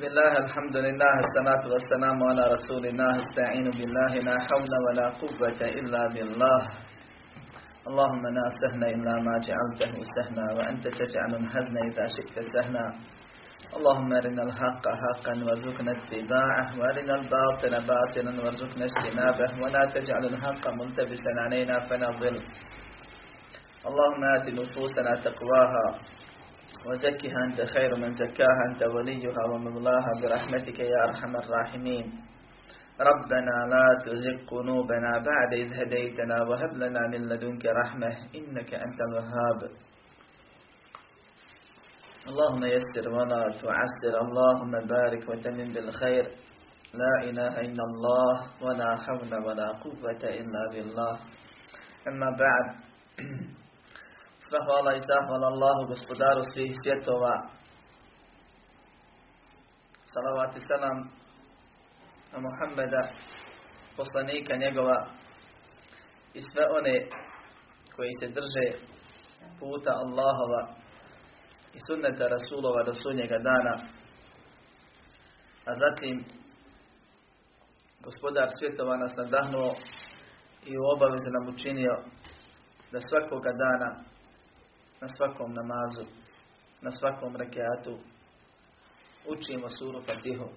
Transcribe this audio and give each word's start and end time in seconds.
بسم 0.00 0.08
الله 0.08 0.32
الحمد 0.44 0.76
لله 0.76 1.14
الصلاة 1.26 1.64
والسلام 1.72 2.18
على 2.30 2.42
رسول 2.56 2.86
الله 2.86 3.12
استعين 3.24 3.68
بالله 3.70 4.12
لا 4.28 4.36
حول 4.48 4.72
ولا 4.86 5.06
قوة 5.22 5.60
إلا 5.80 6.02
بالله. 6.14 6.60
اللهم 7.88 8.24
لا 8.38 8.46
سهل 8.60 8.82
إلا 8.94 9.14
ما 9.26 9.34
جعلته 9.48 9.92
سهلا 10.16 10.46
وأنت 10.56 10.84
تجعل 11.00 11.32
الحزن 11.42 11.76
إذا 11.88 12.04
شئت 12.16 12.36
سهلا. 12.54 12.86
اللهم 13.76 14.10
أرنا 14.12 14.42
الحق 14.48 14.84
حقا 15.02 15.34
وارزقنا 15.46 15.92
اتباعه 15.98 16.68
وأرنا 16.78 17.14
الباطل 17.20 17.72
باطلا 17.92 18.32
وارزقنا 18.42 18.84
اجتنابه 18.90 19.50
ولا 19.62 19.82
تجعل 19.96 20.24
الحق 20.32 20.64
ملتبسا 20.80 21.32
علينا 21.44 21.76
فنضل 21.88 22.36
اللهم 23.88 24.22
آت 24.36 24.46
نفوسنا 24.48 25.12
تقواها 25.26 25.86
وزكها 26.86 27.44
أنت 27.48 27.60
خير 27.74 27.96
من 27.96 28.14
زكاها 28.14 28.62
أنت 28.70 28.82
وليها 28.82 29.42
ومولاها 29.52 30.12
برحمتك 30.22 30.78
يا 30.78 31.04
أرحم 31.08 31.36
الراحمين. 31.36 32.06
ربنا 33.00 33.56
لا 33.72 33.86
تزغ 34.04 34.36
قلوبنا 34.50 35.10
بعد 35.30 35.50
إذ 35.52 35.68
هديتنا 35.80 36.36
وهب 36.48 36.72
لنا 36.76 37.00
من 37.12 37.28
لدنك 37.28 37.66
رحمة 37.66 38.10
إنك 38.34 38.74
أنت 38.74 38.98
الوهاب. 39.08 39.60
اللهم 42.28 42.64
يسر 42.64 43.10
ولا 43.10 43.42
تعسر 43.62 44.14
اللهم 44.24 44.72
بارك 44.86 45.28
وتمن 45.28 45.68
بالخير. 45.72 46.24
لا 46.94 47.14
إله 47.28 47.60
إلا 47.60 47.84
الله 47.90 48.34
ولا 48.62 48.90
حول 48.96 49.32
ولا 49.46 49.68
قوة 49.84 50.22
إلا 50.24 50.62
بالله. 50.72 51.14
أما 52.08 52.26
بعد 52.38 52.66
Sva 54.50 54.58
hvala 54.66 54.92
i 54.96 55.06
zahvala 55.10 55.46
Allahu, 55.52 55.82
gospodaru 55.92 56.42
svih 56.52 56.72
svjetova. 56.82 57.34
Salavat 60.12 60.56
i 60.56 60.60
salam 60.60 60.98
na 62.32 62.38
Muhammeda, 62.46 63.02
poslanika 63.96 64.56
njegova 64.56 64.98
i 66.34 66.40
sve 66.50 66.64
one 66.78 66.96
koji 67.96 68.12
se 68.20 68.28
drže 68.38 68.66
puta 69.60 69.92
Allahova 70.02 70.62
i 71.76 71.78
sunneta 71.86 72.24
Rasulova 72.36 72.82
do 72.82 72.94
sunnjega 73.02 73.38
dana. 73.50 73.74
A 75.68 75.74
zatim 75.74 76.24
gospodar 78.06 78.48
svjetova 78.58 78.96
nas 78.96 79.14
nadahnuo 79.16 79.72
i 80.70 80.72
u 80.78 80.82
obavezi 80.94 81.30
nam 81.30 81.54
učinio 81.54 81.94
da 82.92 82.98
svakoga 83.08 83.52
dana 83.64 84.10
na 85.00 85.08
svakom 85.08 85.52
namazu, 85.54 86.04
na 86.82 86.90
svakom 86.90 87.36
rekiatu 87.36 87.98
učimo 89.32 89.68
suru 89.78 90.00
Fatihu. 90.00 90.48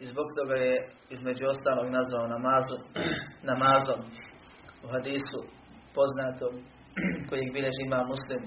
I 0.00 0.06
zbog 0.06 0.26
toga 0.36 0.54
je 0.54 0.90
između 1.10 1.44
ostalog 1.46 1.86
nazvao 1.90 2.26
namazu, 2.36 2.78
namazom 3.42 4.00
u 4.84 4.86
hadisu 4.88 5.40
poznatom 5.94 6.54
kojeg 7.28 7.52
bilježi 7.52 7.82
ima 7.86 8.00
muslim 8.12 8.42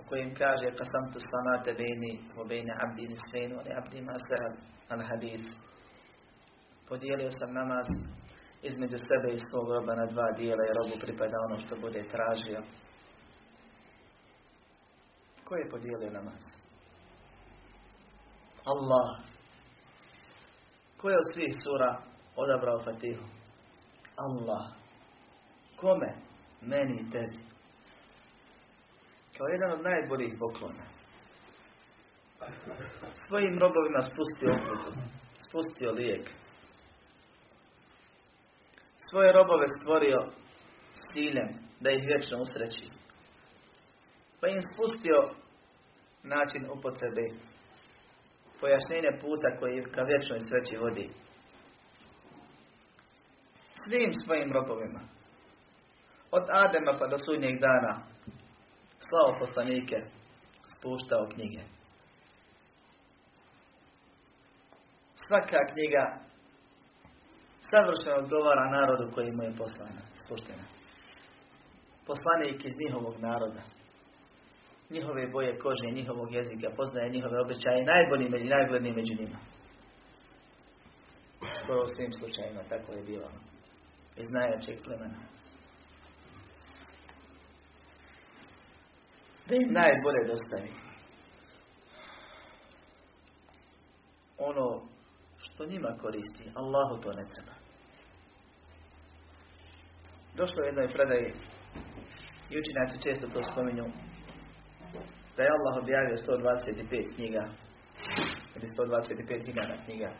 u 0.00 0.08
kojem 0.08 0.34
kaže 0.34 0.76
kasam 0.78 1.04
tu 1.12 1.18
salate 1.30 1.70
bejni 1.80 2.12
u 2.40 2.48
bejni 2.48 2.72
abdi 2.84 3.08
nisfeinu 3.08 3.54
ali 3.60 3.70
abdi 3.78 4.00
masar 4.00 4.42
al 4.88 5.02
hadith. 5.10 5.48
Podijelio 6.88 7.30
sam 7.30 7.50
namaz 7.54 7.88
između 8.62 8.96
sebe 8.98 9.34
i 9.34 9.44
svog 9.50 9.72
roba 9.72 9.94
na 9.94 10.06
dva 10.06 10.32
dijela 10.36 10.64
i 10.64 10.74
robu 10.78 11.00
pripada 11.00 11.36
ono 11.48 11.58
što 11.58 11.76
bude 11.76 12.02
tražio. 12.08 12.62
Ko 15.44 15.54
je 15.54 15.68
podijelio 15.70 16.10
namaz? 16.10 16.42
Allah. 18.64 19.08
Ko 20.96 21.10
je 21.10 21.16
od 21.16 21.34
svih 21.34 21.54
sura 21.64 22.02
odabrao 22.36 22.78
Fatihu? 22.78 23.24
Allah. 24.16 24.64
Kome? 25.76 26.14
Meni 26.60 27.00
i 27.00 27.10
tebi. 27.10 27.38
Kao 29.36 29.46
jedan 29.46 29.72
od 29.72 29.82
najboljih 29.82 30.34
poklona. 30.38 30.84
Svojim 33.28 33.58
robovima 33.58 34.00
spustio 34.00 34.50
oputu, 34.54 34.90
spustio 35.48 35.92
lijek, 35.92 36.30
svoje 39.08 39.32
robove 39.32 39.66
stvorio 39.80 40.18
s 40.92 41.02
da 41.80 41.90
ih 41.90 42.02
vječno 42.06 42.38
usreći. 42.42 42.86
Pa 44.40 44.48
im 44.48 44.62
spustio 44.72 45.18
način 46.22 46.62
upotrebe, 46.76 47.24
pojašnjenje 48.60 49.12
puta 49.20 49.48
koji 49.58 49.82
ka 49.94 50.02
vječnoj 50.02 50.40
sreći 50.40 50.76
vodi. 50.76 51.10
Svim 53.88 54.12
svojim 54.24 54.52
robovima, 54.52 55.00
od 56.30 56.44
Adema 56.50 56.92
pa 56.98 57.06
do 57.06 57.18
sudnjeg 57.18 57.60
dana, 57.60 57.94
slao 59.06 59.38
poslanike, 59.40 59.96
spuštao 60.76 61.28
knjige. 61.34 61.62
Svaka 65.28 65.58
knjiga 65.72 66.27
savršeno 67.70 68.16
odgovara 68.16 68.70
narodu 68.70 69.10
koji 69.14 69.32
mu 69.32 69.42
je 69.42 69.58
poslana, 69.58 70.02
spuštena. 70.20 70.64
Poslanik 72.06 72.64
iz 72.64 72.74
njihovog 72.82 73.16
naroda, 73.20 73.62
njihove 74.90 75.26
boje 75.26 75.58
kože, 75.58 75.96
njihovog 75.98 76.34
jezika, 76.34 76.68
poznaje 76.76 77.10
njihove 77.10 77.40
običaje, 77.40 77.84
najbolji 77.84 78.28
među 78.28 78.46
najgledniji 78.56 78.94
među 78.94 79.14
njima. 79.20 79.38
Skoro 81.62 81.82
u 81.84 81.92
svim 81.96 82.12
slučajima 82.12 82.62
tako 82.68 82.92
je 82.92 83.02
bilo. 83.02 83.28
Iz 84.16 84.26
najjačeg 84.30 84.78
plemena. 84.84 85.20
Da 89.48 89.54
im 89.54 89.72
najbolje 89.72 90.22
dostavi. 90.26 90.72
Ono 94.38 94.82
što 95.58 95.66
njima 95.66 95.96
koristi, 96.02 96.44
Allahu 96.54 97.00
to 97.02 97.10
ne 97.12 97.24
treba. 97.32 97.54
Došlo 100.36 100.58
u 100.62 100.66
jednoj 100.66 100.88
predaji 100.96 101.28
i 102.50 102.54
učinjaci 102.60 103.02
često 103.04 103.26
to 103.32 103.40
spominju 103.50 103.86
da 105.36 105.42
je 105.42 105.54
Allah 105.56 105.74
objavio 105.82 106.16
125 106.16 107.14
knjiga 107.14 107.44
ili 108.56 108.66
125 108.76 109.46
hiljada 109.46 109.76
knjiga. 109.84 110.10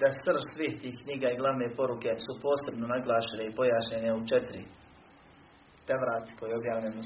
Da 0.00 0.06
srž 0.24 0.42
svih 0.54 0.74
tih 0.80 0.94
knjiga 1.02 1.28
i 1.30 1.40
glavne 1.40 1.76
poruke 1.76 2.10
su 2.24 2.32
posebno 2.46 2.86
naglašene 2.94 3.44
i 3.46 3.54
pojašnjene 3.58 4.14
u 4.14 4.26
četiri. 4.30 4.62
Tevrat 5.86 6.26
koji 6.38 6.50
je 6.50 6.58
objavljen 6.60 6.94
u 6.98 7.04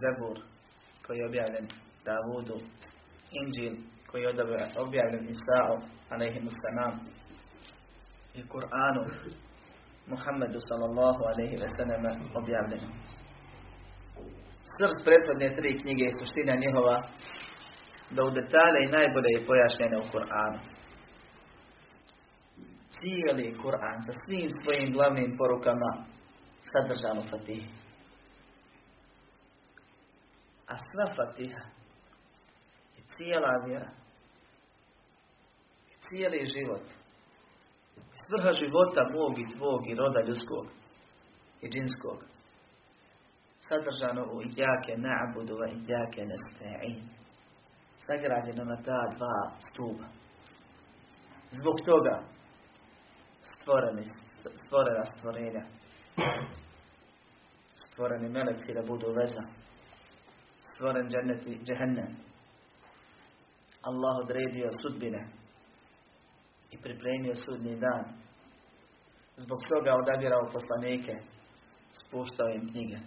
Zebur 0.00 0.38
koji 1.06 1.18
je 1.18 1.28
objavljen 1.30 1.66
Davudu 2.04 2.58
Inđil 3.40 3.74
koji 4.10 4.22
je 4.22 4.28
objavljen 4.84 5.28
Isa'u 5.34 5.76
alaihimu 6.10 6.50
sanam 6.62 6.94
i 8.34 8.40
Kur'anu 8.48 9.02
Muhammedu 10.06 10.58
sallallahu 10.68 11.22
alaihi 11.30 11.56
ve 11.62 11.68
sallam 11.76 12.20
objavljeno. 12.40 12.88
Srž 14.76 14.92
prethodne 15.04 15.48
tri 15.56 15.80
knjige 15.80 16.04
i 16.06 16.16
suština 16.18 16.54
njihova 16.64 16.96
da 18.10 18.24
u 18.24 18.30
detalje 18.30 18.78
i 18.82 18.92
najbolje 18.96 19.30
je 19.32 19.46
pojašnjene 19.46 19.96
u 19.98 20.08
Kur'anu. 20.12 20.58
Cijeli 22.94 23.56
Kur'an 23.62 23.98
sa 24.06 24.12
svim 24.22 24.50
svojim 24.62 24.92
glavnim 24.92 25.36
porukama 25.38 25.90
sadržan 26.70 27.18
u 27.18 27.28
Fatihi. 27.30 27.70
A 30.72 30.74
sva 30.88 31.06
Fatiha 31.16 31.75
cijela 33.14 33.64
vjera. 33.66 33.90
I 35.90 35.94
cijeli 36.04 36.46
život. 36.54 36.86
Svrha 38.24 38.52
života 38.52 39.02
mog 39.12 39.38
i 39.38 39.56
tvog 39.56 39.80
i 39.90 39.94
roda 39.94 40.20
ljudskog 40.26 40.66
i 41.60 41.68
džinskog. 41.68 42.18
Sadržano 43.60 44.22
u 44.32 44.42
idjake 44.42 44.92
na'budu 44.96 45.54
wa 45.60 45.68
idjake 45.72 46.20
nasta'in 46.32 47.16
sagrađeno 48.06 48.64
na 48.64 48.76
ta 48.76 49.00
dva 49.16 49.38
stuba. 49.68 50.06
Zbog 51.50 51.76
toga 51.84 52.22
stvoreni, 53.42 54.04
stvorena 54.66 55.04
stvorenja. 55.04 55.64
Stvoreni 57.74 58.28
meleci 58.28 58.74
da 58.74 58.82
budu 58.82 59.06
veza. 59.06 59.42
Stvoren 60.74 61.08
džennet 61.08 61.46
i 61.46 61.64
džehennem 61.64 62.25
Allah 63.85 64.15
odredio 64.23 64.69
sudbine 64.81 65.27
i 66.71 66.77
pripremio 66.77 67.35
sudnji 67.35 67.75
dan. 67.75 68.03
Zbog 69.37 69.59
toga 69.69 69.91
odabirao 70.01 70.51
poslanike, 70.53 71.13
spuštao 71.93 72.49
im 72.49 72.71
knjige. 72.71 72.97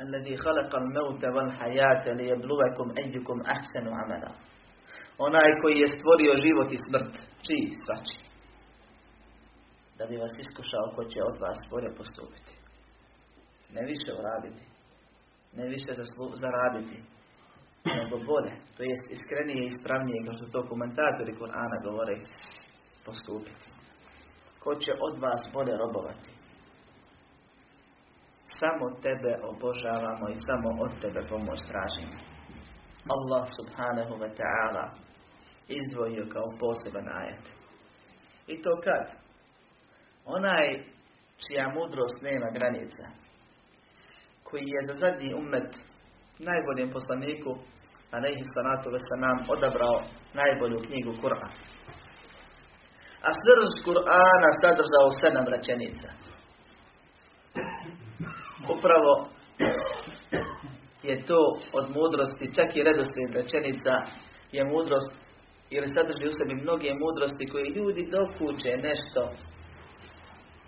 الذي 0.00 0.36
خلق 0.36 0.76
الموت 0.76 1.24
والحياة 1.24 2.04
ليبلغكم 2.18 2.94
أيكم 2.98 3.40
أحسن 3.40 3.88
عملا 3.88 4.32
onaj 5.18 5.50
koji 5.62 5.76
je 5.78 5.88
stvorio 5.88 6.32
život 6.44 6.72
i 6.72 6.78
smrt, 6.86 7.12
čiji, 7.46 7.66
svači. 7.84 8.18
Da 9.98 10.06
bi 10.06 10.16
vas 10.16 10.34
iskušao 10.44 10.86
ko 10.94 11.04
će 11.04 11.20
od 11.30 11.36
vas 11.44 11.58
bolje 11.70 11.90
postupiti. 11.98 12.52
Ne 13.74 13.82
više 13.90 14.10
uraditi, 14.20 14.64
ne 15.58 15.64
više 15.68 15.90
zaraditi, 16.42 16.98
nego 17.85 18.17
bolje, 18.25 18.53
to 18.77 18.83
jest 18.83 19.11
iskrenije 19.11 19.63
i 19.63 19.67
ispravnije, 19.67 20.23
kao 20.25 20.33
što 20.33 20.45
to 20.45 20.69
komentatori 20.69 21.33
Kur'ana 21.39 21.77
govore, 21.83 22.15
postupiti. 23.05 23.67
Ko 24.63 24.75
će 24.75 24.91
od 25.07 25.15
vas 25.21 25.41
bolje 25.53 25.77
robovati? 25.77 26.29
Samo 28.59 28.85
tebe 29.05 29.31
obožavamo 29.51 30.25
i 30.29 30.41
samo 30.47 30.69
od 30.83 30.91
tebe 31.01 31.21
pomoć 31.29 31.59
tražimo. 31.71 32.17
Allah 33.15 33.43
subhanahu 33.57 34.13
wa 34.23 34.29
ta'ala 34.39 34.85
izdvojio 35.67 36.25
kao 36.33 36.47
poseban 36.59 37.07
ajet. 37.21 37.45
I 38.47 38.61
to 38.61 38.71
kad? 38.83 39.05
Onaj 40.25 40.67
čija 41.47 41.69
mudrost 41.69 42.21
nema 42.21 42.49
granica, 42.57 43.05
koji 44.43 44.63
je 44.65 44.85
za 44.85 44.93
zadnji 44.93 45.33
umet 45.33 45.88
najboljem 46.39 46.91
poslaniku, 46.91 47.51
alaihi 48.11 48.43
salatu 48.53 48.89
nam 49.19 49.37
odabrao 49.53 50.01
najbolju 50.33 50.79
knjigu 50.87 51.13
Kur'an. 51.21 51.51
A 53.27 53.29
srž 53.43 53.71
Kur'ana 53.85 54.49
sadržao 54.61 55.09
sedam 55.21 55.45
rečenica. 55.53 56.09
Upravo 58.75 59.13
je 61.03 61.25
to 61.25 61.59
od 61.73 61.85
mudrosti, 61.95 62.55
čak 62.55 62.75
i 62.75 62.83
redoslijed 62.83 63.31
rečenica 63.33 63.93
je 64.51 64.63
mudrost 64.65 65.11
ili 65.69 65.87
sadrži 65.95 66.27
u 66.27 66.37
sebi 66.37 66.61
mnoge 66.61 66.89
mudrosti 67.03 67.49
koje 67.51 67.75
ljudi 67.75 68.03
dokuče 68.15 68.71
nešto, 68.87 69.21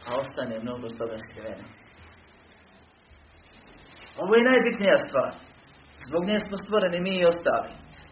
a 0.07 0.09
ostane 0.21 0.59
mnogo 0.59 0.88
toga 0.89 1.17
skriveno. 1.25 1.65
Ovo 4.24 4.35
je 4.35 4.50
najbitnija 4.50 4.97
stvar. 5.07 5.50
Zbog 6.07 6.24
nje 6.25 6.39
smo 6.48 6.57
stvoreni 6.57 7.00
mi 7.00 7.13
i 7.18 7.25
ostali. 7.25 7.71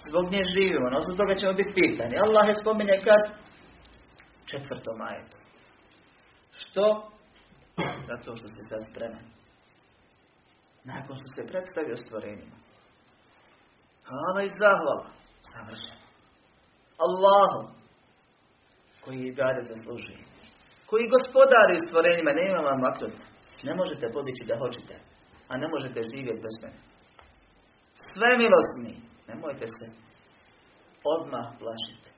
Zbog 0.10 0.32
nje 0.32 0.44
živimo, 0.56 0.90
no 0.90 1.00
zbog 1.02 1.18
toga 1.18 1.36
ćemo 1.36 1.54
biti 1.54 1.78
pitani. 1.82 2.16
Allah 2.26 2.48
je 2.48 2.62
spominje 2.62 2.98
kad? 3.08 3.22
Četvrtom 4.50 4.96
majetu. 4.98 5.38
Što? 6.62 7.12
Zato 8.10 8.36
što 8.36 8.48
se 8.48 8.62
sad 8.70 8.82
spreman. 8.92 9.26
Nakon 10.84 11.16
što 11.16 11.28
se 11.36 11.50
predstavio 11.52 11.96
stvorenima. 11.96 12.58
Hvala 14.08 14.42
i 14.44 14.56
zahvala. 14.62 15.06
Savršeno. 15.52 16.06
Allahu 17.06 17.62
koji 19.04 19.20
je 19.26 19.38
gade 19.42 19.62
zaslužuje. 19.72 20.24
Koji 20.90 21.14
gospodari 21.16 21.86
stvorenjima, 21.88 22.32
nema 22.42 22.60
vam 22.70 22.80
maklut. 22.88 23.18
Ne 23.64 23.74
možete 23.76 24.06
podići 24.16 24.44
da 24.50 24.60
hoćete, 24.64 24.96
a 25.48 25.58
ne 25.58 25.68
možete 25.74 26.00
živjeti 26.14 26.44
bez 26.46 26.56
mene. 26.64 26.80
Sve 28.14 28.30
milostni, 28.44 28.94
nemojte 29.28 29.66
se 29.68 29.86
odmah 31.16 31.48
plašiti. 31.60 32.10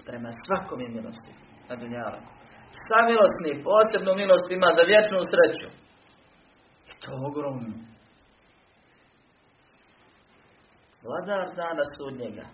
Sprema 0.00 0.30
svakom 0.44 0.80
je 0.80 0.88
milosti 0.88 1.32
na 1.68 1.76
dunjalaku. 1.76 2.32
Sva 2.84 3.00
milostni, 3.10 3.64
posebnu 3.68 4.14
milost 4.14 4.50
ima 4.50 4.70
za 4.78 4.82
vječnu 4.82 5.18
sreću. 5.32 5.68
I 6.90 6.92
to 7.02 7.10
ogromno. 7.28 7.74
Vladar 11.02 11.54
dana 11.56 11.84
sudnjega 11.96 12.46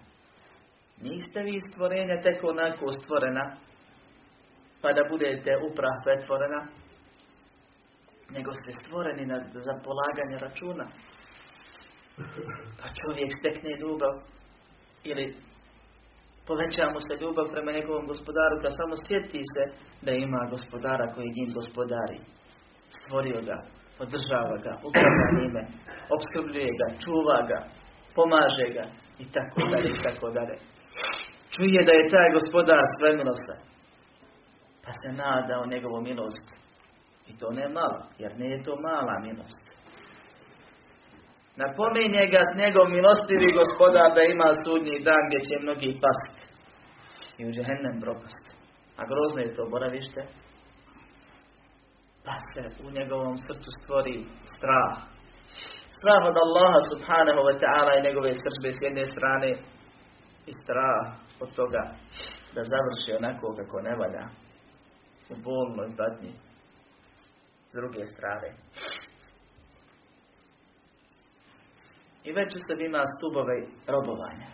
Niste 1.00 1.42
vi 1.42 1.60
stvorenja 1.60 2.22
tek 2.22 2.44
onako 2.44 2.92
stvorena, 2.92 3.56
pa 4.82 4.92
da 4.92 5.02
budete 5.10 5.50
uprah 5.70 5.96
pretvorena, 6.04 6.60
nego 8.30 8.50
ste 8.54 8.70
stvoreni 8.80 9.26
na, 9.26 9.38
za 9.52 9.74
polaganje 9.84 10.38
računa. 10.38 10.86
Pa 12.78 12.86
čovjek 12.98 13.30
stekne 13.38 13.72
ljubav 13.80 14.14
ili 15.10 15.24
poveća 16.46 16.84
mu 16.94 17.00
se 17.06 17.14
ljubav 17.22 17.46
prema 17.54 17.70
njegovom 17.72 18.06
gospodaru 18.12 18.56
kad 18.62 18.72
samo 18.80 18.94
sjeti 19.06 19.42
se 19.54 19.64
da 20.06 20.12
ima 20.12 20.40
gospodara 20.54 21.06
koji 21.14 21.36
njim 21.36 21.50
gospodari. 21.58 22.18
Stvorio 22.96 23.40
ga, 23.48 23.58
podržava 23.98 24.56
ga, 24.64 24.72
upravlja 24.88 25.26
njime, 25.38 25.62
obskrbljuje 26.14 26.70
ga, 26.80 26.86
čuva 27.02 27.38
ga, 27.50 27.58
pomaže 28.16 28.66
ga 28.76 28.84
i 29.18 29.24
tako 29.36 29.60
dalje 29.70 29.88
i 29.90 30.02
tako 30.06 30.26
dalje. 30.36 30.56
Čuje 31.54 31.80
da 31.86 31.92
je 31.96 32.10
taj 32.14 32.28
gospodar 32.38 32.84
svemilosa. 32.98 33.56
Pa 34.84 34.90
se 35.00 35.08
nada 35.22 35.54
o 35.60 35.66
njegovu 35.72 36.00
milost. 36.00 36.46
I 37.28 37.38
to 37.38 37.50
ne 37.50 37.68
malo, 37.68 38.00
jer 38.18 38.38
ne 38.38 38.46
je 38.50 38.62
to 38.62 38.72
mala 38.80 39.18
milost. 39.26 39.73
Napominje 41.62 42.22
ga 42.34 42.42
s 42.50 42.52
njegov 42.60 42.86
milostivi 42.96 43.56
gospodar 43.60 44.08
da 44.16 44.22
ima 44.22 44.48
sudnji 44.64 45.04
dan 45.08 45.22
gdje 45.26 45.40
će 45.48 45.54
mnogi 45.64 45.90
pasti. 46.04 46.42
I 47.38 47.46
u 47.48 47.52
džehennem 47.54 47.96
propast. 48.04 48.44
A 48.98 49.02
grozno 49.10 49.40
je 49.40 49.54
to 49.56 49.62
boravište. 49.74 50.20
Pa 52.24 52.34
se 52.50 52.62
u 52.86 52.88
njegovom 52.98 53.36
srcu 53.46 53.70
stvori 53.80 54.16
strah. 54.54 54.94
Strah 55.96 56.22
od 56.30 56.36
Allaha 56.44 56.80
subhanahu 56.90 57.40
wa 57.48 57.54
ta'ala 57.62 57.92
i 57.94 58.04
njegove 58.06 58.30
srđbe 58.42 58.70
s 58.72 58.80
jedne 58.86 59.04
strane 59.14 59.50
i 60.50 60.52
strah 60.62 61.02
od 61.42 61.50
toga 61.58 61.82
da 62.54 62.60
završi 62.72 63.10
onako 63.20 63.46
kako 63.58 63.76
ne 63.80 63.94
valja 64.00 64.24
u 65.32 65.34
bolnoj 65.46 65.96
patnji 65.98 66.32
s 67.68 67.72
druge 67.78 68.02
strane. 68.14 68.48
I 72.24 72.32
već 72.32 72.50
u 72.54 72.60
sebi 72.66 72.84
ima 72.86 73.02
stubove 73.14 73.56
robovanja. 73.94 74.48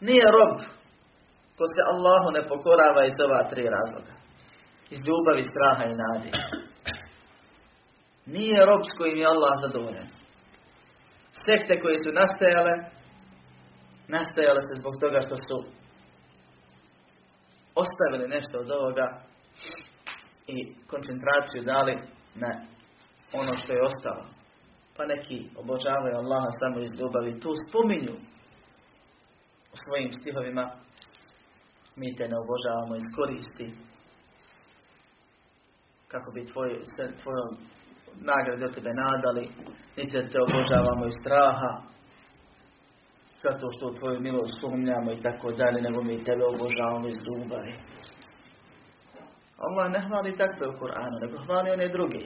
Nije 0.00 0.26
rob 0.36 0.54
ko 1.58 1.64
se 1.74 1.82
Allahu 1.92 2.28
ne 2.36 2.42
pokorava 2.50 3.02
iz 3.06 3.16
ova 3.26 3.40
tri 3.50 3.64
razloga. 3.76 4.14
Iz 4.94 4.98
ljubavi, 5.06 5.50
straha 5.52 5.84
i 5.88 5.98
nadi. 6.02 6.30
Nije 8.36 8.66
rob 8.66 8.82
s 8.90 8.92
kojim 8.98 9.18
je 9.18 9.26
Allah 9.26 9.54
zadovoljen. 9.64 10.08
Sekte 11.46 11.80
koje 11.82 11.96
su 11.98 12.10
nastajale 12.20 12.74
nastajale 14.08 14.60
se 14.60 14.80
zbog 14.80 14.94
toga 15.00 15.20
što 15.26 15.36
su 15.46 15.56
ostavili 17.82 18.28
nešto 18.28 18.58
od 18.58 18.70
ovoga 18.70 19.06
i 20.46 20.74
koncentraciju 20.86 21.62
dali 21.62 21.94
na 22.34 22.50
ono 23.32 23.56
što 23.56 23.72
je 23.72 23.82
ostalo. 23.82 24.24
Pa 24.96 25.04
neki 25.06 25.38
obožavaju 25.56 26.16
Allaha 26.16 26.50
samo 26.60 26.78
iz 26.80 26.90
ljubavi. 27.00 27.40
Tu 27.40 27.50
spominju 27.68 28.14
u 29.72 29.76
svojim 29.84 30.12
stihovima 30.12 30.64
mi 31.96 32.14
te 32.16 32.28
ne 32.28 32.36
obožavamo 32.44 32.96
iz 32.96 33.06
koristi 33.16 33.94
kako 36.14 36.30
bi 36.34 36.46
tvoj, 36.52 36.70
tvojom 37.22 37.50
nagrade 38.30 38.64
od 38.66 38.74
tebe 38.74 38.92
nadali, 39.04 39.44
niti 39.96 40.28
te 40.32 40.38
obožavamo 40.46 41.04
iz 41.06 41.16
straha, 41.20 41.70
zato 43.42 43.66
što 43.72 43.86
u 43.86 43.94
tvoju 43.98 44.20
milost 44.20 44.54
sumnjamo 44.60 45.12
i 45.12 45.22
tako 45.26 45.52
dalje, 45.52 45.82
nego 45.82 46.02
mi 46.02 46.24
tebe 46.24 46.44
obožavamo 46.44 47.06
iz 47.08 47.18
ljubavi. 47.26 47.74
Allah 49.64 49.86
ne 49.92 50.00
hvali 50.06 50.36
takve 50.36 50.68
u 50.68 50.76
Kur'anu, 50.80 51.16
nego 51.24 51.36
hvali 51.46 51.70
one 51.70 51.88
druge, 51.88 52.22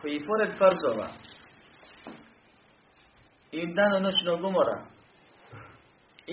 koji 0.00 0.26
pored 0.28 0.50
farzova 0.58 1.08
i 3.52 3.74
dano 3.74 3.98
noćnog 4.00 4.44
umora. 4.44 4.78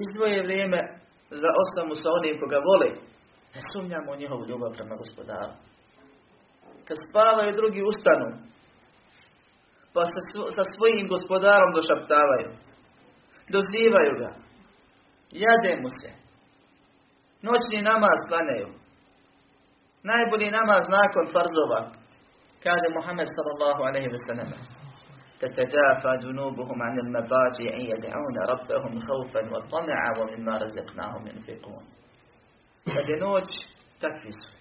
Izdvoje 0.03 0.43
vrijeme 0.43 0.79
za 1.29 1.50
osamu 1.63 1.95
sa 1.95 2.09
onim 2.17 2.39
koga 2.39 2.59
voli, 2.69 2.91
ne 3.55 3.62
sumnjamo 3.71 4.15
njihovu 4.15 4.43
ljubav 4.50 4.71
prema 4.77 4.95
gospodaru. 4.95 5.53
Kad 6.88 6.97
spavaju 7.09 7.57
drugi 7.59 7.81
ustanu, 7.91 8.27
pa 9.93 10.01
sa 10.57 10.63
svojim 10.74 11.07
gospodarom 11.07 11.71
došaptavaju. 11.77 12.50
Dozivaju 13.55 14.13
ga, 14.21 14.29
jade 15.43 15.71
mu 15.81 15.89
se, 16.00 16.09
noćni 17.47 17.79
namaz 17.91 18.19
klanjaju, 18.29 18.69
najbolji 20.12 20.55
namaz 20.59 20.83
nakon 20.97 21.25
farzova, 21.33 21.81
kaže 22.63 22.88
Muhammed 22.97 23.29
sallallahu 23.36 23.81
alaihi 23.88 24.09
wa 24.15 24.21
sallam, 24.27 24.50
تتجافى 25.40 26.12
جنوبهم 26.22 26.82
عن 26.82 26.99
المضاجع 26.99 27.72
يدعون 27.92 28.37
ربهم 28.52 29.00
خوفا 29.00 29.40
وطمعا 29.52 30.11
ومما 30.18 30.58
رزقناهم 30.58 31.26
ينفقون 31.26 31.84
kad 32.84 33.08
je 33.08 33.20
noć, 33.20 33.49
takvi 34.00 34.32
su. 34.32 34.54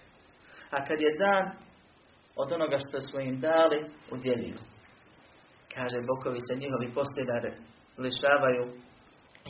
A 0.70 0.84
kad 0.84 1.00
je 1.00 1.18
dan, 1.18 1.44
od 2.36 2.52
onoga 2.52 2.78
što 2.78 3.00
su 3.00 3.20
im 3.20 3.40
dali, 3.40 3.90
udjeljuju. 4.14 4.58
Kaže, 5.74 5.98
bokovi 6.10 6.40
se 6.46 6.60
njihovi 6.62 6.94
posljedare 6.94 7.50
lišavaju 8.04 8.64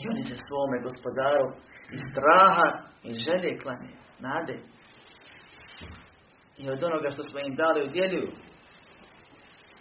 i 0.01 0.03
oni 0.13 0.23
se 0.23 0.37
svome 0.47 0.77
gospodaru 0.87 1.47
iz 1.97 2.01
straha 2.11 2.69
i 3.09 3.11
želje 3.25 3.59
klanje, 3.63 3.93
nade. 4.19 4.57
I 6.59 6.71
od 6.71 6.85
onoga 6.85 7.11
što 7.11 7.23
smo 7.23 7.39
im 7.41 7.55
dali 7.57 7.87
udjeljuju. 7.89 8.31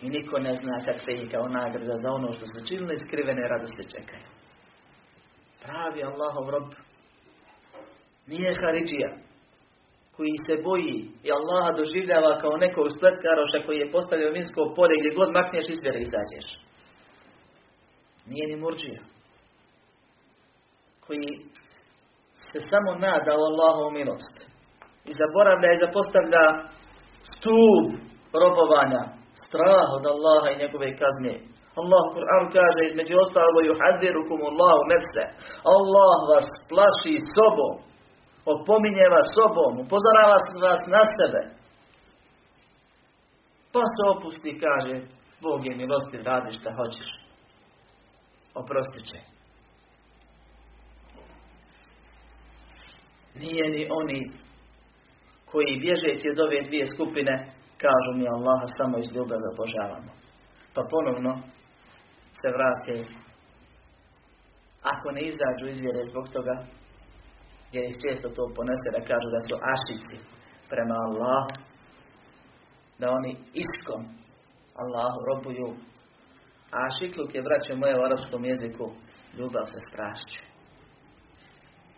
I 0.02 0.10
niko 0.10 0.38
ne 0.38 0.54
zna 0.54 0.80
kad 0.84 1.04
te 1.04 1.12
i 1.12 1.28
kao 1.28 1.48
nagrada 1.48 1.96
za 1.96 2.08
ono 2.10 2.32
što 2.32 2.46
su 2.46 2.66
činili, 2.68 2.98
skrivene 2.98 3.48
radosti 3.48 3.90
čekaju. 3.94 4.26
Pravi 5.62 6.02
Allahov 6.02 6.50
rob. 6.50 6.68
Nije 8.26 8.54
Haridžija 8.60 9.10
koji 10.16 10.34
se 10.46 10.62
boji 10.62 10.96
i 11.26 11.28
Allaha 11.38 11.78
doživljava 11.78 12.38
kao 12.42 12.54
nekog 12.56 12.86
spletkaroša 12.96 13.66
koji 13.66 13.78
je 13.78 13.92
postavio 13.96 14.32
minsko 14.32 14.72
polje 14.76 14.96
gdje 14.98 15.18
god 15.18 15.30
makneš 15.38 15.66
izvjere 15.68 16.00
izađeš. 16.00 16.46
Nije 18.26 18.46
ni 18.46 18.56
murđija. 18.56 19.00
Koji 21.06 21.26
se 22.50 22.58
samo 22.70 22.90
nada 23.06 23.32
u 23.40 23.42
Allahovu 23.50 23.90
milost. 23.90 24.36
I 25.10 25.12
zaboravlja 25.20 25.70
i 25.72 25.82
zapostavlja 25.84 26.44
stup 27.34 27.86
robovanja, 28.42 29.02
strah 29.46 29.86
od 29.96 30.04
Allaha 30.14 30.48
i 30.50 30.60
njegove 30.62 30.88
kazne. 31.02 31.34
Allah 31.80 32.02
Kur'an 32.14 32.44
kaže 32.56 32.80
između 32.84 33.14
ostalo 33.24 33.58
yuhadirukum 33.70 34.40
Allahu 34.50 34.82
nefse. 34.92 35.24
Allah 35.76 36.16
vas 36.30 36.46
plaši 36.70 37.14
sobom. 37.36 37.74
Opominje 38.52 39.06
vas 39.16 39.28
sobom. 39.38 39.72
Upozorava 39.84 40.36
vas 40.66 40.82
na 40.94 41.02
sebe. 41.16 41.42
Pa 43.72 43.82
se 43.94 44.02
opusti 44.14 44.52
kaže 44.64 44.96
Bog 45.40 45.66
je 45.66 45.76
milosti, 45.76 46.16
radi 46.22 46.52
šta 46.52 46.70
hoćeš. 46.76 47.08
Oprostit 48.54 49.04
će. 49.04 49.18
Nije 53.34 53.68
ni 53.68 53.88
oni 53.90 54.30
koji 55.50 55.80
bježeći 55.80 56.30
od 56.30 56.40
ove 56.40 56.62
dvije 56.62 56.86
skupine 56.86 57.52
kažu 57.82 58.10
mi 58.18 58.28
Allaha 58.28 58.66
samo 58.78 58.98
iz 58.98 59.08
ljubavi 59.14 59.46
obožavamo. 59.52 60.12
Pa 60.74 60.82
ponovno 60.92 61.32
se 62.40 62.48
vrate 62.56 62.94
ako 64.92 65.06
ne 65.16 65.22
izađu 65.30 65.64
iz 65.68 65.78
vjere 65.78 66.02
zbog 66.10 66.28
toga 66.28 66.56
jer 67.72 67.84
ih 67.84 67.96
često 68.04 68.28
to 68.36 68.42
ponese 68.56 68.88
da 68.96 69.06
kažu 69.10 69.28
da 69.36 69.40
su 69.48 69.54
ašici 69.74 70.16
prema 70.70 70.96
Allahu 71.06 71.52
da 73.00 73.06
oni 73.18 73.32
iskom 73.64 74.02
Allahu 74.82 75.18
robuju 75.28 75.68
a 76.70 76.78
šikluk 76.98 77.34
je, 77.34 77.42
braće 77.42 77.74
moje, 77.74 77.98
u 77.98 78.04
arapskom 78.04 78.44
jeziku 78.44 78.86
ljubav 79.38 79.66
sa 79.66 79.80
strašću. 79.88 80.42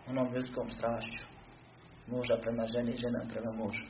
Onom 0.09 0.33
ljudskom 0.33 0.69
strašću. 0.71 1.23
Muža 2.07 2.35
prema 2.41 2.65
ženi, 2.73 2.93
žena 3.03 3.21
prema 3.31 3.51
mužu. 3.51 3.85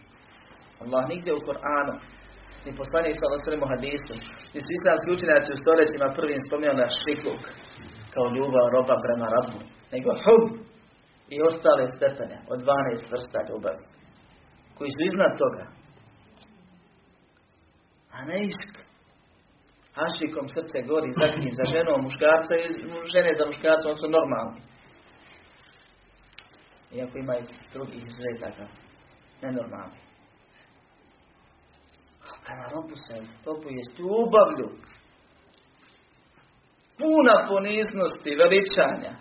Allah 0.83 1.03
nigdje 1.11 1.31
u 1.33 1.45
Koranu, 1.47 1.95
ni 2.65 2.71
poslanik 2.81 3.15
sa 3.17 3.25
u 3.65 3.69
hadisu, 3.73 4.13
ni 4.53 4.59
su 4.63 4.69
islamski 4.77 5.09
učenjaci 5.15 5.49
u 5.55 5.61
stoljećima 5.61 6.15
prvim 6.17 6.41
spomenuli 6.47 6.95
šikluk 7.01 7.43
kao 8.13 8.25
ljubav 8.35 8.65
roba 8.75 8.95
prema 9.05 9.27
rabu, 9.35 9.59
nego 9.93 10.09
hub 10.23 10.43
i 11.35 11.35
ostale 11.49 11.85
stepene 11.95 12.37
od 12.51 12.59
12 12.61 13.11
vrsta 13.11 13.39
ljubavi, 13.49 13.83
koji 14.77 14.89
su 14.95 15.01
iznad 15.09 15.33
toga. 15.43 15.65
A 18.15 18.25
ne 18.25 18.37
isk. 18.49 18.73
Hašikom 19.97 20.47
srce 20.55 20.77
gori 20.91 21.11
za 21.19 21.27
kim, 21.33 21.51
za 21.59 21.65
ženom 21.73 22.01
muškarca 22.07 22.53
i 22.55 22.65
žene 23.13 23.31
za 23.39 23.45
muškarca, 23.45 23.89
oni 23.89 23.97
su 23.97 24.07
normalni. 24.17 24.61
Iako 26.95 27.17
ima 27.17 27.35
i 27.37 27.43
drugih 27.73 28.01
izuzetaka, 28.07 28.65
nenormalni. 29.41 30.08
Prema 32.49 32.67
robu 32.67 32.95
se 32.95 33.15
topuje 33.43 33.81
ljubavlju. 33.97 34.69
Puna 36.97 37.47
poniznosti, 37.49 38.35
veličanja. 38.35 39.13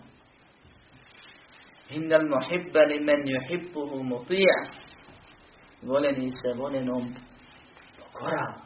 Innal 1.90 2.25
muhibba 2.32 2.80
li 2.88 3.00
men 3.00 3.23
yuhibbuhu 3.35 4.02
mutija. 4.02 4.58
Voleni 5.82 6.30
se 6.30 6.54
volenom 6.56 7.14
pokorava. 7.99 8.61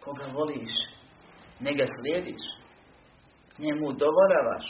Koga 0.00 0.26
voliš, 0.32 0.74
ne 1.60 1.74
ga 1.74 1.84
slijediš. 1.96 2.44
Njemu 3.58 3.86
dovoljavaš. 4.02 4.66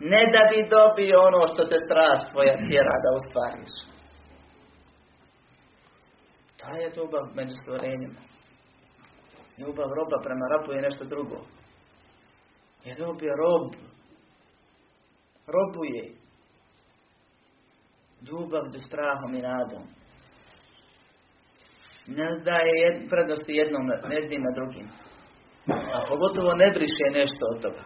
Ne 0.00 0.22
da 0.34 0.42
bi 0.50 0.68
dobio 0.76 1.16
ono 1.28 1.46
što 1.46 1.64
te 1.64 1.78
strast 1.86 2.32
tvoja 2.32 2.56
tjera 2.56 2.94
da 3.04 3.16
ostvariš. 3.18 3.87
To 6.68 6.76
je 6.76 6.92
ljubav 6.96 7.24
među 7.34 7.54
stvorenjima. 7.62 8.20
Ljubav 9.58 9.88
roba 9.98 10.18
prema 10.22 10.46
rabu 10.52 10.72
je 10.72 10.82
nešto 10.82 11.04
drugo. 11.04 11.38
Jer 12.84 12.98
rob 12.98 13.22
je 13.22 13.32
rob. 13.42 13.72
Robuje. 15.54 16.04
Ljubav 18.28 18.62
do 18.72 18.78
strahom 18.78 19.34
i 19.34 19.42
nadom. 19.42 19.82
Ne 22.06 22.28
daje 22.44 23.08
prednosti 23.10 23.52
jednom, 23.52 23.84
jednim 24.10 24.42
na 24.42 24.50
drugim. 24.54 24.86
A 25.94 26.04
pogotovo 26.08 26.54
ne 26.54 26.70
briše 26.70 27.06
nešto 27.12 27.44
od 27.54 27.62
toga. 27.62 27.84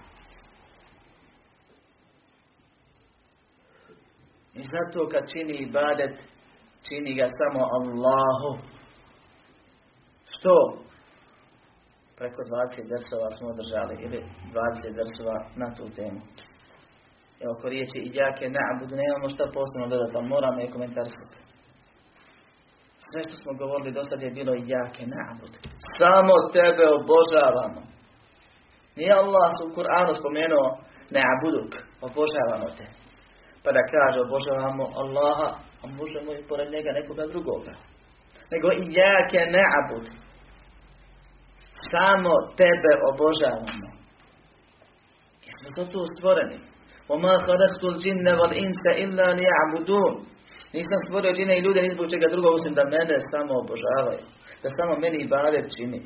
I 4.55 4.63
zato 4.63 5.09
kad 5.09 5.31
čini 5.33 5.53
ibadet, 5.53 6.19
čini 6.89 7.15
ga 7.15 7.27
samo 7.39 7.67
Allahu. 7.79 8.72
Što? 10.43 10.57
Preko 12.19 12.41
20 12.43 12.91
drsova 12.93 13.29
smo 13.37 13.47
održali, 13.55 13.95
ili 14.07 14.19
20 14.19 14.99
drsova 14.99 15.37
na 15.61 15.69
tu 15.77 15.85
temu. 15.99 16.21
I 17.41 17.45
oko 17.53 17.65
riječi 17.75 17.99
i 18.03 18.13
jake 18.19 18.47
na'budu, 18.57 18.95
nemamo 19.03 19.27
šta 19.35 19.45
posebno 19.57 19.87
dodati, 19.93 20.17
ali 20.19 20.33
moramo 20.35 20.59
je 20.61 20.75
komentarsati. 20.75 21.39
Sve 23.09 23.21
što 23.25 23.35
smo 23.43 23.51
govorili 23.63 23.97
do 23.97 24.03
sad 24.09 24.19
je 24.23 24.37
bilo 24.39 24.53
i 24.55 24.69
jake 24.73 25.05
na'bud. 25.15 25.53
Samo 25.99 26.35
tebe 26.57 26.85
obožavamo. 26.99 27.81
Nije 28.97 29.13
Allah 29.23 29.53
u 29.65 29.73
Kur'anu 29.77 30.13
spomenuo 30.21 30.67
na'buduk, 31.17 31.73
obožavamo 32.07 32.69
te. 32.79 32.87
Pa 33.63 33.69
da 33.77 33.83
kaže 33.95 34.19
obožavamo 34.21 34.85
Allaha, 35.03 35.49
a 35.83 35.85
možemo 36.01 36.31
i 36.35 36.47
pored 36.49 36.69
njega 36.75 36.91
nekoga 36.99 37.25
drugoga. 37.33 37.75
Nego 38.53 38.69
i 38.73 38.83
jake 38.99 39.43
na'bud. 39.59 40.07
Samo 41.92 42.34
tebe 42.60 42.92
obožavamo. 43.10 43.88
Jer 45.46 45.54
smo 45.60 45.70
za 45.78 45.92
to 45.92 46.02
stvoreni. 46.14 46.60
وَمَا 47.10 47.34
خَلَقْتُ 47.48 47.84
الْجِنَّ 47.94 48.28
وَالْإِنْسَ 48.40 48.84
إِلَّا 49.04 49.28
لِيَعْبُدُونَ 49.40 50.14
Nisam 50.74 51.00
stvorio 51.06 51.34
džine 51.34 51.54
i 51.58 51.62
ljude 51.62 51.82
ni 51.82 51.90
zbog 51.96 52.08
čega 52.12 52.28
drugo 52.32 52.50
osim 52.58 52.74
da 52.74 52.84
mene 52.94 53.16
samo 53.32 53.54
obožavaju. 53.64 54.24
Da 54.64 54.68
samo 54.78 54.94
meni 55.04 55.18
ibadet 55.22 55.66
čini. 55.76 56.00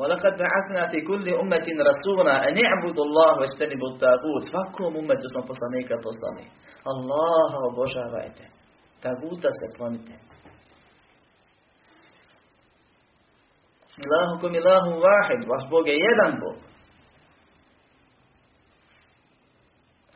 وَلَقَدْ 0.00 0.32
بَعَثْنَا 0.42 0.82
فِي 0.92 0.98
كُلِّ 1.08 1.26
أُمَّةٍ 1.42 1.66
رَسُولًا 1.90 2.34
أَنْ 2.48 2.54
يَعْبُدُوا 2.64 3.04
اللَّهَ 3.08 3.30
وَاجْتَنِبُوا 3.40 3.88
الطَّاغُوتَ 3.92 4.42
Svakom 4.50 4.92
umetu 5.00 5.26
smo 5.32 5.42
poslanika 5.50 5.94
poslani. 6.06 6.44
Allaha 6.92 7.58
obožavajte. 7.70 8.44
Taguta 9.02 9.48
se 9.58 9.66
klonite. 9.76 10.14
Ilahukum 14.05 14.55
ilahu 14.55 14.91
vahid. 15.07 15.41
Vaš 15.51 15.63
Bog 15.69 15.87
je 15.87 15.95
jedan 16.07 16.39
Bog. 16.43 16.59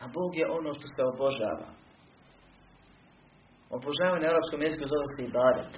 A 0.03 0.05
Bog 0.17 0.31
je 0.35 0.51
ono 0.57 0.73
što 0.73 0.87
se 0.95 1.01
obožava. 1.13 1.69
Obožavanje 3.77 4.25
na 4.25 4.31
arapskom 4.31 4.61
jeziku 4.61 4.85
zove 4.93 5.05
se 5.15 5.21
ibadet. 5.23 5.71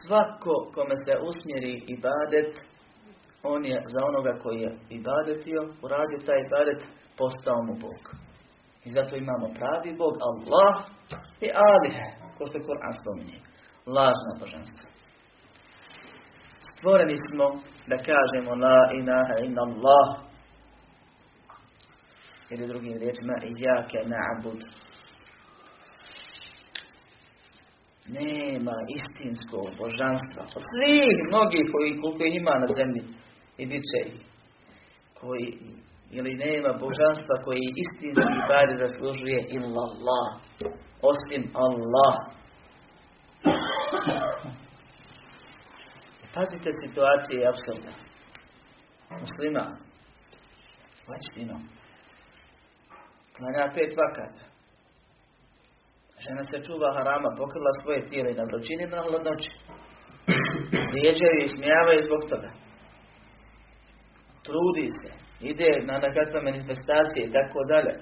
Svako 0.00 0.54
kome 0.74 0.96
se 1.04 1.12
usmjeri 1.28 1.74
ibadet, 1.96 2.52
on 3.42 3.64
je 3.64 3.78
za 3.92 4.00
onoga 4.10 4.32
koji 4.42 4.58
je 4.60 4.78
ibadetio, 4.98 5.60
uradio 5.84 6.26
taj 6.26 6.40
ibadet, 6.46 6.80
postao 7.18 7.58
mu 7.66 7.74
Bog. 7.84 8.02
I 8.84 8.88
zato 8.96 9.16
imamo 9.16 9.46
pravi 9.58 9.90
Bog, 10.02 10.14
Allah 10.28 10.74
i 11.46 11.48
Alihe, 11.70 12.06
ko 12.36 12.46
što 12.46 12.58
Kur'an 12.58 12.94
spominje. 13.00 13.38
Lažna 13.86 14.32
božanstva. 14.40 14.93
Stvoreni 16.84 17.16
smo 17.28 17.46
da 17.90 17.96
kažemo 18.10 18.50
La 18.64 18.80
ilaha 19.00 19.34
inna 19.46 19.62
Allah 19.68 20.06
ili 22.50 22.66
drugim 22.66 22.96
riječima 23.02 23.34
Ijake 23.52 23.98
na'bud 24.12 24.60
nema 28.18 28.76
istinskog 28.98 29.66
božanstva. 29.82 30.42
Od 30.58 30.64
svih 30.70 31.16
mnogih 31.28 31.64
koji, 31.72 32.00
koliko 32.00 32.24
ima 32.24 32.54
na 32.64 32.68
zemlji 32.78 33.02
i 33.62 33.66
bit 33.70 33.84
će. 33.90 34.00
Koji, 35.20 35.48
ili 36.18 36.32
nema 36.46 36.70
božanstva 36.84 37.34
koji 37.44 37.64
istinski 37.82 38.38
bajde 38.50 38.74
zaslužuje 38.84 39.38
illa 39.56 39.82
Allah. 39.90 40.26
Osim 41.12 41.42
Allah. 41.66 42.14
Pazite 46.34 46.70
situacije 46.84 47.40
je 47.40 47.48
apsolutno. 47.52 47.92
Muslima. 49.20 49.64
Vačtino. 51.08 51.56
Klanja 53.36 53.72
pet 53.74 53.92
vakata. 54.00 54.44
Žena 56.22 56.42
se 56.50 56.64
čuva 56.66 56.88
harama, 56.96 57.30
pokrila 57.40 57.72
svoje 57.82 58.00
tijelo 58.08 58.28
i 58.30 58.38
na 58.40 58.44
vrućini 58.48 58.86
na 58.86 58.98
hladnoći. 59.06 59.50
Vrijeđaju 60.90 61.38
i 61.42 61.52
smijavaju 61.54 62.00
zbog 62.06 62.22
toga. 62.30 62.50
Trudi 64.46 64.86
se. 64.98 65.10
Ide 65.50 65.70
na 65.88 65.94
nekakve 66.04 66.38
manifestacije 66.48 67.22
i 67.24 67.32
tako 67.36 67.58
dalje. 67.72 67.94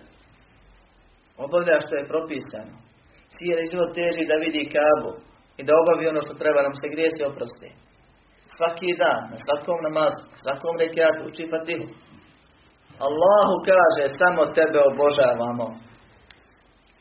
Obavlja 1.45 1.77
što 1.85 1.95
je 1.97 2.11
propisano. 2.13 2.75
Cijeli 3.35 3.71
život 3.73 3.91
teži 3.95 4.25
da 4.31 4.43
vidi 4.45 4.73
kabu 4.75 5.13
i 5.59 5.63
da 5.67 5.73
obavi 5.83 6.05
ono 6.13 6.21
što 6.25 6.41
treba 6.43 6.61
nam 6.63 6.75
se 6.81 6.87
grijesi 6.95 7.29
oprosti. 7.31 7.71
Svaki 8.57 8.91
dan, 8.99 9.31
na 9.31 9.37
svakom 9.45 9.79
namazu, 9.89 10.23
na 10.31 10.37
svakom 10.43 10.75
rekiatu, 10.79 11.25
uči 11.29 11.45
fatihu. 11.51 11.87
Allahu 13.07 13.55
kaže, 13.69 14.05
samo 14.21 14.43
tebe 14.57 14.79
obožavamo. 14.91 15.69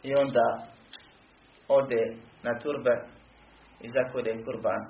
I 0.04 0.16
onda 0.16 0.48
ode 1.68 2.04
na 2.44 2.60
turbe 2.60 2.94
i 3.82 3.88
zakode 3.96 4.44
kurban. 4.46 4.82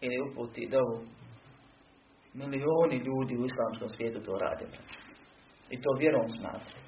Ili 0.00 0.16
uputi 0.20 0.68
dovu. 0.70 0.96
Milioni 2.34 2.96
ljudi 3.06 3.34
u 3.36 3.44
islamskom 3.50 3.88
svijetu 3.88 4.20
to 4.22 4.38
rade. 4.38 4.66
I 5.70 5.76
to 5.82 5.90
vjerom 6.00 6.28
smatra. 6.28 6.78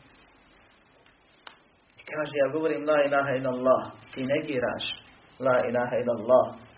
I 1.99 2.03
kaže, 2.11 2.33
ja 2.35 2.53
govorim 2.53 2.83
la 2.89 2.99
ilaha 3.07 3.33
Allah. 3.55 3.83
Ti 4.13 4.21
negiraš 4.35 4.85
la 5.39 5.57
ilaha 5.69 5.97
Allah. 6.17 6.72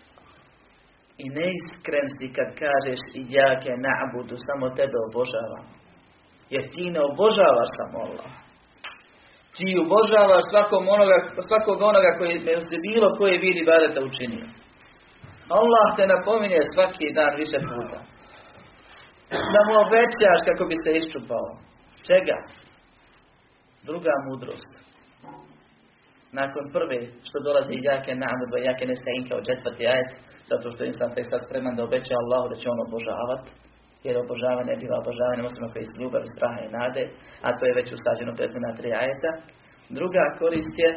I 1.23 1.27
neiskren 1.39 2.09
si 2.17 2.27
kad 2.37 2.49
kažeš 2.63 3.01
i 3.19 3.23
jake 3.35 3.73
na'budu, 3.87 4.37
samo 4.47 4.67
tebe 4.79 4.99
obožavam. 5.09 5.65
Jer 6.55 6.65
ti 6.75 6.85
ne 6.95 7.01
obožavaš 7.11 7.71
samo 7.79 7.97
Allah. 8.07 8.31
Ti 9.57 9.67
obožavaš 9.85 10.45
svakog 10.53 10.83
onoga, 10.97 11.17
svakog 11.49 11.79
onoga 11.91 12.11
koji 12.19 12.35
se 12.71 12.77
bilo 12.89 13.09
koji 13.19 13.43
vidi 13.47 13.63
bareta 13.71 14.01
učinio. 14.09 14.47
Allah 15.59 15.87
te 15.97 16.05
napominje 16.07 16.61
svaki 16.75 17.07
dan 17.19 17.33
više 17.43 17.59
puta. 17.69 17.99
Da 19.55 19.61
mu 19.67 19.73
obećaš 19.85 20.41
kako 20.49 20.63
bi 20.71 20.77
se 20.85 20.91
iščupao. 21.01 21.49
Čega? 22.09 22.37
Druga 23.89 24.15
mudrost. 24.27 24.73
Nakon 26.41 26.65
prve 26.75 26.99
što 27.27 27.37
dolazi 27.47 27.85
jake 27.89 28.13
namudu, 28.25 28.57
jake 28.67 28.85
nesain 28.87 29.23
kao 29.29 29.41
četvrti 29.49 29.85
ajet, 29.93 30.11
zato 30.51 30.67
što 30.71 30.85
insan 30.85 31.11
tek 31.15 31.27
sad 31.31 31.41
spreman 31.47 31.77
da 31.77 31.85
obeća 31.85 32.15
Allahu 32.23 32.47
da 32.49 32.57
će 32.61 32.67
on 32.71 32.81
obožavati, 32.87 33.51
jer 34.05 34.15
obožavanje 34.17 34.81
bila 34.83 34.97
obožavanje 35.03 35.43
osim 35.49 35.65
iz 35.85 35.91
ljubavi, 36.01 36.35
straha 36.35 36.61
i 36.63 36.73
nade, 36.79 37.05
a 37.47 37.49
to 37.57 37.63
je 37.67 37.77
već 37.81 37.89
usađeno 37.97 38.33
prethodna 38.39 38.71
tri 38.79 38.89
ajeta. 39.03 39.33
Druga 39.99 40.25
korist 40.41 40.75
je 40.85 40.91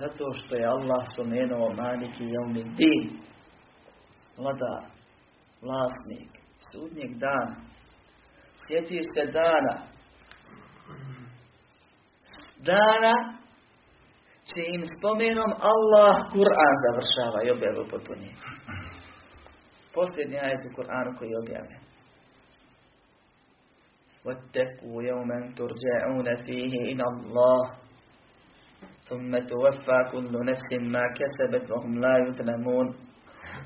zato 0.00 0.24
što 0.38 0.52
je 0.56 0.72
Allah 0.74 1.02
spomenuo 1.12 1.66
Maliki 1.80 2.24
Jevmi 2.32 2.64
Din, 2.78 3.04
vladar, 4.38 4.82
vlasnik, 5.62 6.30
sudnjeg 6.70 7.10
dana. 7.24 7.56
Sjetiš 8.62 9.06
se 9.14 9.24
dana. 9.32 9.74
Dana 12.58 13.43
im 14.75 14.83
spomenom 14.97 15.51
Allah 15.71 16.13
Kur'an 16.33 16.75
završava 16.85 17.39
i 17.43 17.51
objavu 17.51 17.83
potpunije. 17.91 18.33
Posljednji 19.93 20.37
ajet 20.37 20.65
u 20.65 20.75
Kur'anu 20.77 21.17
koji 21.17 21.29
je 21.29 21.39
objavljen. 21.43 21.89
واتقوا 24.25 25.03
يوما 25.03 25.39
ترجعون 25.57 26.27
فيه 26.45 26.73
إلى 26.91 27.03
الله 27.13 27.61
ثم 29.09 29.31
توفى 29.51 29.99
كل 30.11 30.31
نفس 30.49 30.69
ما 30.93 31.03
كسبت 31.19 31.71
وهم 31.71 31.99
لا 31.99 32.15
يظلمون 32.27 32.95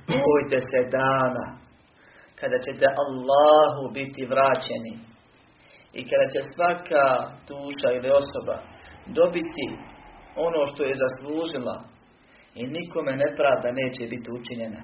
Bojte 0.07 0.59
se 0.71 0.81
dana 0.91 1.47
kada 2.39 2.57
ćete 2.65 2.85
Allahu 3.03 3.93
biti 3.93 4.25
vraćeni 4.25 4.95
i 5.93 6.01
kada 6.09 6.27
će 6.33 6.39
svaka 6.53 7.05
duša 7.47 7.89
ili 7.97 8.09
osoba 8.21 8.57
dobiti 9.05 9.67
ono 10.46 10.66
što 10.70 10.82
je 10.84 11.00
zaslužila 11.04 11.76
i 12.54 12.62
nikome 12.66 13.12
nepravda 13.24 13.68
neće 13.80 14.02
biti 14.12 14.30
učinjena. 14.38 14.82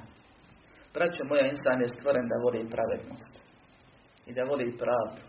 Braćo 0.94 1.22
moja, 1.24 1.44
insan 1.46 1.80
je 1.80 1.94
stvoren 1.96 2.26
da 2.30 2.42
voli 2.44 2.70
pravednost 2.74 3.32
i 4.28 4.30
da 4.36 4.42
voli 4.50 4.76
pravdu. 4.82 5.22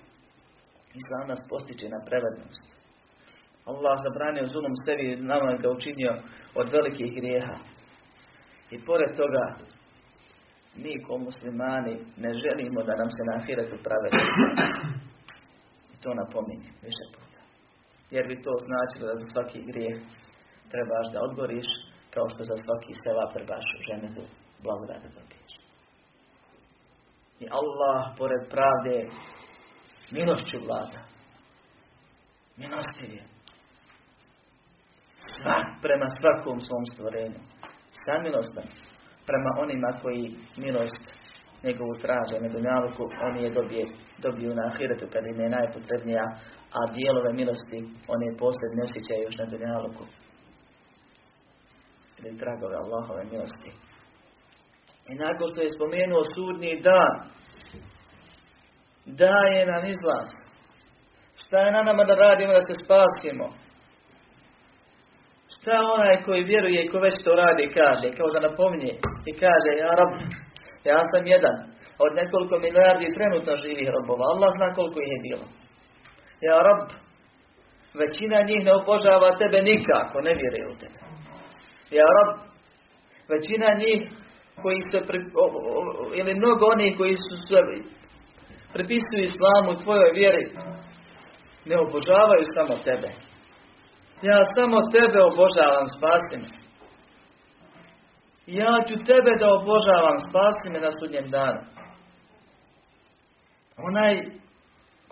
Islam 1.01 1.25
nas 1.27 1.41
postiče 1.49 1.87
na 1.89 1.99
pravednost. 2.07 2.65
Allah 3.71 3.95
zabranio 4.05 4.45
zulom 4.53 4.75
sebi 4.85 5.05
nama 5.15 5.57
ga 5.61 5.69
učinio 5.69 6.13
od 6.55 6.67
velikih 6.75 7.09
grijeha. 7.17 7.57
I 8.71 8.85
pored 8.85 9.11
toga, 9.17 9.45
mi 10.75 11.03
ko 11.03 11.17
muslimani 11.17 11.95
ne 12.17 12.31
želimo 12.43 12.83
da 12.83 12.93
nam 13.01 13.09
se 13.15 13.21
na 13.29 13.33
ahiretu 13.39 13.77
pravednost. 13.85 14.35
I 15.93 15.95
to 16.03 16.09
napominje 16.13 16.69
više 16.85 17.05
puta. 17.13 17.24
Jer 18.11 18.27
bi 18.27 18.41
to 18.45 18.53
značilo 18.67 19.05
da 19.09 19.15
za 19.21 19.27
svaki 19.33 19.59
grijeh 19.69 19.95
trebaš 20.71 21.07
da 21.13 21.19
odgoriš, 21.27 21.69
kao 22.13 22.29
što 22.29 22.41
za 22.43 22.57
svaki 22.65 22.91
sela 23.03 23.25
trebaš 23.33 23.65
ženetu 23.87 24.23
da 24.63 24.95
dobiješ. 25.17 25.53
I 27.39 27.45
Allah, 27.59 27.99
pored 28.17 28.43
pravde, 28.53 28.95
milošću 30.11 30.57
vlada. 30.65 30.99
Milostiv 32.57 33.09
je. 33.13 33.23
Svak 35.35 35.67
prema 35.81 36.07
svakom 36.19 36.59
svom 36.59 36.85
stvorenju. 36.93 37.39
Samilostan 38.05 38.67
prema 39.27 39.51
onima 39.63 39.89
koji 40.01 40.35
milost 40.57 41.05
njegovu 41.63 41.93
traže 42.03 42.37
na 42.41 42.49
dunjaluku, 42.49 43.03
oni 43.27 43.43
je 43.43 43.55
dobije, 43.59 43.85
dobiju 44.17 44.51
na 44.55 44.63
ahiretu 44.71 45.05
kad 45.13 45.23
im 45.25 45.39
je 45.41 45.49
najpotrebnija, 45.49 46.25
a 46.79 46.81
dijelove 46.95 47.31
milosti 47.39 47.79
on 48.13 48.19
je 48.27 48.39
posljednji 48.43 48.85
osjećaj 48.87 49.17
još 49.25 49.35
na 49.41 49.45
dunjaluku. 49.51 50.03
Ili 52.19 52.37
tragove 52.41 52.75
Allahove 52.83 53.23
milosti. 53.31 53.71
I 55.11 55.13
nakon 55.23 55.47
što 55.51 55.59
je 55.61 55.75
spomenuo 55.75 56.23
sudni 56.35 56.81
dan, 56.87 57.15
daje 59.05 59.61
nam 59.71 59.83
izlaz. 59.95 60.29
Šta 61.41 61.57
je 61.59 61.71
na 61.71 61.81
nama 61.83 62.03
da 62.03 62.15
radimo 62.15 62.53
da 62.53 62.63
se 62.67 62.75
spasimo? 62.83 63.45
Šta 65.53 65.75
onaj 65.95 66.23
koji 66.25 66.49
vjeruje 66.51 66.79
i 66.83 66.89
ko 66.91 66.97
već 66.99 67.15
to 67.23 67.31
radi 67.43 67.73
kaže, 67.79 68.07
kao 68.17 68.27
da 68.33 68.47
napominje 68.47 68.93
i 69.29 69.31
kaže, 69.43 69.71
ja 69.83 69.91
rab, 69.99 70.11
ja 70.91 71.01
sam 71.11 71.23
jedan 71.35 71.57
od 72.05 72.11
nekoliko 72.19 72.55
milijardi 72.59 73.15
trenutno 73.17 73.61
živih 73.63 73.87
robova. 73.95 74.23
Allah 74.33 74.49
zna 74.57 74.67
koliko 74.77 74.99
ih 75.01 75.11
je 75.15 75.19
bilo. 75.27 75.45
Ja 76.41 76.57
rab, 76.67 76.89
većina 78.01 78.41
njih 78.41 78.61
ne 78.65 78.73
obožava 78.73 79.37
tebe 79.37 79.61
nikako, 79.61 80.21
ne 80.21 80.33
vjeruje 80.39 80.65
u 80.73 80.75
tebe. 80.81 80.99
Ja 81.91 82.07
rab, 82.17 82.31
većina 83.29 83.67
njih 83.83 84.01
koji 84.61 84.81
se, 84.91 84.99
ili 86.19 86.35
mnogo 86.35 86.65
onih 86.73 86.97
koji 86.97 87.15
su 87.15 87.35
se 87.47 87.59
pripisuju 88.73 89.21
islamu 89.23 89.79
tvojoj 89.83 90.11
vjeri, 90.13 90.45
ne 91.65 91.75
obožavaju 91.77 92.43
samo 92.57 92.75
tebe. 92.89 93.09
Ja 94.21 94.39
samo 94.55 94.77
tebe 94.95 95.19
obožavam, 95.31 95.87
spasi 95.97 96.35
me. 96.41 96.49
Ja 98.59 98.73
ću 98.87 98.95
tebe 99.11 99.31
da 99.39 99.47
obožavam, 99.59 100.17
spasi 100.27 100.67
me 100.73 100.79
na 100.79 100.91
sudnjem 100.99 101.27
danu. 101.29 101.61
Onaj 103.77 104.13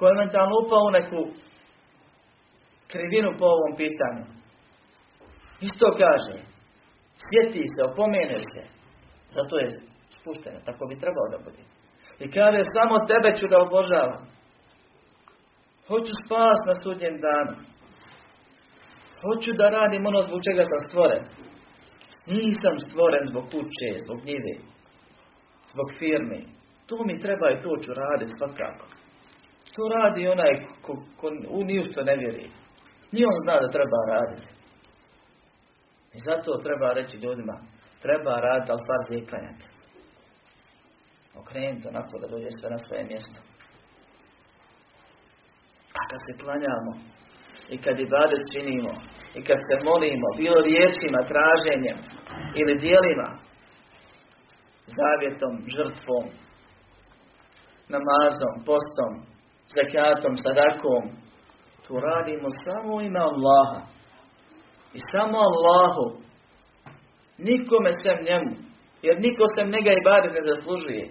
koji 0.04 0.18
je 0.20 0.60
upao 0.62 0.84
u 0.88 0.96
neku 1.00 1.20
krivinu 2.92 3.30
po 3.40 3.46
ovom 3.56 3.74
pitanju. 3.82 4.24
Isto 5.68 5.88
kaže, 6.04 6.36
sjeti 7.24 7.64
se, 7.74 7.80
opomene 7.90 8.40
se. 8.52 8.64
Zato 9.36 9.54
je 9.58 9.68
spušteno, 10.18 10.60
tako 10.68 10.84
bi 10.90 11.02
trebao 11.04 11.28
da 11.34 11.38
bude. 11.46 11.62
I 12.24 12.26
kaže, 12.36 12.60
samo 12.76 12.96
tebe 13.12 13.30
ću 13.40 13.46
da 13.48 13.66
obožavam. 13.68 14.24
Hoću 15.88 16.12
spas 16.24 16.60
na 16.70 16.74
sudnjem 16.84 17.16
danu. 17.28 17.56
Hoću 19.24 19.52
da 19.60 19.76
radim 19.78 20.06
ono 20.06 20.22
zbog 20.28 20.40
čega 20.48 20.64
sam 20.72 20.80
stvoren. 20.88 21.24
Nisam 22.36 22.76
stvoren 22.86 23.24
zbog 23.32 23.46
kuće, 23.54 23.90
zbog 24.04 24.20
njive, 24.30 24.54
zbog 25.72 25.88
firme. 26.00 26.40
To 26.88 26.96
mi 27.08 27.22
treba 27.24 27.48
i 27.52 27.62
to 27.64 27.72
ću 27.84 27.90
raditi 28.02 28.38
svakako. 28.38 28.86
To 29.76 29.82
radi 29.96 30.28
onaj 30.28 30.54
ko, 30.82 30.94
ko 31.18 31.28
u 31.50 31.64
ništa 31.64 32.04
ne 32.04 32.16
vjeri. 32.16 32.52
Ni 33.12 33.26
on 33.26 33.38
zna 33.44 33.56
da 33.60 33.76
treba 33.76 33.98
raditi. 34.14 34.48
I 36.14 36.20
zato 36.28 36.64
treba 36.66 36.94
reći 36.94 37.18
ljudima, 37.18 37.56
treba 38.02 38.34
raditi, 38.48 38.72
ali 38.72 38.88
farze 38.90 39.14
i 39.18 39.28
klanjati. 39.30 39.66
Okrenuti 41.42 41.88
onako 41.88 42.20
da 42.22 42.28
dođe 42.28 42.50
sve 42.60 42.70
na 42.70 42.80
svoje 42.80 43.04
mjesto. 43.04 43.40
A 46.00 46.02
kad 46.10 46.20
se 46.26 46.34
klanjamo, 46.42 46.92
i 47.70 47.78
kad 47.84 48.00
i 48.00 48.12
bade 48.16 48.38
činimo, 48.52 48.94
i 49.38 49.40
kad 49.48 49.60
se 49.68 49.76
molimo, 49.90 50.28
bilo 50.42 50.60
riječima, 50.70 51.30
traženjem, 51.32 51.98
ili 52.60 52.80
dijelima, 52.84 53.30
zavjetom, 54.98 55.54
žrtvom, 55.76 56.26
namazom, 57.94 58.54
postom, 58.70 59.33
zakatom, 59.76 60.38
sadakom, 60.38 61.04
tu 61.88 62.00
radimo 62.00 62.50
samo 62.64 63.02
ime 63.02 63.20
Allaha. 63.20 63.82
I 64.94 65.00
samo 65.12 65.38
Allahu. 65.50 66.06
Nikome 67.38 67.92
sem 68.04 68.18
njemu. 68.28 68.52
Jer 69.02 69.16
niko 69.20 69.44
sem 69.56 69.68
njega 69.70 69.92
i 69.92 70.06
bade 70.10 70.30
ne 70.36 70.42
zaslužuje. 70.50 71.06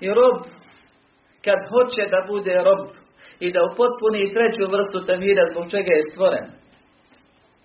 I 0.00 0.08
rob, 0.08 0.36
kad 1.44 1.58
hoće 1.72 2.02
da 2.14 2.20
bude 2.32 2.54
rob 2.66 2.82
i 3.40 3.52
da 3.52 3.60
upotpuni 3.70 4.32
treću 4.34 4.64
vrstu 4.74 4.98
tevhida 5.08 5.42
zbog 5.52 5.64
čega 5.74 5.92
je 5.94 6.08
stvoren. 6.10 6.46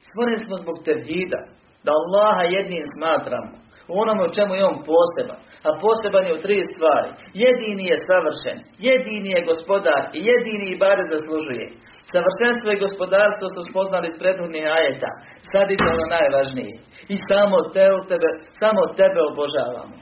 Stvoren 0.08 0.38
smo 0.46 0.56
zbog 0.64 0.78
tevhida. 0.88 1.40
Da 1.86 1.92
Allaha 2.02 2.44
jednim 2.58 2.84
smatramo. 2.96 3.52
U 3.92 3.94
onome 4.04 4.22
u 4.26 4.34
čemu 4.38 4.54
je 4.56 4.70
on 4.72 4.78
poseban. 4.90 5.40
A 5.68 5.70
poseban 5.84 6.26
je 6.28 6.36
u 6.38 6.44
tri 6.46 6.58
stvari. 6.72 7.10
Jedini 7.44 7.84
je 7.92 7.98
savršen. 8.10 8.58
Jedini 8.88 9.30
je 9.36 9.48
gospodar. 9.52 10.02
I 10.18 10.20
jedini 10.32 10.66
i 10.70 10.80
bare 10.84 11.04
zaslužuje. 11.14 11.66
Savršenstvo 12.14 12.70
i 12.72 12.82
gospodarstvo 12.86 13.46
su 13.56 13.62
spoznali 13.70 14.06
iz 14.10 14.18
prethodnih 14.22 14.66
ajeta. 14.78 15.12
Sad 15.52 15.66
je 15.72 15.78
ono 15.94 16.06
najvažnije. 16.18 16.74
I 17.14 17.16
samo 17.30 17.58
te 17.76 17.86
tebe, 18.12 18.30
samo 18.62 18.82
tebe 19.00 19.20
obožavamo. 19.32 19.98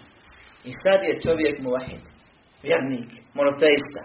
I 0.70 0.72
sad 0.84 1.00
je 1.08 1.22
čovjek 1.26 1.56
muahid. 1.66 2.04
Vjernik. 2.66 3.10
Monoteista. 3.38 4.02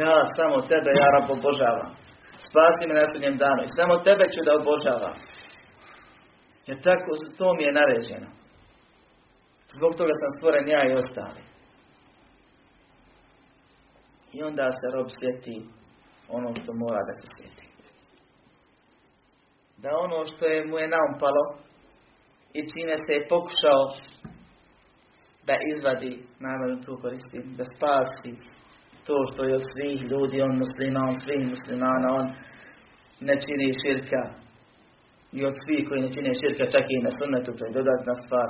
Ja 0.00 0.16
samo 0.36 0.56
tebe, 0.70 0.90
ja 1.00 1.08
rab 1.14 1.26
obožavam. 1.36 1.90
Spasi 2.46 2.82
me 2.86 2.94
na 2.94 3.36
danu. 3.42 3.62
I 3.64 3.74
samo 3.78 3.94
tebe 4.08 4.24
ću 4.32 4.40
da 4.46 4.52
obožavam. 4.60 5.16
Jer 6.70 6.78
tako 6.82 7.10
to 7.38 7.54
mi 7.54 7.62
je 7.62 7.78
naređeno. 7.80 8.28
Zbog 9.76 9.92
toga 9.98 10.14
sam 10.20 10.30
stvoren 10.36 10.68
ja 10.68 10.82
i 10.86 10.96
ostali. 11.02 11.42
I 14.32 14.42
onda 14.42 14.66
se 14.78 14.86
rob 14.94 15.08
sjeti 15.18 15.56
ono 16.28 16.48
što 16.60 16.72
mora 16.82 17.00
da 17.08 17.14
se 17.20 17.26
sjeti. 17.34 17.66
Da 19.82 19.90
ono 20.06 20.18
što 20.30 20.44
je 20.46 20.66
mu 20.68 20.76
je 20.78 20.92
naumpalo 20.94 21.44
i 22.58 22.60
čime 22.70 22.96
se 23.04 23.12
je 23.14 23.28
pokušao 23.28 23.82
da 25.48 25.54
izvadi, 25.74 26.12
naravno 26.46 26.82
tu 26.84 26.92
koristim, 27.02 27.44
da 27.58 27.64
spasi 27.74 28.32
to 29.06 29.16
što 29.32 29.44
je 29.44 29.54
od 29.54 29.64
svih 29.72 30.00
ljudi, 30.10 30.42
on 30.42 30.54
muslima, 30.62 31.00
on 31.08 31.16
svih 31.24 31.42
muslimana, 31.54 32.08
on 32.20 32.26
ne 33.20 33.34
čini 33.44 33.78
širka 33.82 34.49
i 35.32 35.46
od 35.46 35.54
svih 35.62 35.88
koji 35.88 36.02
ne 36.02 36.12
čine 36.14 36.30
širka, 36.40 36.64
čak 36.74 36.84
i 36.88 37.04
na 37.06 37.10
sunnetu, 37.18 37.50
to 37.58 37.64
je 37.64 37.76
dodatna 37.78 38.14
stvar. 38.24 38.48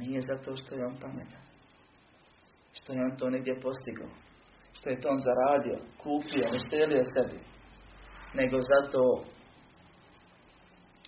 Nije 0.00 0.20
zato 0.20 0.56
što 0.56 0.74
je 0.74 0.86
on 0.86 0.96
pametan. 1.02 1.42
Što 2.72 2.92
je 2.92 3.00
on 3.06 3.16
to 3.18 3.30
negdje 3.30 3.60
postigao. 3.66 4.10
Što 4.76 4.90
je 4.90 5.00
to 5.00 5.08
on 5.08 5.20
zaradio, 5.28 5.78
kupio, 6.02 6.46
uštelio 6.56 7.02
sebi. 7.14 7.38
Nego 8.34 8.56
zato 8.72 9.02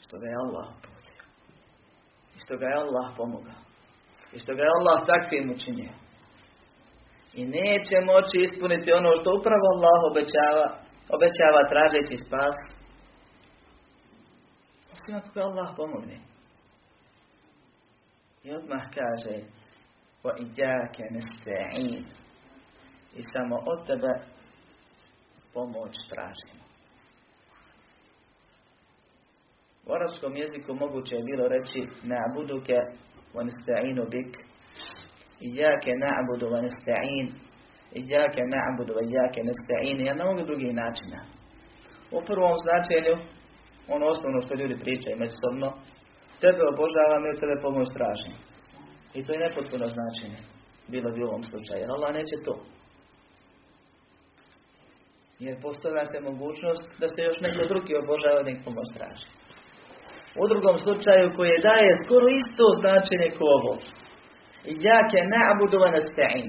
što 0.03 0.19
ga 0.19 0.27
je 0.27 0.41
Allah 0.45 0.67
uputio. 0.77 1.23
I 2.37 2.39
što 2.45 2.57
ga 2.57 2.67
je 2.67 2.81
Allah 2.85 3.07
pomogao. 3.17 3.61
I 4.35 4.39
što 4.39 4.53
ga 4.55 4.63
je 4.63 4.75
Allah 4.79 4.99
takvim 5.13 5.47
učinio. 5.57 5.93
I 7.41 7.43
neće 7.59 7.97
moći 8.13 8.37
ispuniti 8.47 8.93
ono 8.93 9.11
što 9.19 9.29
upravo 9.39 9.67
Allah 9.75 9.99
obećava, 10.11 10.67
obećava 11.17 11.61
tražeći 11.73 12.17
spas 12.25 12.59
svima 15.05 15.21
koga 15.21 15.41
Allah 15.43 15.75
pomogne. 15.77 16.21
I 18.45 18.51
odmah 18.53 18.83
kaže 18.95 19.45
وَإِجَاكَ 20.25 20.97
نَسْتَعِينَ 21.11 22.05
I 23.17 23.23
samo 23.23 23.57
od 23.67 23.87
tebe 23.87 24.13
pomoć 25.55 25.93
tražimo. 26.11 26.65
U 29.87 29.93
arabskom 29.93 30.37
jeziku 30.37 30.75
moguće 30.75 31.17
je 31.17 31.23
bilo 31.23 31.49
reći 31.49 31.81
na'buduke 32.03 32.79
wa 33.35 33.43
nasta'inu 33.49 34.11
bik 34.11 34.37
Ijake 35.41 35.93
na'budu 36.05 36.47
wa 36.53 36.61
nasta'in 36.67 37.27
Ijake 37.93 38.43
na'budu 38.55 38.93
wa 38.95 39.03
ijake 39.09 39.41
nasta'in 39.43 40.07
Ja 40.07 40.15
ne 40.15 40.25
mogu 40.25 40.43
drugih 40.45 40.75
načina. 40.75 41.21
U 42.11 42.23
prvom 42.27 42.55
značenju 42.65 43.34
ono 43.89 44.07
osnovno 44.07 44.41
što 44.41 44.55
ljudi 44.55 44.77
pričaju 44.85 45.17
međusobno 45.19 45.69
tebe 46.43 46.63
obožavam 46.73 47.23
i 47.25 47.39
tebe 47.41 47.57
pomoć 47.67 47.89
tražim. 47.97 48.35
I 49.17 49.25
to 49.25 49.33
je 49.33 49.45
nepotpuno 49.47 49.87
značenje. 49.97 50.41
Bilo 50.93 51.09
bi 51.15 51.23
u 51.23 51.29
ovom 51.31 51.43
slučaju. 51.51 51.81
Jer 51.81 51.91
Allah 51.91 52.13
neće 52.19 52.37
to. 52.45 52.55
Jer 55.39 55.55
postavlja 55.63 56.05
se 56.07 56.19
mogućnost 56.31 56.87
da 57.01 57.07
se 57.09 57.21
još 57.23 57.39
neko 57.47 57.63
drugi 57.73 57.93
obožava 58.03 58.51
ih 58.51 58.61
pomoć 58.65 58.89
traži. 58.97 59.29
U 60.43 60.45
drugom 60.53 60.77
slučaju 60.85 61.35
koje 61.37 61.65
daje 61.69 61.91
skoro 62.05 62.27
isto 62.41 62.65
značenje 62.81 63.29
ko 63.39 63.45
ovo. 63.59 63.75
Ijake 64.75 65.21
na'budu 65.35 65.77
wa 65.83 65.91
nasta'in. 65.97 66.49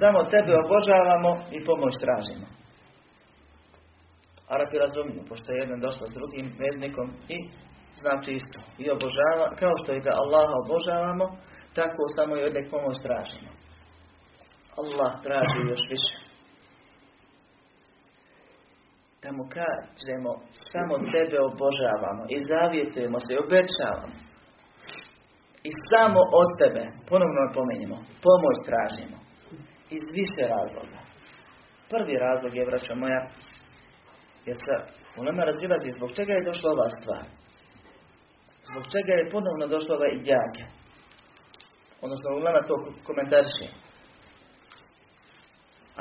Samo 0.00 0.20
tebe 0.32 0.52
obožavamo 0.64 1.30
i 1.56 1.58
pomoć 1.68 1.94
tražimo. 2.04 2.46
Arapi 4.54 4.76
razumiju, 4.84 5.28
pošto 5.28 5.46
je 5.52 5.62
jedan 5.64 5.80
došlo 5.80 6.04
s 6.06 6.14
drugim 6.18 6.46
veznikom 6.64 7.08
i 7.34 7.36
znači 8.02 8.30
isto. 8.40 8.60
I 8.82 8.84
obožava, 8.96 9.46
kao 9.60 9.74
što 9.80 9.90
i 9.92 10.04
da 10.06 10.12
Allaha 10.22 10.54
obožavamo, 10.64 11.26
tako 11.78 12.02
samo 12.16 12.32
i 12.36 12.46
od 12.48 12.56
pomoć 12.70 12.96
tražimo. 13.06 13.50
Allah 14.80 15.12
traži 15.26 15.60
još 15.72 15.84
više. 15.94 16.16
Da 19.22 19.30
mu 19.36 19.44
kažemo, 19.58 20.30
samo 20.72 20.94
tebe 21.14 21.38
obožavamo 21.50 22.22
i 22.34 22.36
zavjetujemo 22.50 23.18
se 23.24 23.30
i 23.34 23.42
obećavamo. 23.44 24.16
I 25.68 25.70
samo 25.90 26.20
od 26.40 26.50
tebe, 26.60 26.82
ponovno 27.10 27.42
pomenimo, 27.58 27.96
pomoć 28.26 28.56
tražimo. 28.68 29.16
Iz 29.96 30.04
više 30.18 30.42
razloga. 30.54 31.00
Prvi 31.92 32.14
razlog 32.26 32.52
je, 32.56 32.68
vraća 32.70 32.94
moja, 32.94 33.20
jer 34.46 34.56
se 34.66 34.74
u 35.18 35.24
nama 35.24 35.42
razilazi 35.50 35.96
zbog 35.96 36.10
čega 36.16 36.32
je 36.32 36.48
došla 36.50 36.68
ova 36.70 36.88
stvar. 36.98 37.24
Zbog 38.68 38.84
čega 38.94 39.12
je 39.16 39.30
ponovno 39.34 39.66
došla 39.74 39.92
ova 39.96 40.08
idjaka. 40.18 40.64
Odnosno, 42.04 42.28
u 42.30 42.40
nama 42.46 42.60
to 42.68 42.74
komentarši. 43.08 43.66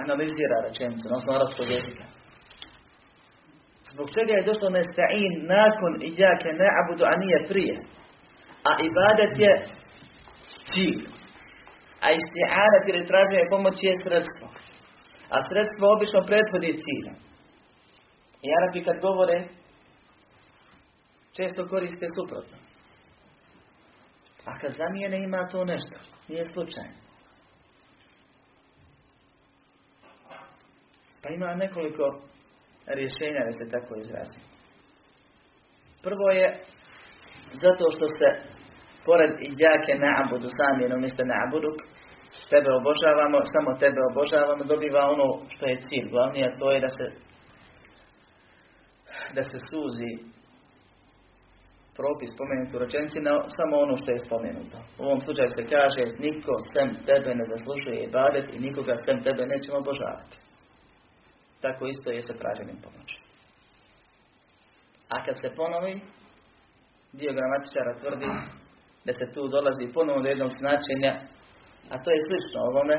Analizira 0.03 0.57
rečenicu, 0.67 1.03
odnosno 1.09 1.33
arabskog 1.33 1.67
jezika. 1.75 2.05
Zbog 3.91 4.07
čega 4.15 4.33
je 4.35 4.47
došlo 4.49 4.67
nesta'in 4.77 5.33
nakon 5.55 5.93
idjake 6.11 6.49
na'budu, 6.61 7.03
a 7.11 7.13
nije 7.23 7.39
prije. 7.51 7.75
A 8.69 8.71
ibadet 8.89 9.33
je 9.45 9.53
cilj. 10.69 11.01
A 12.05 12.07
isti'anat 12.19 12.83
ili 12.87 13.07
traženje 13.09 13.51
pomoći 13.53 13.83
je 13.89 14.01
sredstvo. 14.03 14.47
A 15.33 15.37
sredstvo 15.49 15.83
obično 15.95 16.19
prethodi 16.29 16.81
ciljem. 16.85 17.28
I 18.41 18.47
Arapi 18.57 18.83
kad 18.83 19.01
govore, 19.01 19.47
često 21.37 21.67
koriste 21.67 22.05
suprotno. 22.15 22.57
A 24.45 24.59
kad 24.59 24.71
zamijene 24.71 25.17
ima 25.17 25.47
to 25.51 25.65
nešto. 25.65 25.99
Nije 26.27 26.43
slučajno. 26.45 26.97
Pa 31.23 31.29
ima 31.29 31.55
nekoliko 31.55 32.21
rješenja 32.87 33.41
da 33.45 33.51
se 33.51 33.71
tako 33.71 33.95
izrazi. 33.95 34.39
Prvo 36.03 36.29
je 36.29 36.47
zato 37.63 37.85
što 37.95 38.05
se 38.07 38.27
pored 39.05 39.31
idjake 39.51 39.91
na'budu 40.05 40.49
zamjenom 40.59 40.99
mjesto 40.99 41.23
na'buduk 41.23 41.77
tebe 42.51 42.69
obožavamo, 42.79 43.37
samo 43.53 43.71
tebe 43.83 44.01
obožavamo, 44.11 44.63
dobiva 44.63 45.03
ono 45.15 45.27
što 45.53 45.63
je 45.67 45.81
cilj. 45.85 46.09
Glavnije 46.13 46.57
to 46.59 46.71
je 46.71 46.79
da 46.79 46.89
se 46.97 47.05
da 49.35 49.43
se 49.43 49.57
suzi 49.69 50.11
propis 51.99 52.29
spomenuti 52.35 52.75
u 52.75 52.83
rečenici 52.83 53.19
na 53.27 53.33
samo 53.57 53.73
ono 53.85 53.95
što 54.01 54.09
je 54.11 54.25
spomenuto. 54.27 54.77
U 54.99 55.01
ovom 55.07 55.19
slučaju 55.25 55.49
se 55.57 55.63
kaže 55.75 56.03
niko 56.25 56.53
sem 56.71 56.87
tebe 57.09 57.29
ne 57.39 57.45
zaslužuje 57.51 57.97
ibadet 57.99 58.45
i 58.51 58.63
nikoga 58.65 58.95
sem 59.05 59.17
tebe 59.27 59.43
nećemo 59.53 59.77
obožavati. 59.83 60.35
Tako 61.63 61.81
isto 61.87 62.07
je 62.09 62.21
sa 62.27 62.33
traženjem 62.41 62.77
pomoći. 62.85 63.15
A 65.13 65.15
kad 65.25 65.35
se 65.41 65.55
ponovi, 65.59 65.93
dio 67.19 67.37
gramatičara 67.37 67.99
tvrdi 68.01 68.29
da 69.05 69.11
se 69.19 69.25
tu 69.33 69.41
dolazi 69.55 69.93
ponovno 69.95 70.21
do 70.23 70.29
jednog 70.29 70.51
značenja, 70.61 71.13
a 71.93 71.95
to 72.03 72.09
je 72.11 72.25
slično 72.27 72.59
ovome, 72.69 72.97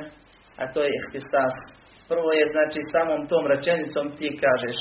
a 0.60 0.62
to 0.72 0.78
je 0.84 0.90
ihtisas. 0.98 1.56
Prvo 2.10 2.28
je 2.38 2.44
znači 2.54 2.80
samom 2.92 3.20
tom 3.30 3.44
rečenicom 3.54 4.04
ti 4.18 4.28
kažeš 4.44 4.78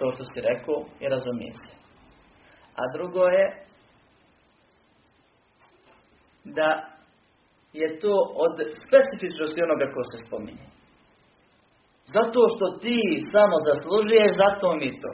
to 0.00 0.06
što 0.14 0.24
si 0.24 0.46
rekao 0.50 0.78
i 1.02 1.04
razumije 1.14 1.52
se. 1.62 1.72
A 2.80 2.82
drugo 2.94 3.22
je 3.38 3.46
da 6.44 6.68
je 7.72 7.88
to 8.02 8.14
od 8.44 8.54
specifičnosti 8.86 9.64
onoga 9.66 9.86
ko 9.94 10.02
se 10.10 10.16
spominje. 10.26 10.66
Zato 12.16 12.40
što 12.52 12.66
ti 12.82 12.98
samo 13.32 13.56
zaslužuješ, 13.68 14.30
zato 14.44 14.66
mi 14.80 15.00
to 15.02 15.12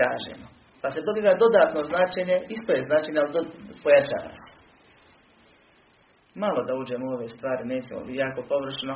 kažemo. 0.00 0.46
Pa 0.82 0.88
se 0.90 1.06
dobiva 1.08 1.34
dodatno 1.44 1.80
značenje, 1.90 2.36
isto 2.54 2.70
je 2.72 2.86
značenje, 2.88 3.18
ali 3.20 3.32
pojačava 3.82 4.32
se. 4.40 4.50
Malo 6.34 6.60
da 6.68 6.72
uđemo 6.74 7.04
u 7.06 7.14
ove 7.16 7.28
stvari, 7.28 7.62
nećemo 7.64 8.00
biti 8.06 8.18
jako 8.24 8.40
površno. 8.52 8.94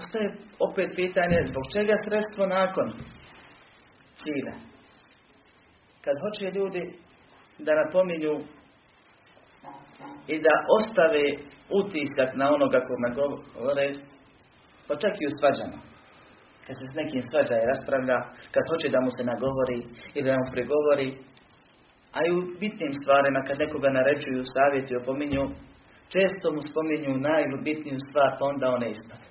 Ostaje 0.00 0.28
opet 0.68 0.88
pitanje 1.00 1.38
zbog 1.50 1.64
čega 1.74 1.94
sredstvo 2.04 2.44
nakon 2.46 2.88
cilja. 4.20 4.54
Kad 6.04 6.14
hoće 6.22 6.56
ljudi 6.58 6.82
da 7.66 7.72
napominju 7.82 8.34
i 10.32 10.36
da 10.46 10.54
ostave 10.78 11.24
utisak 11.80 12.30
na 12.40 12.46
onoga 12.56 12.80
kome 12.88 13.08
govore, 13.18 13.86
pa 14.86 14.92
čak 15.02 15.14
i 15.18 15.28
u 15.30 15.36
svađama. 15.38 15.78
Kad 16.64 16.74
se 16.78 16.84
s 16.92 16.94
nekim 17.00 17.22
svađa 17.30 17.54
i 17.58 17.68
raspravlja, 17.72 18.18
kad 18.54 18.64
hoće 18.70 18.88
da 18.94 19.00
mu 19.04 19.10
se 19.16 19.22
nagovori 19.32 19.80
ili 20.14 20.26
da 20.28 20.40
mu 20.40 20.52
pregovori, 20.54 21.08
a 22.16 22.18
i 22.26 22.34
u 22.38 22.40
bitnim 22.60 22.92
stvarima, 23.00 23.40
kad 23.46 23.56
nekoga 23.58 23.90
naređuju, 23.98 24.52
savjeti, 24.54 24.98
opominju, 25.00 25.44
često 26.14 26.46
mu 26.54 26.60
spominju 26.70 27.12
najbitniju 27.28 27.98
stvar, 28.08 28.30
pa 28.38 28.44
onda 28.52 28.66
one 28.76 28.90
ispade 28.90 29.27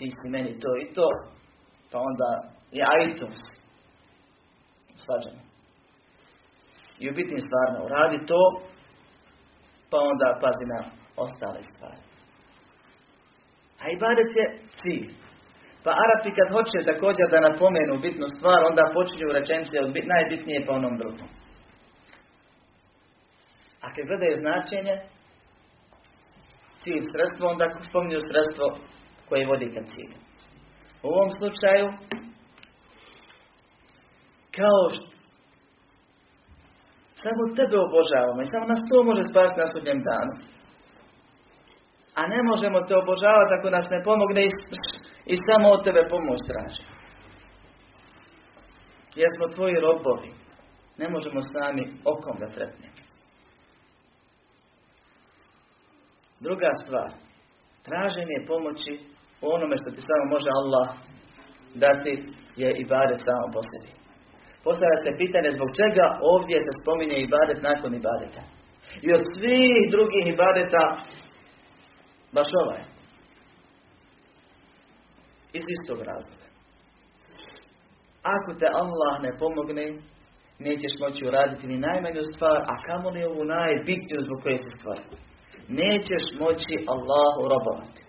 ti 0.00 0.08
si 0.18 0.26
meni 0.36 0.52
to 0.62 0.70
i 0.82 0.86
to, 0.96 1.08
pa 1.90 1.98
onda 2.08 2.30
je 2.76 2.82
aitos. 2.96 3.38
Svađano. 5.04 5.42
I 6.98 7.10
u 7.10 7.14
bitnim 7.18 7.40
stvarima 7.46 7.84
uradi 7.84 8.26
to, 8.26 8.42
pa 9.90 9.98
onda 10.10 10.28
pazi 10.42 10.64
na 10.74 10.80
ostale 11.24 11.60
stvari. 11.70 12.02
A 13.82 13.84
i 13.92 14.00
badet 14.04 14.30
je 14.40 14.46
cilj. 14.80 15.06
Pa 15.84 15.90
Arapi 16.04 16.30
kad 16.38 16.46
hoće 16.54 16.90
također 16.92 17.26
da 17.30 17.46
napomenu 17.48 18.02
bitnu 18.06 18.26
stvar, 18.36 18.60
onda 18.70 18.94
počinju 18.96 19.28
rečenice 19.38 19.76
od 19.80 19.90
najbitnije 20.14 20.66
pa 20.66 20.72
onom 20.72 20.94
drugom. 21.00 21.28
A 23.84 23.86
kad 23.94 24.04
gledaju 24.06 24.34
značenje, 24.42 24.94
cilj 26.82 27.02
sredstvo, 27.12 27.44
onda 27.52 27.64
spominju 27.88 28.20
sredstvo 28.30 28.66
koje 29.30 29.46
vodi 29.46 29.70
cilju. 29.72 30.18
U 31.02 31.08
ovom 31.08 31.30
slučaju, 31.30 31.86
kao 34.56 34.80
što 34.94 35.10
samo 37.22 37.42
tebe 37.56 37.76
obožavamo 37.86 38.40
i 38.42 38.50
samo 38.52 38.64
nas 38.72 38.82
to 38.88 38.96
može 39.08 39.22
spasiti 39.30 39.60
na 39.60 39.66
sudnjem 39.72 40.00
danu. 40.08 40.34
A 42.18 42.20
ne 42.34 42.40
možemo 42.50 42.78
te 42.86 42.94
obožavati 43.02 43.52
ako 43.58 43.68
nas 43.76 43.86
ne 43.94 44.00
pomogne 44.08 44.42
i, 45.32 45.34
samo 45.46 45.66
od 45.70 45.84
tebe 45.84 46.02
pomoć 46.14 46.40
traži. 46.48 46.84
Jer 49.20 49.28
smo 49.36 49.54
tvoji 49.54 49.76
robovi. 49.86 50.30
Ne 51.00 51.08
možemo 51.08 51.40
sami 51.42 51.84
okom 52.04 52.36
da 52.40 52.48
trepnemo. 52.54 52.94
Druga 56.40 56.70
stvar. 56.84 57.10
Traženje 57.82 58.46
pomoći 58.46 58.92
onome 59.42 59.76
što 59.80 59.90
ti 59.90 60.00
samo 60.08 60.24
može 60.34 60.50
Allah 60.60 60.86
dati 61.84 62.12
je 62.62 62.68
ibadet 62.84 63.20
samo 63.26 63.44
po 63.54 63.60
sebi. 63.70 63.90
Postavlja 64.64 64.98
se 65.04 65.20
pitanje 65.22 65.50
zbog 65.56 65.70
čega 65.80 66.06
ovdje 66.32 66.56
se 66.66 66.72
spominje 66.80 67.16
ibadet 67.20 67.58
nakon 67.68 67.90
ibadeta. 67.94 68.42
I 69.06 69.08
od 69.16 69.22
svih 69.34 69.78
drugih 69.94 70.24
ibadeta 70.34 70.82
baš 72.36 72.48
ovaj. 72.62 72.82
Iz 75.58 75.64
istog 75.76 75.98
razloga. 76.10 76.46
Ako 78.36 78.50
te 78.60 78.68
Allah 78.82 79.14
ne 79.24 79.32
pomogne, 79.42 79.86
nećeš 80.66 80.92
moći 81.02 81.26
uraditi 81.28 81.66
ni 81.66 81.84
najmanju 81.88 82.22
stvar, 82.34 82.58
a 82.72 82.74
kamoli 82.86 83.20
ovu 83.24 83.44
najbitniju 83.44 84.20
zbog 84.26 84.38
koje 84.42 84.58
se 84.58 84.70
stvorio. 84.78 85.10
Nećeš 85.82 86.24
moći 86.42 86.74
Allahu 86.94 87.40
robovati. 87.52 88.02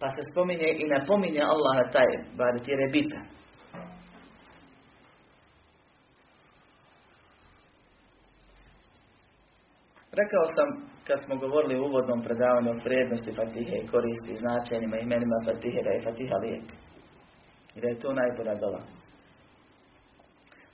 Pa 0.00 0.08
se 0.10 0.22
spominje 0.32 0.68
i 0.78 0.84
napominje 0.94 1.42
Allaha 1.52 1.90
taj 1.92 2.10
badet 2.38 2.68
jer 2.68 2.78
je 2.80 2.88
bitan. 2.88 3.24
Rekao 10.20 10.44
sam, 10.56 10.68
kad 11.06 11.18
smo 11.24 11.34
govorili 11.44 11.80
u 11.80 11.84
uvodnom 11.88 12.22
predavanju 12.22 12.70
o 12.70 12.82
vrijednosti 12.84 13.36
Fatihe 13.38 13.76
i 13.78 13.88
koristi 13.92 14.40
značenjima 14.42 14.96
imenima 14.96 15.38
Fatihe, 15.46 15.80
da 15.84 15.90
je 15.90 16.04
Fatiha 16.08 16.36
lijek. 16.44 16.66
I 17.74 17.80
da 17.80 17.88
je 17.88 18.00
to 18.02 18.12
najbolja 18.20 18.54
dola. 18.54 18.82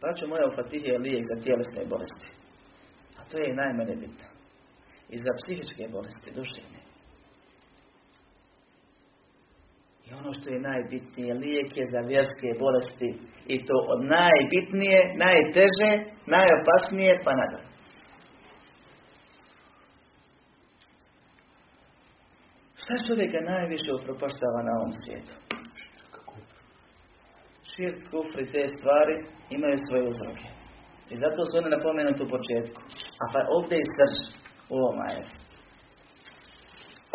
Braćo 0.00 0.26
moja, 0.26 0.44
u 0.46 0.56
Fatihe 0.58 0.88
je 0.92 1.04
lijek 1.06 1.24
za 1.30 1.36
tjelesne 1.44 1.82
bolesti. 1.92 2.30
A 3.18 3.20
to 3.28 3.34
je 3.38 3.50
i 3.50 3.58
najmanje 3.62 3.96
bitno. 4.02 4.28
I 5.14 5.16
za 5.24 5.32
psihičke 5.38 5.84
bolesti, 5.96 6.36
duševne. 6.38 6.75
I 10.06 10.14
ono 10.20 10.32
što 10.32 10.50
je 10.50 10.60
najbitnije, 10.60 11.34
lijek 11.34 11.76
je 11.76 11.84
za 11.92 12.00
vjerske 12.10 12.48
bolesti. 12.58 13.10
I 13.46 13.64
to 13.66 13.76
od 13.92 14.00
najbitnije, 14.16 15.00
najteže, 15.24 15.90
najopasnije 16.34 17.12
pa 17.24 17.32
nadalje. 17.40 17.76
Šta 22.80 22.94
čovjeka 23.06 23.38
najviše 23.52 23.90
upropaštava 23.92 24.60
na 24.68 24.72
ovom 24.78 24.92
svijetu? 25.00 25.34
Širk, 27.70 28.00
kufr 28.10 28.38
i 28.40 28.50
te 28.52 28.62
stvari 28.74 29.14
imaju 29.56 29.76
svoje 29.78 30.02
uzroke. 30.12 30.48
I 31.12 31.14
zato 31.22 31.40
su 31.46 31.58
one 31.58 31.70
napomenuti 31.76 32.22
u 32.22 32.32
početku. 32.36 32.80
A 33.22 33.24
pa 33.32 33.40
ovdje 33.56 33.76
je 33.78 33.92
srž 33.96 34.16
u 34.74 34.76
ovom. 34.76 34.98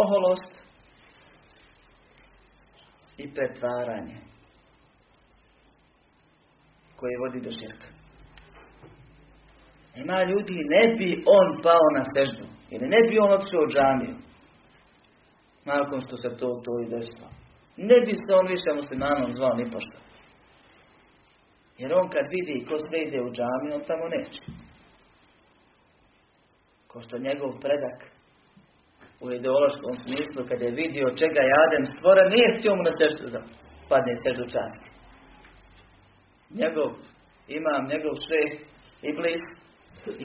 Oholost, 0.04 0.61
i 3.24 3.34
pretvaranje 3.34 4.18
koje 6.96 7.22
vodi 7.24 7.40
do 7.46 7.52
širka. 7.52 7.88
Ima 9.96 10.20
ljudi, 10.32 10.58
ne 10.76 10.96
bi 10.98 11.24
on 11.38 11.62
pao 11.64 11.88
na 11.98 12.04
seždu, 12.14 12.46
ili 12.70 12.88
ne 12.88 13.02
bi 13.10 13.20
on 13.20 13.32
otišao 13.34 13.62
u 13.64 13.72
džamiju, 13.74 14.16
nakon 15.66 16.02
što 16.02 16.18
se 16.18 16.30
to, 16.40 16.62
to 16.66 16.72
i 16.84 16.90
desilo. 16.90 17.30
Ne 17.78 17.98
bi 18.06 18.14
se 18.14 18.32
on 18.40 18.48
više 18.48 18.70
muslimanom 18.76 19.32
zvao 19.32 19.54
ni 19.56 19.66
pošto. 19.72 19.98
Jer 21.78 21.94
on 21.94 22.10
kad 22.10 22.26
vidi 22.36 22.66
ko 22.66 22.76
sve 22.78 23.00
ide 23.04 23.20
u 23.22 23.34
džamiju, 23.38 23.76
on 23.76 23.84
tamo 23.88 24.06
neće. 24.16 24.42
Ko 26.88 27.02
što 27.02 27.18
njegov 27.18 27.60
predak 27.60 28.21
u 29.24 29.32
ideološkom 29.32 29.94
smislu, 30.04 30.42
kad 30.50 30.62
je 30.62 30.78
vidio 30.82 31.18
čega 31.22 31.42
je 31.46 31.60
Adem 31.64 31.86
stvora, 31.96 32.24
nije 32.34 32.56
htio 32.56 32.74
mu 32.76 32.84
na 32.90 32.94
srcu 33.00 33.24
da 33.34 33.40
padne 33.90 34.14
sežu 34.24 34.46
časti. 34.56 34.88
Njegov 36.60 36.90
imam, 37.58 37.84
njegov 37.94 38.14
sve 38.26 38.42
i 39.08 39.10
blis, 39.18 39.44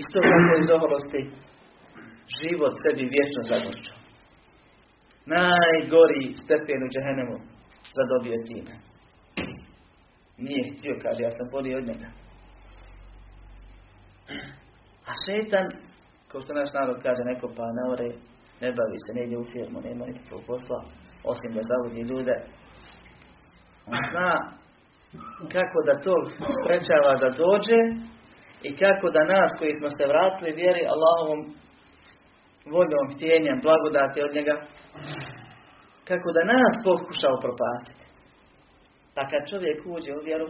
isto 0.01 0.19
tako 0.31 0.53
iz 0.63 0.69
oholosti, 0.77 1.21
život 2.39 2.75
sebi 2.83 3.13
vječno 3.15 3.43
zagorčao. 3.51 3.99
Najgori 5.35 6.25
stepen 6.43 6.81
u 6.87 6.93
džehennemu 6.93 7.37
zadobio 7.97 8.47
time. 8.51 8.75
Nije 10.45 10.63
htio, 10.73 10.95
kaže, 11.03 11.21
ja 11.23 11.31
sam 11.31 11.47
bolio 11.53 11.79
od 11.79 11.87
njega. 11.91 12.09
A 15.09 15.13
šetan, 15.25 15.67
kao 16.29 16.41
što 16.41 16.55
naš 16.55 16.71
narod 16.75 16.99
kaže, 17.03 17.23
neko 17.25 17.47
pa 17.57 17.65
ne 17.79 17.85
ore, 17.93 18.09
ne 18.61 18.69
bavi 18.79 18.99
se, 19.05 19.11
ne 19.15 19.23
ide 19.27 19.37
u 19.39 19.45
firmu, 19.53 19.81
nema 19.81 20.07
nikakvog 20.07 20.43
posla, 20.47 20.79
osim 21.31 21.51
da 21.57 21.63
zavodi 21.71 22.03
ljude. 22.11 22.37
On 23.93 24.01
zna 24.11 24.31
kako 25.57 25.79
da 25.89 25.95
to 26.07 26.15
sprečava 26.57 27.13
da 27.23 27.29
dođe 27.45 27.81
i 28.69 28.71
kako 28.83 29.07
da 29.17 29.23
nas 29.35 29.51
koji 29.59 29.73
smo 29.79 29.89
se 29.97 30.05
vratili 30.13 30.59
vjeri 30.61 30.83
Allahovom 30.95 31.41
voljom, 32.75 33.07
htjenjem, 33.15 33.59
blagodati 33.67 34.19
od 34.27 34.33
njega, 34.37 34.55
kako 36.09 36.29
da 36.37 36.43
nas 36.53 36.75
pokušao 36.89 37.37
propastiti. 37.45 38.05
Pa 39.15 39.23
kad 39.31 39.43
čovjek 39.51 39.79
uđe 39.95 40.13
u 40.15 40.25
vjeru, 40.29 40.49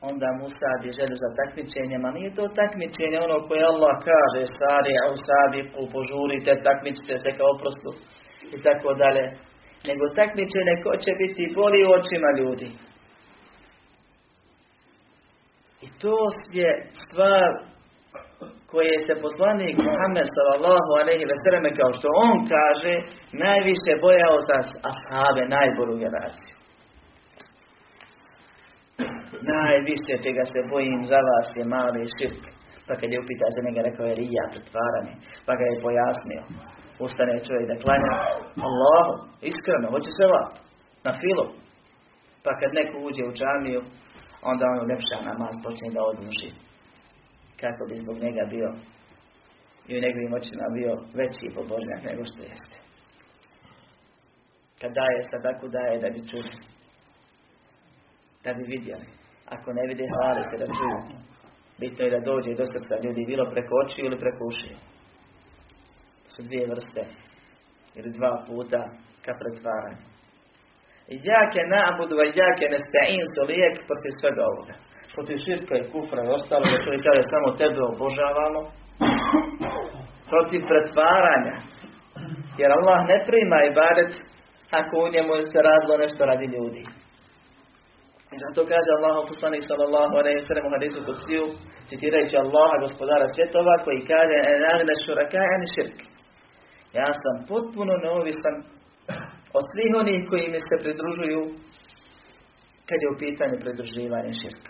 onda 0.00 0.28
mu 0.38 0.46
sadi 0.60 0.88
želju 0.98 1.16
za 1.24 1.30
takmičenjem, 1.40 2.02
a 2.04 2.10
nije 2.16 2.30
to 2.38 2.44
takmičenje 2.60 3.18
ono 3.26 3.38
koje 3.48 3.62
Allah 3.72 3.94
kaže, 4.10 4.42
stari, 4.54 4.92
u 5.14 5.16
sabiku, 5.28 5.80
požurite, 5.94 6.52
takmičite 6.68 7.14
se 7.22 7.30
kao 7.38 7.48
oprostu 7.54 7.90
i 8.56 8.58
tako 8.66 8.90
dalje. 9.02 9.24
Nego 9.88 10.04
takmičenje 10.20 10.74
ko 10.84 10.92
će 11.04 11.12
biti 11.22 11.52
bolji 11.58 11.80
u 11.84 11.94
očima 11.98 12.30
ljudi. 12.38 12.68
I 15.86 15.88
to 16.02 16.16
je 16.58 16.70
stvar 17.02 17.48
koje 18.70 18.96
se 19.06 19.14
poslanik 19.24 19.76
Muhammed 19.88 20.28
sallallahu 20.36 20.90
alaihi 21.00 21.28
ve 21.30 21.70
kao 21.80 21.90
što 21.98 22.08
on 22.26 22.36
kaže 22.54 22.94
najviše 23.46 23.92
bojao 24.04 24.36
za 24.48 24.56
ashabe, 24.90 25.42
najboru 25.56 25.94
generaciju. 26.04 26.57
Najviše 29.52 30.14
čega 30.24 30.44
se 30.52 30.60
bojim 30.72 31.00
za 31.10 31.20
vas 31.28 31.48
je 31.58 31.64
mali 31.74 32.02
širk. 32.16 32.44
Pa 32.86 32.92
kad 33.00 33.08
je 33.12 33.22
upitao 33.22 33.50
za 33.56 33.60
njega, 33.66 33.80
rekao 33.88 34.06
je 34.06 34.18
rija, 34.22 34.44
pretvaranje. 34.52 35.14
Pa 35.46 35.52
ga 35.58 35.64
je 35.68 35.82
pojasnio. 35.84 36.42
Ustane 37.06 37.34
čovjek 37.46 37.66
da 37.70 37.82
klanja 37.84 38.12
Allahu, 38.68 39.12
iskreno, 39.50 39.86
hoće 39.94 40.10
se 40.18 40.24
vat, 40.32 40.52
na 41.06 41.12
filu. 41.20 41.46
Pa 42.44 42.50
kad 42.60 42.70
neko 42.78 42.96
uđe 43.06 43.22
u 43.26 43.36
džamiju, 43.38 43.80
onda 44.50 44.64
on 44.72 44.88
lepša 44.90 45.18
namaz 45.30 45.54
počne 45.64 45.88
da 45.96 46.00
odluži. 46.10 46.50
Kako 47.62 47.82
bi 47.88 48.02
zbog 48.02 48.16
njega 48.24 48.42
bio 48.54 48.68
i 49.88 49.92
u 49.96 50.02
njegovim 50.04 50.32
očima 50.38 50.66
bio 50.78 50.92
veći 51.18 51.54
pobožnjak 51.56 52.00
nego 52.08 52.22
što 52.30 52.40
jeste. 52.50 52.78
Kad 54.80 54.90
daje 54.98 55.18
tako 55.46 55.68
daje 55.68 55.94
da 56.02 56.08
bi 56.14 56.28
čuli. 56.30 56.52
Da 58.44 58.50
bi 58.54 58.62
vidjeli. 58.74 59.17
Ako 59.54 59.68
ne 59.72 59.82
vide, 59.88 60.04
hvali 60.12 60.42
se 60.50 60.56
da 60.62 60.66
čuju. 60.76 61.00
Bitno 61.80 62.00
je 62.04 62.14
da 62.14 62.20
dođe 62.30 62.50
do 62.60 62.64
srca 62.72 62.94
ljudi, 63.04 63.30
bilo 63.32 63.44
preko 63.52 63.72
očiju 63.82 64.02
ili 64.06 64.22
preko 64.24 64.42
ušiju. 64.50 64.78
Su 66.32 66.40
dvije 66.48 66.66
vrste. 66.72 67.02
Ili 67.98 68.10
dva 68.18 68.32
puta 68.46 68.80
ka 69.24 69.32
pretvaranju. 69.40 70.04
I 71.12 71.14
jake 71.28 71.62
nabudu, 71.74 72.14
a 72.22 72.26
jake 72.38 72.66
nesta'in 72.74 73.24
su 73.32 73.40
lijek 73.50 73.74
protiv 73.88 74.12
svega 74.20 74.42
ovoga. 74.52 74.74
Protiv 75.14 75.36
širka 75.44 75.74
i 75.78 75.88
kufra 75.92 76.20
i 76.24 76.32
ostalo, 76.36 76.64
da 76.72 76.82
čovjek 76.84 77.02
kaže 77.06 77.22
samo 77.32 77.48
tebe 77.60 77.80
obožavamo. 77.92 78.60
Protiv 80.32 80.60
pretvaranja. 80.70 81.56
Jer 82.60 82.70
Allah 82.78 83.00
ne 83.10 83.18
prima 83.28 83.58
i 83.62 83.74
baret 83.80 84.12
ako 84.80 84.94
u 84.98 85.12
njemu 85.14 85.32
se 85.50 85.58
radilo 85.68 85.94
nešto 86.04 86.22
radi 86.30 86.46
ljudi. 86.56 86.82
I 88.34 88.36
zato 88.44 88.60
kaže 88.72 88.90
Allah 88.96 89.14
poslanik 89.32 89.62
sallallahu 89.70 90.14
alaihi 90.20 90.46
sallam 90.48 90.66
u 90.68 90.74
hadisu 90.76 91.00
kutsiju, 91.06 91.44
citirajući 91.88 92.36
Allaha 92.44 92.76
gospodara 92.84 93.26
svjetova 93.34 93.74
koji 93.84 94.08
kaže 94.12 94.36
enagna 94.54 94.94
šurakajani 95.04 95.66
širk. 95.74 95.98
Ja 96.98 97.08
sam 97.22 97.34
potpuno 97.50 97.92
neovisan 98.04 98.56
od 99.58 99.64
svih 99.72 99.92
onih 100.00 100.20
koji 100.30 100.46
mi 100.54 100.60
se 100.68 100.74
pridružuju 100.82 101.42
kad 102.88 102.98
je 103.02 103.08
u 103.10 103.18
pitanju 103.24 103.56
pridruživanja 103.62 104.32
širk. 104.40 104.64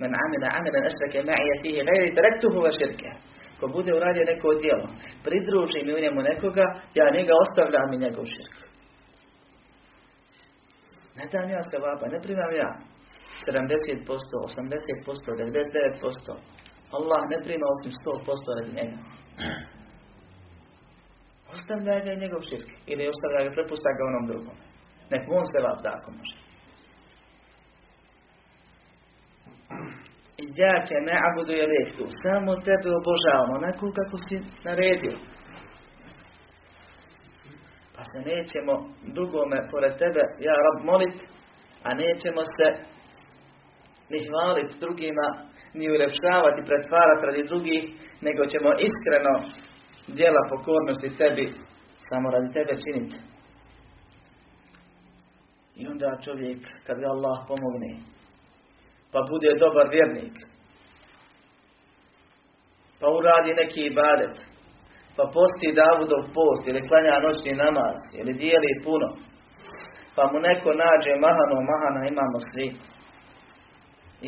Men 0.00 0.10
amina 0.24 0.48
amina 0.58 0.78
nešrake 0.86 1.20
ma'ija 1.28 1.54
fihi 1.62 1.80
gajri 1.88 2.16
taraktuhu 2.18 2.58
va 2.66 2.70
širke. 2.78 3.10
Ko 3.58 3.64
bude 3.76 3.90
uradio 3.98 4.24
neko 4.32 4.48
djelo, 4.62 4.86
pridruži 5.26 5.80
mi 5.86 5.92
u 5.94 6.02
njemu 6.04 6.20
nekoga, 6.30 6.66
ja 6.98 7.06
njega 7.16 7.32
ostavljam 7.44 7.88
i 7.92 8.02
njegov 8.04 8.24
širk. 8.34 8.54
Ne 11.20 11.26
dam 11.32 11.50
ja 11.50 11.60
vapa, 11.86 12.06
ne 12.14 12.18
primam 12.26 12.52
ja 12.62 12.70
70%, 13.46 14.04
80%, 14.06 15.36
99%. 15.36 16.36
Allah 16.96 17.20
ne 17.32 17.38
prima 17.44 17.66
osim 17.74 17.92
100% 17.92 18.56
radi 18.56 18.72
njega. 18.78 18.98
Ostavlja 21.54 21.94
ga 22.04 22.10
i 22.12 22.22
njegov 22.22 22.40
širk. 22.48 22.68
Ili 22.92 23.10
ostavlja 23.12 23.40
ga, 23.44 23.50
prepusta 23.56 23.90
ga 23.96 24.02
onom 24.10 24.24
drugom. 24.30 24.56
Nek 25.12 25.22
on 25.38 25.44
se 25.52 25.58
vap 25.66 25.78
da 25.84 25.90
ako 25.98 26.10
može. 26.18 26.36
I 30.42 30.44
ja 30.60 30.74
ne 31.08 31.14
abudu 31.28 31.52
je 31.52 31.66
tu. 31.96 32.04
Samo 32.22 32.50
tebe 32.68 32.88
obožavamo, 33.00 33.52
onako 33.60 33.84
kako 33.98 34.16
si 34.26 34.36
naredio. 34.68 35.16
Se 38.10 38.18
nećemo 38.30 38.74
drugome 39.16 39.58
pored 39.70 39.94
tebe, 40.02 40.22
ja 40.46 40.54
rab 40.64 40.78
molit, 40.90 41.16
a 41.86 41.88
nećemo 42.02 42.42
se 42.56 42.66
ni 44.10 44.18
hvaliti 44.28 44.78
drugima, 44.80 45.26
ni 45.74 45.90
ulepšavati, 45.90 46.66
pretvarati 46.68 47.26
radi 47.26 47.42
drugih, 47.50 47.84
nego 48.26 48.42
ćemo 48.52 48.70
iskreno 48.88 49.34
dijela 50.16 50.42
pokornosti 50.50 51.16
tebi, 51.18 51.46
samo 52.08 52.30
radi 52.30 52.52
tebe 52.52 52.74
činiti. 52.84 53.16
I 55.76 55.86
onda 55.86 56.18
čovjek, 56.24 56.60
kad 56.86 56.96
ga 57.00 57.06
Allah 57.10 57.36
pomogne, 57.48 57.92
pa 59.12 59.20
bude 59.30 59.50
dobar 59.64 59.86
vjernik, 59.90 60.36
pa 63.00 63.06
uradi 63.18 63.52
neki 63.62 63.80
ibadet, 63.80 64.49
pa 65.20 65.26
posti 65.38 65.76
Davudov 65.80 66.22
post, 66.38 66.62
ili 66.66 66.86
klanja 66.88 67.24
noćni 67.26 67.52
namaz, 67.64 67.98
ili 68.20 68.32
dijeli 68.42 68.82
puno, 68.86 69.08
pa 70.16 70.22
mu 70.30 70.36
neko 70.48 70.70
nađe 70.82 71.12
mahano, 71.26 71.56
mahana 71.70 72.02
imamo 72.12 72.38
svi. 72.50 72.68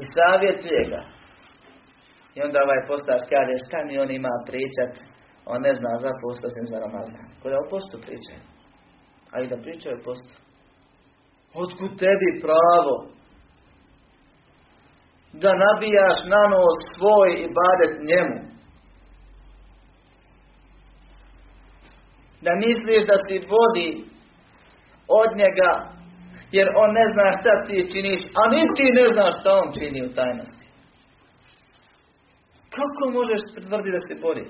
I 0.00 0.02
savjetuje 0.14 0.82
ga. 0.92 1.02
I 2.36 2.38
onda 2.46 2.58
ovaj 2.66 2.82
postač 2.90 3.22
kaže, 3.32 3.54
šta 3.64 3.78
mi 3.86 3.94
on 4.04 4.10
ima 4.10 4.34
pričat, 4.48 4.92
on 5.52 5.58
ne 5.66 5.72
zna 5.78 5.92
za 6.04 6.12
post 6.22 6.40
osim 6.48 6.66
za 6.72 6.78
Ramazan. 6.84 7.26
Kada 7.40 7.56
o 7.58 7.70
postu 7.72 7.96
pričaju. 8.04 8.40
A 9.32 9.34
i 9.40 9.50
da 9.52 9.56
pričaju 9.64 9.94
o 9.96 10.04
postu. 10.08 10.34
Otkud 11.62 11.92
tebi 12.02 12.30
pravo 12.46 12.94
da 15.42 15.50
nabijaš 15.66 16.18
na 16.34 16.42
nos 16.52 16.78
svoj 16.94 17.28
i 17.44 17.46
badet 17.58 17.94
njemu? 18.10 18.36
Da 22.44 22.52
misliš 22.64 23.02
da 23.10 23.16
si 23.26 23.46
vodi 23.52 23.90
od 25.20 25.30
njega 25.40 25.72
jer 26.56 26.66
on 26.82 26.90
ne 26.98 27.04
zna 27.12 27.26
šta 27.38 27.52
ti 27.66 27.76
činiš, 27.92 28.20
a 28.40 28.42
ni 28.52 28.62
ti 28.76 28.86
ne 28.98 29.06
znaš 29.14 29.34
šta 29.40 29.50
on 29.62 29.68
čini 29.78 30.00
u 30.08 30.14
tajnosti. 30.18 30.66
Kako 32.76 33.02
možeš 33.18 33.40
tvrditi 33.66 33.96
da 33.96 34.00
se 34.08 34.14
bori? 34.24 34.44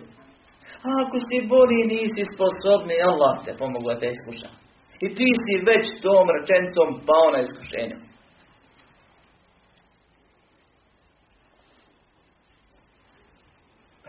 A 0.86 0.88
ako 1.02 1.16
si 1.26 1.48
boli 1.54 1.78
nisi 1.92 2.22
sposobni, 2.34 2.96
Allah 3.10 3.34
te 3.44 3.52
pomogu 3.60 3.86
da 3.90 3.98
te 4.00 4.08
iskuša. 4.16 4.50
I 5.04 5.06
ti 5.16 5.28
si 5.44 5.54
već 5.70 5.84
tom 6.02 6.26
rečencom 6.36 6.88
pao 7.08 7.26
na 7.34 7.40
iskušenju. 7.46 7.96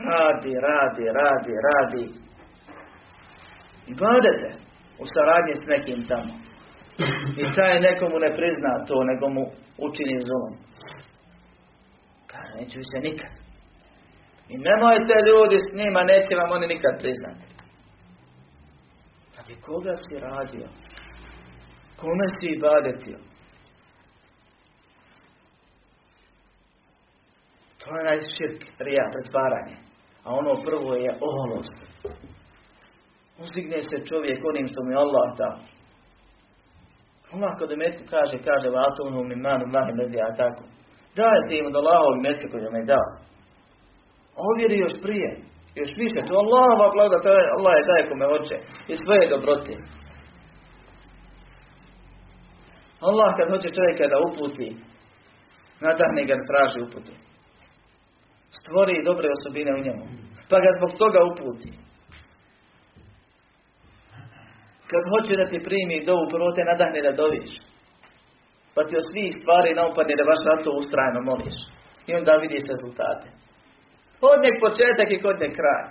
Radi, 0.09 0.53
radi, 0.67 1.05
radi, 1.19 1.53
radi. 1.67 2.03
I 3.88 3.93
badete 3.93 4.49
u 5.01 5.05
saradnji 5.13 5.55
s 5.55 5.65
nekim 5.73 5.99
tamo. 6.07 6.34
I 7.41 7.43
taj 7.55 7.79
nekomu 7.79 8.19
ne 8.19 8.34
prizna 8.38 8.86
to, 8.88 9.03
nego 9.03 9.29
mu 9.29 9.43
učini 9.77 10.25
zulom. 10.27 10.53
Kaže, 12.27 12.51
neću 12.59 12.79
se 12.91 12.99
nikad. 13.07 13.31
I 14.49 14.55
nemojte 14.57 15.15
ljudi 15.29 15.57
s 15.59 15.69
njima, 15.79 16.03
neće 16.03 16.36
vam 16.36 16.51
oni 16.51 16.67
nikad 16.67 16.93
priznati. 17.01 17.45
Radi 19.38 19.55
koga 19.61 19.93
si 19.95 20.19
radio? 20.19 20.67
Kome 21.99 22.27
si 22.36 22.47
ibadetio? 22.47 23.19
To 27.79 27.95
je 27.95 28.03
najširk, 28.09 28.61
rija, 28.79 29.05
pretvaranje. 29.13 29.77
A 30.23 30.27
ono 30.39 30.53
prvo 30.65 30.95
je 30.95 31.11
oholost. 31.27 31.92
Uzdigne 33.41 33.79
se 33.89 34.05
čovjek 34.09 34.39
onim 34.49 34.67
što 34.67 34.79
mi 34.84 35.01
Allah 35.03 35.27
dao. 35.41 35.57
Allah 37.34 37.51
kad 37.59 37.69
metku 37.77 38.03
kaže, 38.15 38.36
kaže, 38.49 38.67
vatunu 38.69 39.23
mi 39.29 39.36
manu 39.36 39.65
mahim 39.75 39.97
a 40.27 40.36
tako. 40.41 40.63
Daj 41.17 41.39
ti 41.47 41.53
im 41.57 41.65
od 41.69 41.75
Allahovi 41.75 42.19
metku 42.27 42.45
koji 42.51 42.73
mi 42.73 42.79
je 42.81 42.91
dao. 42.93 43.09
Ovjeri 44.47 44.77
još 44.86 44.95
prije. 45.05 45.29
Još 45.79 45.91
više. 46.01 46.19
To 46.27 46.34
Allahova 46.43 46.88
je, 47.39 47.51
Allah 47.57 47.73
je 47.77 47.88
daje 47.89 48.09
kome 48.09 48.25
hoće. 48.34 48.57
I 48.91 48.93
svoje 49.03 49.23
dobrote. 49.34 49.73
Allah 53.07 53.29
kad 53.38 53.47
hoće 53.53 53.69
čovjeka 53.77 54.05
da 54.13 54.23
uputi, 54.27 54.67
nadahne 55.86 56.21
ga 56.29 56.36
traži 56.49 56.79
uputu. 56.88 57.13
Stvori 58.59 59.05
dobre 59.09 59.27
osobine 59.36 59.71
u 59.75 59.84
njemu. 59.86 60.05
Pa 60.49 60.55
ga 60.63 60.69
zbog 60.77 60.91
toga 61.01 61.19
uputi. 61.31 61.71
Kad 64.93 65.03
hoće 65.11 65.33
da 65.41 65.45
ti 65.51 65.65
primi 65.67 66.05
dovu, 66.09 66.25
prvo 66.33 66.49
te 66.55 66.63
nadahne 66.71 67.01
da 67.07 67.19
doviš. 67.23 67.51
Pa 68.73 68.79
ti 68.87 68.93
od 69.01 69.05
svih 69.11 69.29
stvari 69.41 69.79
naupadne 69.81 70.13
da 70.19 70.29
baš 70.31 70.41
na 70.49 70.55
to 70.63 70.71
ustrajno 70.81 71.19
moliš. 71.29 71.57
I 72.07 72.11
onda 72.19 72.33
vidiš 72.45 72.63
rezultate. 72.73 73.27
Kod 74.21 74.37
nek 74.45 74.55
početak 74.65 75.09
i 75.11 75.21
kod 75.25 75.37
nek 75.43 75.53
kraj. 75.59 75.83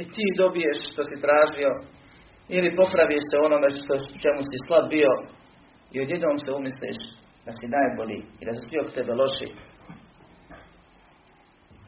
I 0.00 0.02
ti 0.14 0.24
dobiješ 0.42 0.78
što 0.92 1.02
si 1.08 1.22
tražio. 1.24 1.72
Ili 2.56 2.76
popraviš 2.80 3.24
se 3.30 3.36
onome 3.46 3.68
što, 3.70 3.94
čemu 4.24 4.40
si 4.48 4.56
slab 4.66 4.86
bio. 4.96 5.12
I 5.94 5.96
odjednom 6.04 6.36
se 6.44 6.50
umisliš 6.58 6.98
da 7.46 7.50
si 7.58 7.74
najbolji 7.76 8.20
i 8.40 8.42
da 8.46 8.52
su 8.54 8.60
svi 8.64 8.76
oko 8.80 8.90
tebe 8.98 9.12
loši. 9.20 9.48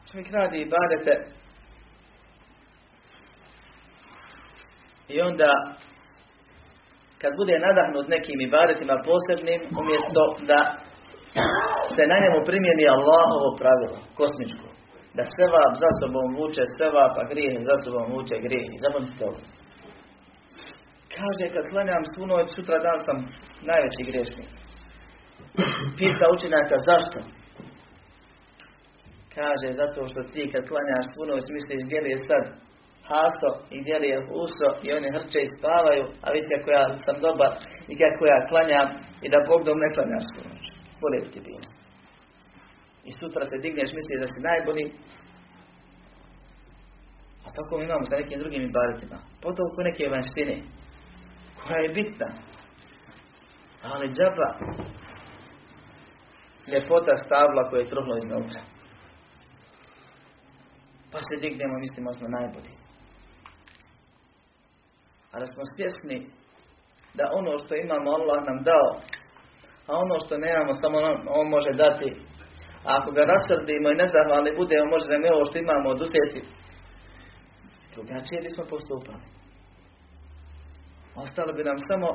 Čovjek 0.07 0.29
radi 0.37 0.57
i 0.61 0.71
badete 0.75 1.13
i 5.07 5.15
onda 5.21 5.51
kad 7.21 7.31
bude 7.41 7.55
nadahnut 7.67 8.07
nekim 8.15 8.37
ibadetima 8.41 8.95
posebnim, 9.09 9.61
umjesto 9.81 10.21
da 10.51 10.59
se 11.95 12.03
na 12.11 12.17
njemu 12.23 12.39
primjeni 12.49 12.85
Allahovo 12.95 13.47
pravilo, 13.61 13.97
kosmičko. 14.19 14.67
Da 15.17 15.23
sevap 15.35 15.73
za 15.83 15.89
sobom 15.99 16.27
vuče 16.39 16.65
sevap, 16.77 17.13
a 17.21 17.23
grijeh 17.31 17.55
za 17.69 17.75
sobom 17.83 18.05
vuče 18.13 18.37
grijeh. 18.45 18.69
Zapamtite 18.83 19.23
ovo. 19.29 19.39
Kaže, 21.15 21.45
kad 21.53 21.63
klanjam 21.71 22.03
svu 22.13 22.23
noć, 22.31 22.47
sutra 22.55 22.77
dan 22.85 22.99
sam 23.05 23.17
najveći 23.69 24.03
grešnik. 24.09 24.49
Pita 25.97 26.25
učenjaka, 26.35 26.75
zašto? 26.89 27.19
Kaže, 29.35 29.67
zato 29.81 29.99
što 30.11 30.21
ti 30.33 30.43
kad 30.53 30.63
klanjaš 30.69 31.05
svu 31.13 31.23
noć, 31.31 31.45
misliš 31.55 31.81
gdje 31.85 31.99
je 32.13 32.17
sad 32.29 32.43
haso 33.09 33.49
i 33.73 33.75
gdje 33.81 33.95
je 34.11 34.17
uso 34.43 34.69
i 34.85 34.87
oni 34.97 35.07
hrče 35.15 35.39
i 35.43 35.53
spavaju, 35.57 36.03
a 36.23 36.25
vidite 36.33 36.55
kako 36.55 36.69
ja 36.71 36.83
sam 37.05 37.15
dobar 37.27 37.51
i 37.91 37.93
kako 38.01 38.21
ja 38.25 38.39
klanjam 38.49 38.87
i 39.25 39.27
da 39.33 39.47
Bog 39.49 39.61
dom 39.65 39.77
ne 39.83 39.89
klanjaš 39.95 40.25
svu 40.29 40.41
noć. 40.49 40.63
Bolje 41.01 41.31
ti 41.33 41.39
bilo. 41.47 41.67
I 43.09 43.11
sutra 43.19 43.43
se 43.45 43.55
digneš, 43.63 43.89
misliš 43.97 44.19
da 44.23 44.27
si 44.29 44.47
najbolji, 44.49 44.85
a 47.45 47.47
tako 47.55 47.71
mi 47.77 47.83
imamo 47.83 48.03
sa 48.05 48.15
nekim 48.15 48.39
drugim 48.39 48.63
ibaritima. 48.63 49.17
Potom 49.43 49.65
ko 49.73 49.79
neke 49.89 50.13
vanštine, 50.15 50.55
koja 51.59 51.79
je 51.81 51.95
bitna. 51.97 52.29
Ali 53.91 54.13
džaba, 54.15 54.49
ljepota 56.71 57.15
stabla 57.25 57.69
koje 57.69 57.79
je 57.81 57.91
trhlo 57.91 58.13
iznutra. 58.17 58.61
Pa 61.11 61.19
se 61.25 61.41
dignemo, 61.41 61.75
mislimo 61.79 62.13
smo 62.13 62.27
najbolji. 62.37 62.82
A 65.33 65.39
da 65.41 65.45
smo 65.53 65.63
svjesni 65.73 66.17
da 67.17 67.23
ono 67.39 67.51
što 67.61 67.73
imamo 67.75 68.07
Allah 68.17 68.39
nam 68.49 68.59
dao, 68.69 68.89
a 69.89 69.91
ono 70.03 70.15
što 70.23 70.33
nemamo 70.45 70.73
samo 70.81 70.97
on, 71.09 71.15
on 71.39 71.47
može 71.55 71.71
dati. 71.83 72.09
A 72.85 72.89
ako 72.97 73.09
ga 73.17 73.23
rasrdimo 73.33 73.87
i 73.89 73.99
nezahvalni 74.01 74.57
budemo, 74.59 74.91
može 74.93 75.07
da 75.11 75.17
mi 75.17 75.27
ovo 75.35 75.45
što 75.49 75.57
imamo 75.59 75.87
oduzeti. 75.95 76.41
Drugačije 77.93 78.45
bismo 78.47 78.63
postupali. 78.73 79.23
Ostalo 81.23 81.51
bi 81.57 81.63
nam 81.69 81.79
samo 81.89 82.09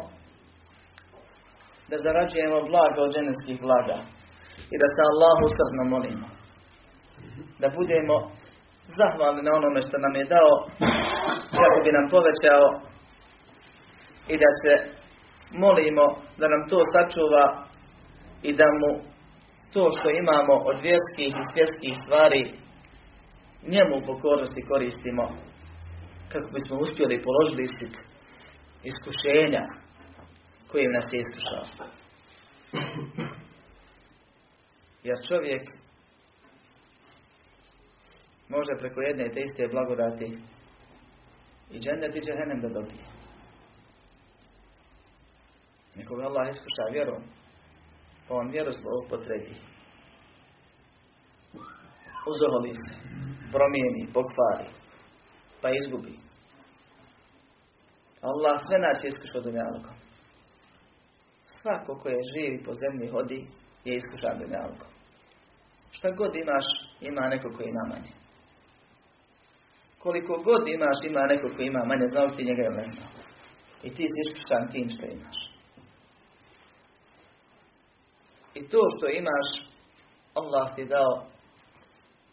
da 1.90 1.96
zarađujemo 2.06 2.58
blaga 2.70 3.00
od 3.06 3.12
ženskih 3.18 3.56
blaga 3.66 3.98
i 4.72 4.76
da 4.82 4.86
se 4.94 5.00
Allahu 5.10 5.44
srdno 5.56 5.82
molimo. 5.92 6.28
Da 7.62 7.68
budemo 7.78 8.16
zahvalni 8.98 9.42
na 9.46 9.52
onome 9.58 9.80
što 9.86 9.96
nam 10.04 10.14
je 10.20 10.24
dao 10.34 10.52
kako 11.58 11.76
bi 11.84 11.90
nam 11.96 12.06
povećao 12.14 12.64
i 14.32 14.36
da 14.42 14.50
se 14.60 14.72
molimo 15.58 16.06
da 16.38 16.46
nam 16.48 16.62
to 16.70 16.78
sačuva 16.92 17.44
i 18.42 18.52
da 18.52 18.68
mu 18.80 18.90
to 19.72 19.90
što 19.96 20.08
imamo 20.10 20.54
od 20.70 20.76
vjerskih 20.86 21.32
i 21.40 21.48
svjetskih 21.52 21.94
stvari 22.04 22.42
njemu 23.74 23.96
pokornosti 24.06 24.68
koristimo 24.70 25.24
kako 26.32 26.48
bismo 26.56 26.78
uspjeli 26.78 27.22
položiti 27.22 27.62
ispit 27.62 27.94
iskušenja 28.90 29.64
kojim 30.70 30.92
nas 30.92 31.06
je 31.12 31.18
iskušao. 31.20 31.64
Jer 35.02 35.16
čovjek 35.28 35.62
može 38.48 38.72
preko 38.78 39.00
jedne 39.00 39.30
te 39.30 39.40
iste 39.40 39.68
blagodati 39.72 40.38
i 41.70 41.78
džennet 41.78 42.16
i 42.16 42.20
džehennem 42.20 42.60
da 42.60 42.68
dobije. 42.68 43.17
Nekoga 45.98 46.22
Allah 46.26 46.48
iskuša 46.48 46.84
vjerom, 46.92 47.22
pa 48.28 48.34
on 48.34 48.50
vjeru 48.50 48.72
potrebi. 49.10 49.54
Uzoholi 52.30 52.74
se, 52.74 52.94
promijeni, 53.52 54.12
pokvari, 54.14 54.68
pa 55.62 55.68
izgubi. 55.70 56.14
Allah 58.20 58.60
sve 58.66 58.78
nas 58.78 59.04
je 59.04 59.08
iskušao 59.08 59.40
dunjalkom. 59.40 59.96
Svako 61.44 61.98
ko 62.00 62.08
je 62.08 62.28
živ 62.32 62.54
i 62.54 62.64
po 62.64 62.72
zemlji 62.74 63.08
hodi 63.08 63.46
je 63.84 63.96
iskušan 63.96 64.38
dunjalkom. 64.38 64.90
Šta 65.90 66.10
god 66.10 66.36
imaš, 66.36 66.66
ima 67.00 67.28
neko 67.28 67.48
koji 67.56 67.68
ima 67.68 67.84
manje. 67.88 68.12
Koliko 69.98 70.42
god 70.42 70.68
imaš, 70.68 70.98
ima 71.04 71.26
neko 71.26 71.48
koji 71.56 71.66
ima 71.66 71.82
manje, 71.84 72.06
znao 72.06 72.28
ti 72.28 72.44
njega 72.44 72.62
ne 72.62 72.84
znao. 72.84 73.10
I 73.82 73.88
ti 73.94 74.04
si 74.12 74.18
iskušan 74.24 74.70
tim 74.70 74.88
što 74.88 75.06
imaš. 75.06 75.47
I 78.54 78.60
to 78.70 78.80
što 78.94 79.06
imaš, 79.20 79.48
Allah 80.40 80.66
ti 80.76 80.84
dao 80.94 81.12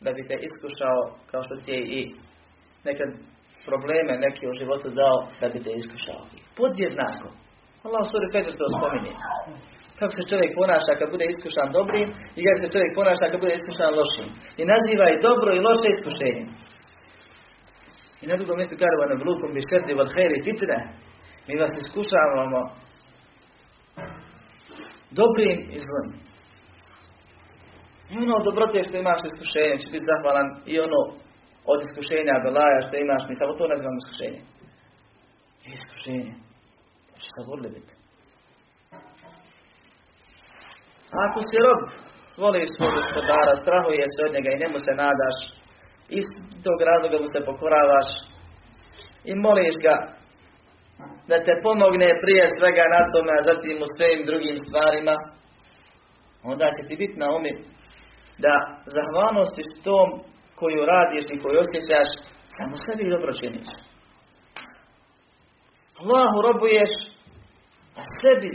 da 0.04 0.10
bi 0.16 0.28
te 0.30 0.36
iskušao 0.48 1.00
kao 1.32 1.42
što 1.46 1.56
ti 1.64 1.72
je 1.72 1.82
i 1.98 2.02
nekad 2.90 3.10
probleme 3.68 4.14
neke 4.26 4.44
u 4.48 4.58
životu 4.62 4.88
dao 5.02 5.18
da 5.42 5.48
bi 5.54 5.60
te 5.66 5.72
iskušao. 5.82 6.22
Podjednako. 6.60 7.28
Allah 7.86 8.02
u 8.06 8.10
suri 8.12 8.28
Fajr 8.34 8.46
to 8.60 8.66
spominje. 8.76 9.14
Kako 10.00 10.14
se 10.18 10.30
čovjek 10.32 10.52
ponaša 10.60 10.94
kad 11.00 11.08
bude 11.14 11.26
iskušan 11.34 11.70
dobrim 11.78 12.08
i 12.38 12.40
kako 12.46 12.60
se 12.62 12.74
čovjek 12.74 12.92
ponaša 13.00 13.26
kad 13.32 13.40
bude 13.44 13.54
iskušan 13.56 13.92
lošim. 14.00 14.28
I 14.62 14.64
naziva 14.74 15.06
i 15.10 15.22
dobro 15.28 15.50
i 15.54 15.64
loše 15.68 15.88
iskušenje. 15.92 16.46
I 18.22 18.26
na 18.30 18.36
drugom 18.40 18.56
mjestu 18.58 18.76
kaže 18.82 18.96
vam 18.98 19.22
vlukom 19.24 19.50
bi 19.56 19.68
šerdi 19.70 19.94
od 20.04 20.10
heri 20.16 20.38
fitne. 20.46 20.80
Mi 21.48 21.62
vas 21.64 21.74
iskušavamo 21.82 22.60
dobrim 25.20 25.60
i 25.76 25.78
zlim. 25.86 26.10
I 28.12 28.14
ono 28.24 28.36
dobrote 28.48 28.80
što 28.88 28.96
imaš 28.98 29.20
iskušenje 29.30 29.76
će 29.82 29.88
biti 29.92 30.10
zahvalan 30.12 30.48
i 30.72 30.74
ono 30.86 31.02
od 31.72 31.80
iskušenja 31.86 32.44
belaja 32.46 32.80
što 32.86 32.96
imaš, 32.98 33.22
mi 33.30 33.40
samo 33.40 33.52
to 33.58 33.64
nazivamo 33.72 34.00
iskušenje. 34.02 34.42
Iskušenje. 35.76 36.34
Što 37.20 37.28
se 37.34 37.48
vodili 37.50 37.70
biti. 37.78 37.94
Ako 41.26 41.40
si 41.48 41.58
rob, 41.66 41.82
voliš 42.44 42.70
svog 42.76 42.92
gospodara, 43.00 43.54
strahuje 43.64 44.06
se 44.14 44.20
od 44.28 44.32
njega 44.36 44.50
i 44.52 44.62
njemu 44.62 44.78
se 44.86 44.94
nadaš, 45.04 45.38
iz 46.20 46.28
tog 46.66 46.78
razloga 46.90 47.18
mu 47.24 47.28
se 47.34 47.40
pokoravaš 47.50 48.10
i 49.30 49.34
moliš 49.46 49.76
ga 49.86 49.96
da 51.30 51.36
te 51.46 51.54
pomogne 51.64 52.10
prije 52.24 52.46
svega 52.58 52.86
na 52.96 53.02
tome, 53.12 53.32
a 53.36 53.46
zatim 53.50 53.78
u 53.86 53.88
svim 53.96 54.20
drugim 54.30 54.58
stvarima, 54.66 55.16
onda 56.44 56.66
će 56.76 56.82
ti 56.88 56.96
biti 57.04 57.18
na 57.24 57.28
umi 57.38 57.54
da 58.46 58.54
zahvalnosti 58.96 59.64
s 59.64 59.84
tom 59.88 60.10
koju 60.60 60.82
radiš 60.94 61.26
i 61.30 61.42
koju 61.44 61.58
osjećaš, 61.66 62.10
samo 62.58 62.74
sebi 62.86 63.14
dobro 63.16 63.32
činiš. 63.42 63.70
Allahu 66.00 66.38
robuješ, 66.48 66.92
a 68.00 68.02
sebi 68.22 68.52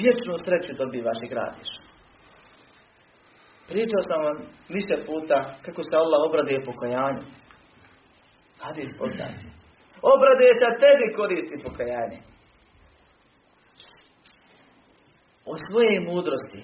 vječnu 0.00 0.34
sreću 0.44 0.72
dobivaš 0.82 1.18
i 1.22 1.28
gradiš. 1.32 1.70
Pričao 3.68 4.02
sam 4.08 4.20
vam 4.26 4.38
više 4.68 4.96
puta 5.06 5.38
kako 5.64 5.82
se 5.82 5.94
Allah 5.96 6.20
obraduje 6.28 6.64
pokajanju. 6.64 7.24
Hadis 8.60 8.98
poznati. 8.98 9.61
Obraduje 10.02 10.52
se, 10.58 10.64
a 10.66 10.78
tebi 10.82 11.06
koristi 11.18 11.62
pokajanje. 11.64 12.18
O 15.50 15.52
svoje 15.66 15.96
mudrosti, 16.08 16.62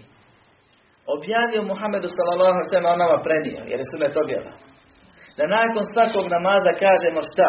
objavio 1.17 1.63
Muhammedu 1.71 2.09
sallallahu 2.17 2.59
ve 2.61 2.69
sellem 2.71 2.99
nama 3.05 3.19
prenio, 3.27 3.61
jer 3.71 3.79
je 3.81 3.91
sunet 3.93 4.15
objava. 4.25 4.53
Da 5.37 5.45
nakon 5.57 5.85
svakog 5.93 6.27
namaza 6.37 6.73
kažemo 6.85 7.21
šta? 7.31 7.49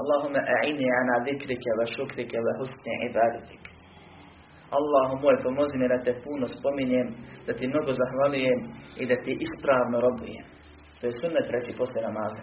Allahumme 0.00 0.40
a'ini 0.54 0.86
ana 1.00 1.14
zikrike 1.26 1.70
wa 1.78 1.86
šukrike 1.94 2.38
wa 2.46 2.52
husni 2.58 2.94
ibaditik. 3.08 3.62
Allahu 4.78 5.14
moj, 5.22 5.36
pomozi 5.44 5.76
me 5.78 5.88
da 5.92 5.98
te 6.06 6.12
puno 6.24 6.46
spominjem, 6.56 7.08
da 7.46 7.52
ti 7.54 7.64
mnogo 7.72 7.90
zahvalijem 8.00 8.60
i 9.02 9.04
da 9.10 9.16
ti 9.24 9.32
ispravno 9.46 9.96
robujem. 10.06 10.46
To 10.98 11.02
je 11.06 11.18
sunnet 11.20 11.46
reći 11.54 11.78
poslije 11.78 12.02
namaza, 12.08 12.42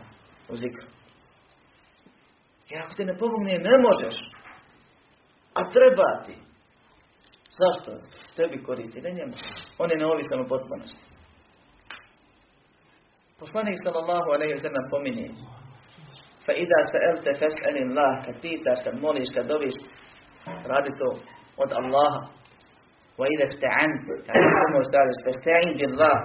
u 0.52 0.56
zikru. 0.62 0.88
Jer 2.74 2.82
ako 2.82 2.94
te 2.98 3.06
ne 3.06 3.16
pomogne, 3.18 3.56
ne 3.70 3.76
možeš. 3.88 4.16
A 5.60 5.62
treba 5.76 6.10
ti. 6.26 6.36
Zašto? 7.60 7.92
Tebi 8.36 8.64
koristi, 8.64 9.02
ne 9.02 9.12
njemu. 9.18 9.36
On 9.82 9.92
je 9.92 9.98
neovisan 9.98 10.42
u 10.42 10.50
potpunosti. 10.54 11.04
Poslanik 13.40 13.78
sallallahu 13.84 14.30
alaihi 14.36 14.54
wa 14.58 14.64
sallam 14.66 14.86
pominje 14.94 15.28
Fa 16.46 16.54
ida 16.64 16.80
se 16.92 16.98
elte 17.10 17.32
fes'alim 17.42 17.88
Allah, 17.92 18.14
kad 18.26 18.36
pitaš, 18.42 18.80
kad 18.86 18.96
moliš, 19.06 19.30
kad 19.36 19.46
doviš, 19.54 19.76
radi 20.72 20.92
to 21.00 21.10
od 21.64 21.70
Allaha. 21.82 22.22
Wa 23.20 23.26
ida 23.34 23.46
sta'an, 23.56 23.92
kad 24.26 24.36
pomoć 24.64 24.86
tražiš, 24.94 25.20
festa'in 25.28 25.72
billah, 25.80 26.20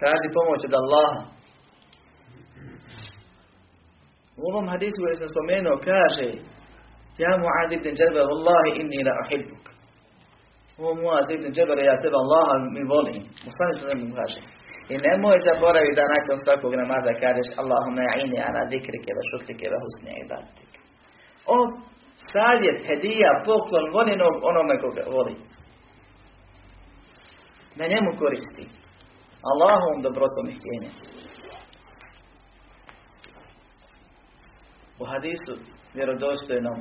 traži 0.00 0.28
pomoć 0.38 0.60
od 0.68 0.74
Allaha. 0.82 1.20
U 4.40 4.42
ovom 4.50 4.66
hadisu 4.72 4.98
koji 5.02 5.16
sam 5.20 5.28
spomenuo 5.32 5.76
kaže 5.90 6.28
Ja 7.22 7.32
Mu'ad 7.42 7.70
ibn 7.72 7.88
Džabal, 7.98 8.26
Wallahi 8.30 8.70
inni 8.80 9.00
la 9.08 9.14
uhibbuk. 9.22 9.64
O 10.78 10.94
Mu'ad 11.02 11.28
ibn 11.36 11.46
Džabal, 11.54 11.78
ja 11.90 11.96
tebe 12.02 12.16
Allaha 12.24 12.54
mi 12.74 12.82
volim. 12.94 13.22
Ustani 13.48 13.74
se 13.78 13.96
mu 14.00 14.06
kaže. 14.18 14.40
I 14.92 14.94
nemoj 15.06 15.38
zaboraviti 15.46 15.98
da 15.98 16.04
nakon 16.14 16.36
svakog 16.42 16.72
namaza 16.82 17.12
kažeš 17.22 17.48
Allahumma 17.62 18.02
a'ini 18.12 18.38
ana 18.48 18.62
zikrike 18.72 19.10
wa 19.18 19.22
šukrike 19.30 19.66
wa 19.72 19.78
husni 19.82 20.12
ibadetike. 20.24 20.78
O 21.54 21.56
savjet, 22.32 22.78
hedija, 22.88 23.30
poklon, 23.46 23.86
volinog 23.96 24.34
onome 24.50 24.74
koga 24.82 25.04
voli. 25.14 25.34
Na 27.78 27.84
njemu 27.92 28.10
koristi. 28.22 28.64
Allahom 29.50 29.96
dobrotom 30.06 30.46
i 30.48 30.56
htjenjem. 30.58 30.94
U 35.04 35.06
hadisu 35.06 35.52
vjerodostojnom 35.94 36.78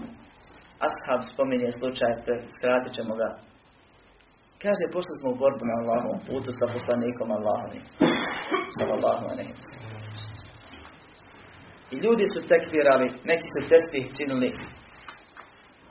Ashab 0.87 1.21
spominje 1.33 1.69
slučaj, 1.79 2.11
skratit 2.55 2.93
ćemo 2.97 3.13
ga. 3.21 3.29
Kaže, 4.63 4.85
pošli 4.95 5.15
smo 5.19 5.29
u 5.31 5.39
borbu 5.41 5.63
na 5.69 5.75
Allahom 5.81 6.17
putu 6.27 6.51
sa 6.59 6.65
poslanikom 6.73 7.29
Allahovim. 7.37 7.83
Sallallahu 8.77 9.25
alaihi 9.31 9.53
I 11.93 11.95
ljudi 12.05 12.25
su 12.33 12.39
tekfirali, 12.51 13.07
neki 13.31 13.47
su 13.53 13.59
tespih 13.71 14.05
činili. 14.17 14.49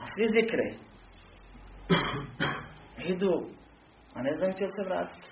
A 0.01 0.03
svi 0.13 0.25
zikre. 0.35 0.67
Idu, 3.13 3.33
a 4.15 4.17
ne 4.27 4.33
znam 4.37 4.51
će 4.57 4.63
li 4.65 4.73
se 4.77 4.83
vratiti. 4.89 5.27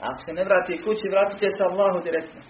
A 0.00 0.02
ako 0.10 0.20
se 0.26 0.32
ne 0.38 0.44
vrati 0.48 0.82
kući, 0.84 1.12
vratit 1.14 1.38
će 1.42 1.48
se 1.56 1.62
Allahu 1.70 1.98
direktno. 2.08 2.42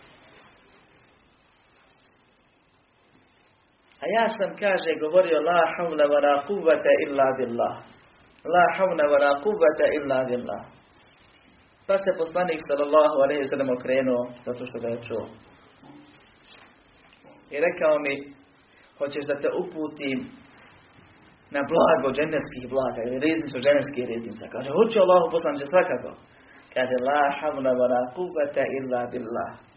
Ja 4.17 4.25
sam, 4.37 4.51
kaže, 4.63 4.91
govorio 5.05 5.39
la 5.49 5.61
havla 5.75 6.05
wa 6.13 6.19
la 6.27 6.35
kuvvata 6.49 6.93
illa 7.05 7.27
billah. 7.39 7.75
La 8.55 8.65
havla 8.77 9.05
wa 9.13 9.19
la 9.25 9.33
kuvvata 9.45 9.87
illa 9.99 10.19
billah. 10.29 10.63
Pa 11.87 11.95
se 12.05 12.11
poslanik 12.23 12.61
sallallahu 12.69 13.17
alaihi 13.25 13.45
sallam 13.51 13.71
okrenuo, 13.77 14.23
zato 14.47 14.63
što 14.69 14.79
ga 14.83 14.89
je 14.89 14.99
čuo. 15.07 15.25
I 17.55 17.57
rekao 17.67 17.95
mi, 18.05 18.15
hoćeš 18.99 19.25
da 19.31 19.35
te 19.43 19.49
uputim 19.63 20.19
na 21.55 21.61
blago 21.71 22.09
dženevskih 22.17 22.65
blaga 22.75 23.01
ili 23.07 23.25
riznicu 23.27 23.57
dženevskih 23.65 24.05
riznica. 24.13 24.45
Kaže, 24.55 24.71
hoću 24.79 24.97
Allahu 25.05 25.27
poslanče 25.35 25.67
svakako. 25.67 26.11
Kaže, 26.75 26.97
la 27.09 27.23
havla 27.39 27.73
wa 27.81 27.87
la 27.93 28.03
kuvvata 28.17 28.65
illa 28.79 29.01
billah. 29.13 29.68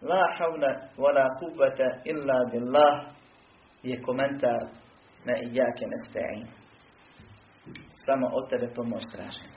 La 0.00 0.22
havla 0.38 0.70
wa 0.96 1.10
la 1.12 1.26
illa 2.04 2.38
billah 2.50 3.04
je 3.82 4.02
komentar 4.02 4.60
na 5.26 5.34
ijake 5.42 5.84
nesta'in. 5.86 6.46
Samo 8.06 8.26
od 8.26 8.50
tebe 8.50 8.74
pomoć 8.74 9.02
tražim. 9.12 9.50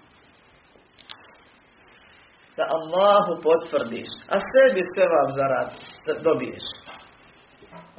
Da 2.58 2.64
Allahu 2.78 3.42
potvrdiš, 3.44 4.10
a 4.34 4.36
sebi 4.52 4.82
sve 4.94 5.06
vam 5.16 5.30
zarad, 5.40 5.70
dobiješ. 6.24 6.66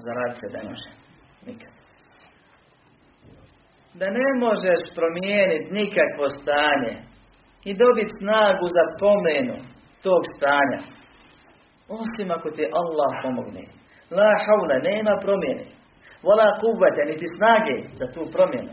Zarad 0.05 0.33
se 0.41 0.47
da 0.53 0.69
može. 0.69 0.91
Nikad. 1.47 1.73
Da 3.95 4.07
ne 4.21 4.29
možeš 4.45 4.81
promijeniti 4.99 5.73
nikakvo 5.81 6.27
stanje 6.41 6.95
i 7.65 7.75
dobiti 7.75 8.17
snagu 8.21 8.67
za 8.77 8.85
pomenu 9.01 9.57
tog 10.03 10.23
stanja. 10.37 11.02
Osim 12.01 12.29
ako 12.37 12.49
ti 12.57 12.65
Allah 12.81 13.13
pomogne. 13.23 13.65
La 14.19 14.31
haula, 14.45 14.77
nema 14.91 15.15
promjene. 15.25 15.67
Vola 16.27 16.49
kuvvete, 16.63 17.03
niti 17.11 17.27
snage 17.37 17.77
za 17.99 18.07
tu 18.15 18.23
promjenu. 18.35 18.73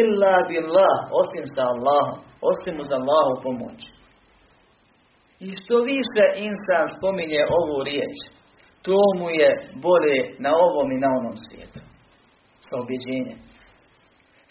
Illa 0.00 0.34
billah, 0.48 0.96
osim 1.20 1.44
sa 1.54 1.62
Allahom. 1.72 2.18
Osim 2.50 2.74
uz 2.82 2.90
Allahu 2.98 3.32
pomoć. 3.44 3.80
I 5.46 5.48
što 5.60 5.76
više 5.92 6.24
insan 6.48 6.86
spominje 6.96 7.42
ovu 7.58 7.76
riječ, 7.88 8.16
to 8.86 8.98
mu 9.18 9.28
je 9.40 9.50
bolje 9.86 10.20
na 10.44 10.50
ovom 10.66 10.88
i 10.92 11.02
na 11.04 11.08
onom 11.18 11.36
svijetu. 11.46 11.80
Sa 12.66 12.74
objeđenjem. 12.82 13.38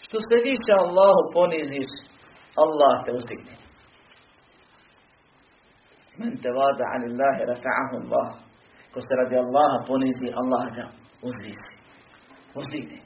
Što 0.04 0.18
se 0.28 0.36
više 0.50 0.72
Allahu 0.84 1.22
poniziš, 1.36 1.90
Allah 2.64 2.94
te 3.04 3.10
uzdigne. 3.18 3.59
Men 6.20 6.32
te 6.42 6.50
vada 6.60 6.84
anillahi 6.94 7.42
rafa'ahu 7.52 7.94
Allah. 8.00 8.28
Ko 8.92 8.98
se 9.00 9.12
radi 9.20 9.36
Allaha 9.44 9.78
ponizi, 9.88 10.28
Allah 10.40 10.62
ga 10.76 10.86
uzvisi. 11.28 11.72
Uzdigne. 12.60 12.98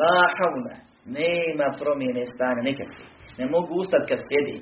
La 0.00 0.16
havla. 0.38 0.74
Nema 1.18 1.66
promjene 1.80 2.24
stanja 2.34 2.62
nikakve. 2.68 3.04
Ne 3.38 3.44
mogu 3.54 3.72
ustati 3.82 4.08
kad 4.10 4.20
sjedi. 4.28 4.56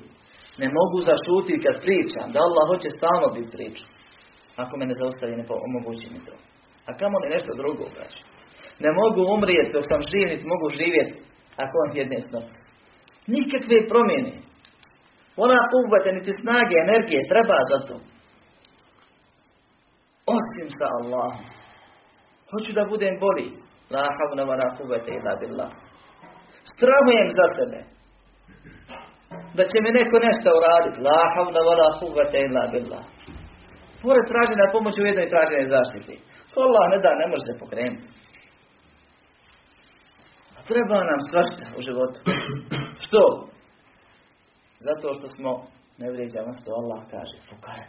Ne 0.61 0.67
mogu 0.77 0.97
zašutiti 1.09 1.63
kad 1.65 1.75
pričam. 1.85 2.25
Da 2.33 2.39
Allah 2.47 2.63
hoće 2.71 2.89
stalno 2.97 3.27
biti 3.35 3.51
priča. 3.55 3.85
Ako 4.61 4.73
me 4.77 4.85
ne 4.85 4.95
zaustavi, 5.01 5.35
ne 5.35 5.45
omogući 5.67 6.07
mi 6.13 6.19
to. 6.27 6.35
A 6.87 6.89
kamo 6.99 7.15
li 7.19 7.33
nešto 7.35 7.51
drugo, 7.61 7.85
kaže. 7.97 8.21
Ne 8.83 8.89
mogu 8.99 9.21
umrijeti 9.35 9.73
dok 9.75 9.85
sam 9.91 10.01
živ, 10.11 10.27
mogu 10.51 10.67
živjeti 10.79 11.15
ako 11.63 11.73
on 11.83 11.89
jedne 11.99 12.19
smrti. 12.27 12.68
Nikakve 13.33 13.77
promjene. 13.91 14.33
Ona 15.45 15.59
kubate 15.71 16.09
niti 16.17 16.31
snage, 16.41 16.75
energije, 16.85 17.29
treba 17.31 17.57
za 17.71 17.79
to. 17.87 17.95
Osim 20.37 20.67
sa 20.77 20.85
Allahom. 20.99 21.45
Hoću 22.51 22.71
da 22.77 22.83
budem 22.93 23.15
boli. 23.25 23.47
La 23.93 24.05
havna 24.17 24.43
wa 24.49 24.55
la 24.61 24.67
kuvvete 24.77 25.11
illa 25.17 25.33
billah. 25.41 25.71
Strahujem 26.71 27.29
za 27.39 27.45
sebe. 27.57 27.79
Da 29.57 29.63
će 29.69 29.77
mi 29.83 29.89
neko 29.99 30.15
nešto 30.27 30.47
uraditi. 30.59 31.01
La 31.07 31.21
havna 31.33 31.61
wa 31.67 31.73
la 31.81 31.89
kuvvete 31.99 32.37
illa 32.47 32.63
billah. 32.73 33.03
Pored 34.03 34.25
traženja 34.31 34.65
pomoći 34.75 35.01
u 35.01 35.09
jednoj 35.09 35.27
traženoj 35.33 35.65
zaštiti. 35.75 36.15
Allah 36.65 36.85
ne 36.91 36.97
da, 37.03 37.11
ne 37.21 37.25
može 37.31 37.43
se 37.47 37.53
pokrenuti. 37.61 38.07
Treba 40.69 40.97
nam 41.09 41.21
svašta 41.29 41.65
u 41.77 41.81
životu. 41.81 42.19
Što? 43.05 43.23
Zato 44.79 45.13
što 45.13 45.27
smo, 45.27 45.51
ne 45.97 46.11
vrijeđamo 46.11 46.53
što 46.53 46.71
Allah 46.71 47.01
kaže, 47.11 47.37
fukare. 47.49 47.87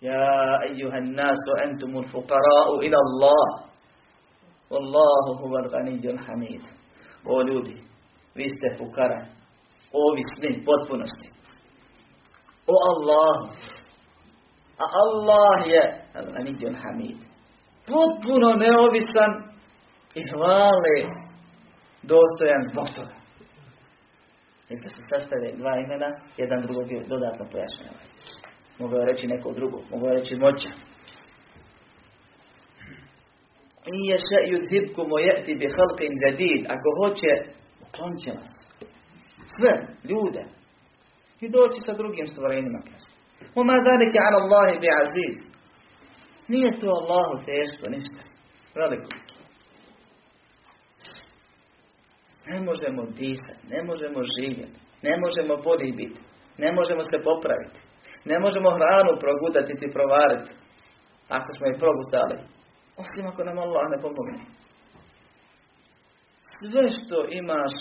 Ja, 0.00 0.60
ejuhan 0.70 1.06
nasu, 1.20 1.52
entumul 1.64 2.06
fukara'u 2.12 2.74
ila 2.86 2.98
Allah. 3.06 3.46
Wallahu 4.70 5.30
huval 5.40 5.68
ganiđul 5.74 6.18
hamid. 6.26 6.62
O 7.24 7.42
ljudi, 7.42 7.76
vi 8.34 8.46
ste 8.48 8.66
fukara. 8.78 9.20
Ovisni, 9.92 10.64
potpunosti. 10.64 11.28
O 12.66 12.76
Allahu. 12.92 13.46
A 14.78 14.86
Allah 15.02 15.66
je 15.72 15.82
al-ganiđul 16.14 16.76
hamid. 16.82 17.16
Potpuno 17.86 18.48
neovisan 18.64 19.53
i 20.14 20.22
hvale 20.30 20.96
dostojan 22.02 22.62
zbog 22.70 22.88
toga. 22.96 23.16
Kad 24.68 24.90
se 24.96 25.02
sastave 25.12 25.52
dva 25.60 25.72
imena, 25.84 26.08
jedan 26.36 26.62
drugog 26.66 26.90
je 26.92 27.08
dodatno 27.12 27.44
pojašnjava. 27.52 28.00
Mogu 28.78 28.96
je 28.96 29.04
reći 29.04 29.26
neko 29.26 29.52
drugo, 29.52 29.78
mogu 29.90 30.06
je 30.06 30.14
reći 30.14 30.34
moća. 30.36 30.70
I 33.94 33.96
je 34.10 34.16
še 34.28 34.38
yudhibkum 34.52 35.08
ojeti 35.18 35.54
bi 35.54 35.66
halqin 35.76 36.14
jadid. 36.24 36.62
Ako 36.74 36.88
hoće, 36.98 37.30
uklonit 37.84 38.20
će 38.24 38.30
vas. 38.30 38.54
Sve, 39.54 39.72
ljude. 40.10 40.42
I 41.40 41.48
doći 41.48 41.78
sa 41.86 41.92
drugim 41.92 42.26
stvorenjima, 42.26 42.80
kaže. 42.88 43.08
Oma 43.54 43.76
dhalike 43.84 44.18
ala 44.26 44.38
Allahi 44.44 44.78
bi 44.82 44.88
aziz. 45.02 45.36
Nije 46.48 46.78
to 46.80 46.88
Allahu 47.00 47.34
teško, 47.46 47.84
ništa. 47.90 48.22
Veliko. 48.74 49.23
Ne 52.50 52.58
možemo 52.68 53.02
disati, 53.04 53.66
ne 53.74 53.80
možemo 53.82 54.20
živjeti, 54.36 54.78
ne 55.02 55.14
možemo 55.22 55.62
bolji 55.62 55.92
biti, 55.92 56.20
ne 56.58 56.72
možemo 56.72 57.02
se 57.10 57.24
popraviti, 57.24 57.80
ne 58.24 58.38
možemo 58.38 58.76
hranu 58.78 59.12
progutati 59.24 59.72
i 59.86 59.92
provariti, 59.96 60.50
ako 61.28 61.48
smo 61.56 61.66
je 61.66 61.80
progutali, 61.82 62.36
osim 63.02 63.24
ako 63.30 63.44
nam 63.44 63.58
Allah 63.58 63.84
ne 63.90 63.98
pomogne. 64.04 64.44
Sve 66.58 66.84
što 66.96 67.16
imaš 67.40 67.74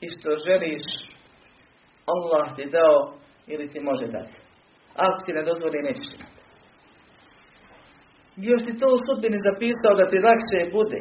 i 0.00 0.06
što 0.14 0.30
želiš, 0.46 0.84
Allah 2.14 2.56
ti 2.56 2.64
dao 2.76 2.98
ili 3.46 3.68
ti 3.68 3.80
može 3.80 4.06
dati. 4.06 4.36
Ako 4.96 5.24
ti 5.24 5.32
ne 5.32 5.42
dozvoli, 5.42 5.86
nećeš 5.88 6.08
imati. 6.14 6.42
Još 8.36 8.62
ti 8.66 8.78
to 8.78 8.86
u 8.94 8.98
sudbini 9.06 9.38
zapisao 9.48 9.94
da 10.00 10.10
ti 10.10 10.24
lakše 10.26 10.72
bude. 10.76 11.00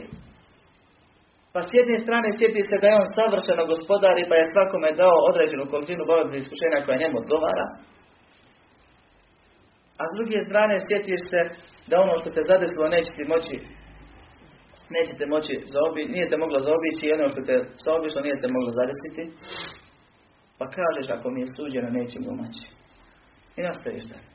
Pa 1.54 1.60
s 1.68 1.70
jedne 1.80 1.97
strane 2.06 2.30
sjeti 2.38 2.62
se 2.70 2.76
da 2.82 2.88
je 2.88 2.99
on 3.01 3.08
savršeno 3.18 3.64
gospodar 3.74 4.16
i 4.18 4.30
pa 4.30 4.36
je 4.38 4.51
svakome 4.54 4.89
dao 5.01 5.18
određenu 5.30 5.70
količinu 5.72 6.04
bolesti 6.10 6.38
iskušenja 6.41 6.86
koja 6.86 7.01
njemu 7.01 7.18
odgovara. 7.24 7.68
A 10.01 10.04
s 10.12 10.14
druge 10.18 10.38
strane 10.47 10.76
sjetiš 10.88 11.22
se 11.32 11.41
da 11.89 11.95
ono 12.06 12.14
što 12.20 12.30
te 12.36 12.41
zadesilo 12.51 12.93
neće 12.95 13.12
ti 13.18 13.24
moći 13.34 13.58
nećete 14.97 15.26
moći 15.34 15.54
zaobići, 15.74 16.12
nije 16.16 16.30
te 16.30 16.38
moglo 16.43 16.60
zaobići 16.68 17.04
i 17.06 17.14
ono 17.18 17.28
što 17.34 17.41
te 17.47 17.56
zaobišlo 17.86 18.22
nije 18.22 18.41
te 18.41 18.47
moglo 18.56 18.72
zadesiti. 18.80 19.24
Pa 20.58 20.66
kažeš 20.78 21.08
ako 21.10 21.28
mi 21.32 21.39
je 21.41 21.47
suđeno 21.56 21.89
nećem 21.89 22.24
moći. 22.41 22.66
I 23.58 23.62
nastaviš 23.62 24.04
dalje. 24.12 24.30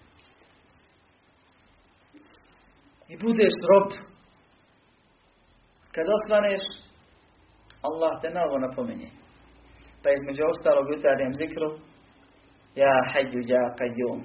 I 3.13 3.15
budeš 3.25 3.55
rob. 3.71 3.89
Kad 5.95 6.07
osvaneš, 6.17 6.63
Allah 7.83 8.13
te 8.23 8.29
novo 8.31 8.59
napominje. 8.59 9.11
Pa 10.03 10.09
između 10.11 10.43
ostalog 10.53 10.87
jutarnjem 10.91 11.33
zikru, 11.33 11.69
Ja 12.79 12.95
hađu 13.13 13.41
ja 13.53 13.63
qayyum, 13.79 14.21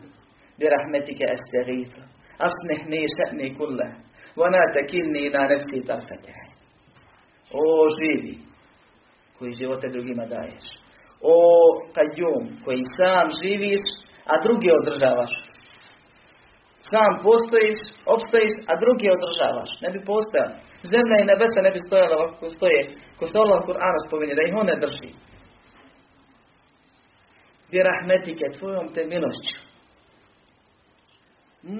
bi 0.60 0.66
rahmetike 0.76 1.26
astaghithu, 1.36 2.01
aslih 2.47 2.82
ni 2.91 3.01
še'ni 3.16 3.58
kulle, 3.58 3.88
vana 4.36 4.62
takilni 4.74 5.30
na 5.30 5.47
nefsi 5.49 5.80
tarfete. 5.88 6.34
O 7.54 7.64
živi, 7.97 8.38
koji 9.39 9.51
živote 9.51 9.88
drugima 9.88 10.26
daješ. 10.26 10.66
O 11.22 11.38
qayyum, 11.95 12.43
koji 12.66 12.84
sam 12.97 13.30
živiš, 13.41 13.84
a 14.26 14.34
drugi 14.43 14.70
održavaš. 14.80 15.34
Sam 16.94 17.14
postojiš, 17.28 17.80
opstojiš, 18.16 18.54
a 18.70 18.74
drugi 18.84 19.08
održavaš. 19.16 19.72
Ne 19.84 19.89
bi 19.94 20.00
postojao. 20.12 20.52
Zemlja 20.94 21.18
i 21.20 21.30
nebesa 21.32 21.60
ne 21.68 21.72
bi 21.74 21.80
stojala 21.88 22.16
ovako 22.18 22.46
stoje. 22.58 22.80
Ko 23.18 23.24
se 23.28 23.36
Allah 23.38 23.60
Kur'anu 23.68 24.00
spominje, 24.08 24.36
da 24.38 24.44
ih 24.46 24.56
on 24.62 24.68
ne 24.72 24.78
drži. 24.84 25.10
Bi 27.72 27.78
rahmetike, 27.89 28.46
tvojom 28.58 28.86
te 28.94 29.02
milošću. 29.14 29.58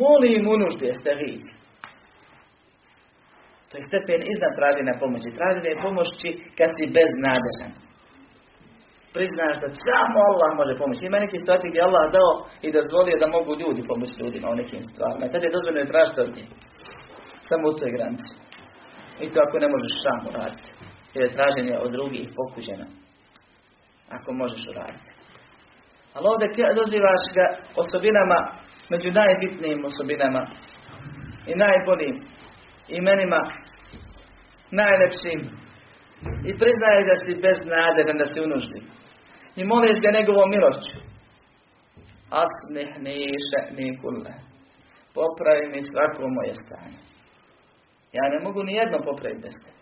Molim 0.04 0.44
unuždi 0.56 0.86
jeste 0.92 1.12
vi. 1.20 1.32
To 3.70 3.74
je 3.78 3.88
stepen 3.90 4.22
iznad 4.34 4.54
traženja 4.60 4.94
pomoći. 5.04 5.38
Traženje 5.40 5.74
pomoći 5.86 6.30
kad 6.58 6.70
si 6.78 6.94
beznadežan. 6.98 7.72
Priznaš 9.16 9.56
da 9.64 9.68
samo 9.88 10.20
Allah 10.30 10.50
može 10.62 10.74
pomoći. 10.82 11.02
Ima 11.06 11.24
neki 11.26 11.38
situacije 11.42 11.70
gdje 11.72 11.82
Allah 11.88 12.06
dao 12.18 12.32
i 12.66 12.68
dozvolio 12.78 13.22
da 13.22 13.36
mogu 13.38 13.52
ljudi 13.62 13.82
pomoći 13.92 14.20
ljudima 14.22 14.48
u 14.50 14.60
nekim 14.62 14.82
stvarima. 14.90 15.32
Tad 15.32 15.42
je 15.44 15.56
dozvoljeno 15.58 15.92
tražiti 15.92 16.22
od. 16.22 16.30
Samo 17.48 17.64
u 17.68 17.78
toj 17.78 17.92
granici. 17.96 18.34
I 19.24 19.26
to 19.32 19.38
ako 19.46 19.56
ne 19.64 19.70
možeš 19.74 19.94
sam 20.06 20.20
uraditi. 20.30 20.70
Jer 21.14 21.22
je 21.26 21.36
traženje 21.38 21.76
od 21.84 21.92
drugih 21.98 22.26
pokuđeno. 22.40 22.86
Ako 24.16 24.30
možeš 24.42 24.64
uraditi. 24.72 25.10
Ali 26.16 26.26
ovdje 26.32 26.48
dozivaš 26.82 27.24
ga 27.38 27.46
osobinama, 27.84 28.40
među 28.94 29.10
najbitnijim 29.22 29.82
osobinama 29.92 30.44
i 31.52 31.54
najboljim 31.66 32.16
imenima, 33.00 33.42
najlepšim. 34.82 35.40
I 36.50 36.52
priznaješ 36.62 37.04
da 37.10 37.16
si 37.22 37.42
beznadežan, 37.46 38.18
da 38.22 38.26
si 38.26 38.42
u 38.42 38.48
nuždi. 38.48 38.80
I 39.56 39.64
moliš 39.64 39.98
ga 40.04 40.18
njegovom 40.18 40.50
milošću. 40.50 40.98
Asnih 42.44 42.90
niše 43.08 43.60
nikule. 43.80 44.34
Popravi 45.16 45.66
mi 45.74 45.82
svako 45.82 46.24
moje 46.38 46.54
stanje. 46.64 47.00
Ja 48.18 48.24
ne 48.34 48.40
mogu 48.46 48.64
ni 48.64 48.74
jedno 48.74 48.98
popraviti 49.08 49.42
bez 49.42 49.56
tebe. 49.64 49.82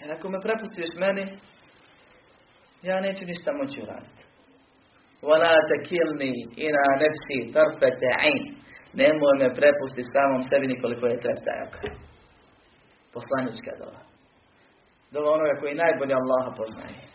Jer 0.00 0.12
ako 0.12 0.28
me 0.28 0.40
prepustiš 0.40 0.90
meni, 1.04 1.24
ja 2.82 3.00
neću 3.00 3.24
ništa 3.24 3.50
moći 3.52 3.82
uraditi. 3.82 4.22
Vala 5.22 5.52
kilni 5.88 6.32
ina 6.66 6.84
nefsi 7.02 7.52
tarfete 7.54 8.10
ain. 8.26 8.44
Nemoj 9.00 9.34
me 9.40 9.48
prepustiti 9.58 10.12
samom 10.14 10.42
sebi 10.42 10.66
nikoliko 10.66 11.06
je 11.06 11.22
treptajak. 11.24 11.72
Poslanička 13.14 13.72
dola. 13.80 14.00
Dola 15.12 15.28
onoga 15.32 15.54
koji 15.60 15.74
najbolje 15.74 16.14
Allaha 16.14 16.50
poznaje. 16.56 17.09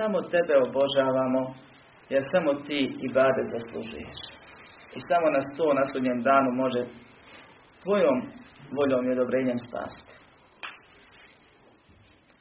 Samo 0.00 0.18
tebe 0.34 0.54
obožavamo, 0.66 1.42
jer 2.12 2.22
samo 2.32 2.54
ti 2.66 2.80
i 3.04 3.06
bade 3.16 3.42
zaslužuješ. 3.54 4.18
I 4.96 4.98
samo 5.08 5.26
nas 5.36 5.46
to 5.56 5.74
na 5.74 5.84
sudnjem 5.92 6.22
danu 6.22 6.50
može 6.62 6.82
tvojom 7.82 8.18
voljom 8.76 9.02
i 9.06 9.12
odobrenjem 9.12 9.58
spasiti. 9.58 10.14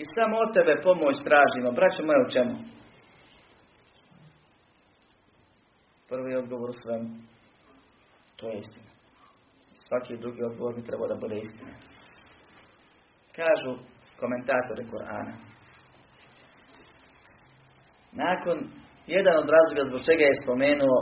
I 0.01 0.03
samo 0.16 0.36
od 0.38 0.53
tebe 0.53 0.82
pomoć 0.84 1.16
tražimo. 1.28 1.72
Braćo 1.80 2.05
moje, 2.05 2.20
u 2.26 2.32
čemu? 2.36 2.55
Prvi 6.10 6.36
odgovor 6.36 6.70
u 6.70 6.80
svemu. 6.82 7.10
To 8.36 8.47
je 8.49 8.57
istina. 8.57 8.91
Svaki 9.88 10.18
drugi 10.18 10.43
odgovor 10.43 10.76
bi 10.76 10.88
trebao 10.88 11.07
da 11.07 11.16
bude 11.16 11.36
istina. 11.38 11.74
Kažu 13.36 13.72
komentatori 14.20 14.89
Korana. 14.91 15.49
Nakon, 18.26 18.58
jedan 19.16 19.36
od 19.42 19.48
razloga 19.56 19.84
zbog 19.90 20.02
čega 20.08 20.24
je 20.28 20.42
spomenuo 20.44 21.00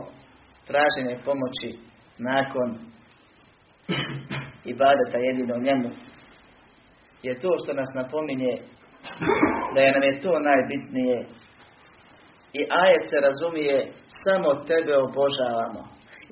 traženje 0.70 1.16
pomoći 1.28 1.70
nakon 2.30 2.68
ibadeta 4.74 5.18
jedino 5.28 5.56
njemu, 5.68 5.90
je 7.28 7.40
to 7.42 7.50
što 7.62 7.72
nas 7.80 7.92
napominje 8.02 8.54
da 9.74 9.80
je 9.82 9.92
nam 9.96 10.04
je 10.10 10.22
to 10.24 10.34
najbitnije. 10.50 11.18
I 12.60 12.62
ajet 12.82 13.04
se 13.10 13.18
razumije 13.28 13.78
samo 14.24 14.50
tebe 14.70 14.94
obožavamo 15.08 15.82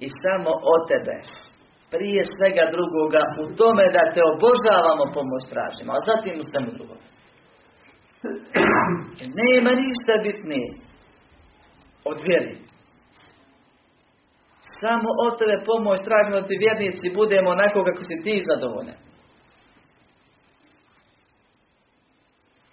i 0.06 0.08
samo 0.24 0.52
o 0.74 0.76
tebe. 0.90 1.18
Prije 1.94 2.22
svega 2.36 2.66
drugoga 2.76 3.22
u 3.44 3.46
tome 3.60 3.84
da 3.96 4.04
te 4.14 4.22
obožavamo 4.34 5.06
pomoć 5.18 5.44
tražimo 5.54 5.92
a 5.98 6.06
zatim 6.10 6.36
u 6.40 6.48
svemu 6.50 6.72
drugom 6.78 7.00
nema 9.41 9.72
ništa 9.84 10.13
bitnije 10.24 10.68
od 12.11 12.18
vjeri 12.28 12.55
samo 14.82 15.09
od 15.26 15.34
tebe 15.39 15.57
pomoć 15.66 15.99
tražimo 16.07 16.36
da 16.41 16.47
ti 16.47 16.61
vjernici 16.63 17.16
budemo 17.20 17.49
onako 17.49 17.84
kako 17.88 18.01
si 18.07 18.24
ti 18.24 18.43
zadovoljan 18.49 19.05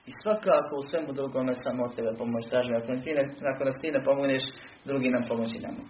I 0.06 0.12
svakako 0.22 0.76
u 0.76 0.82
svemu 0.82 1.12
drugome 1.12 1.54
samo 1.54 1.84
od 1.84 1.96
tebe 1.96 2.10
pomoć 2.18 2.44
tražimo. 2.50 2.76
Ako, 2.76 2.86
ti 3.04 3.12
ne, 3.12 3.24
ako 3.54 3.64
nas 3.64 3.74
ti 3.80 3.90
ne 3.90 4.04
pomogneš, 4.04 4.42
drugi 4.84 5.08
nam 5.10 5.24
pomoći 5.28 5.58
ne 5.58 5.68
mogu. 5.68 5.88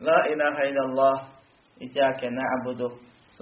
La 0.00 0.18
ilaha 0.32 0.62
ila 0.70 0.82
Allah, 0.88 1.18
iđake 1.80 2.26
na'budu, 2.38 2.88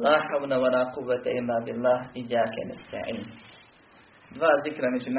la 0.05 0.14
havna 0.28 0.57
wa 0.62 0.68
la 0.74 0.82
kuvvete 0.94 1.30
illa 1.38 1.57
billah, 1.66 2.01
iđake 2.20 2.62
nesta'in. 2.70 3.20
Dva 4.36 4.53
zikra 4.64 4.90
među 4.90 5.11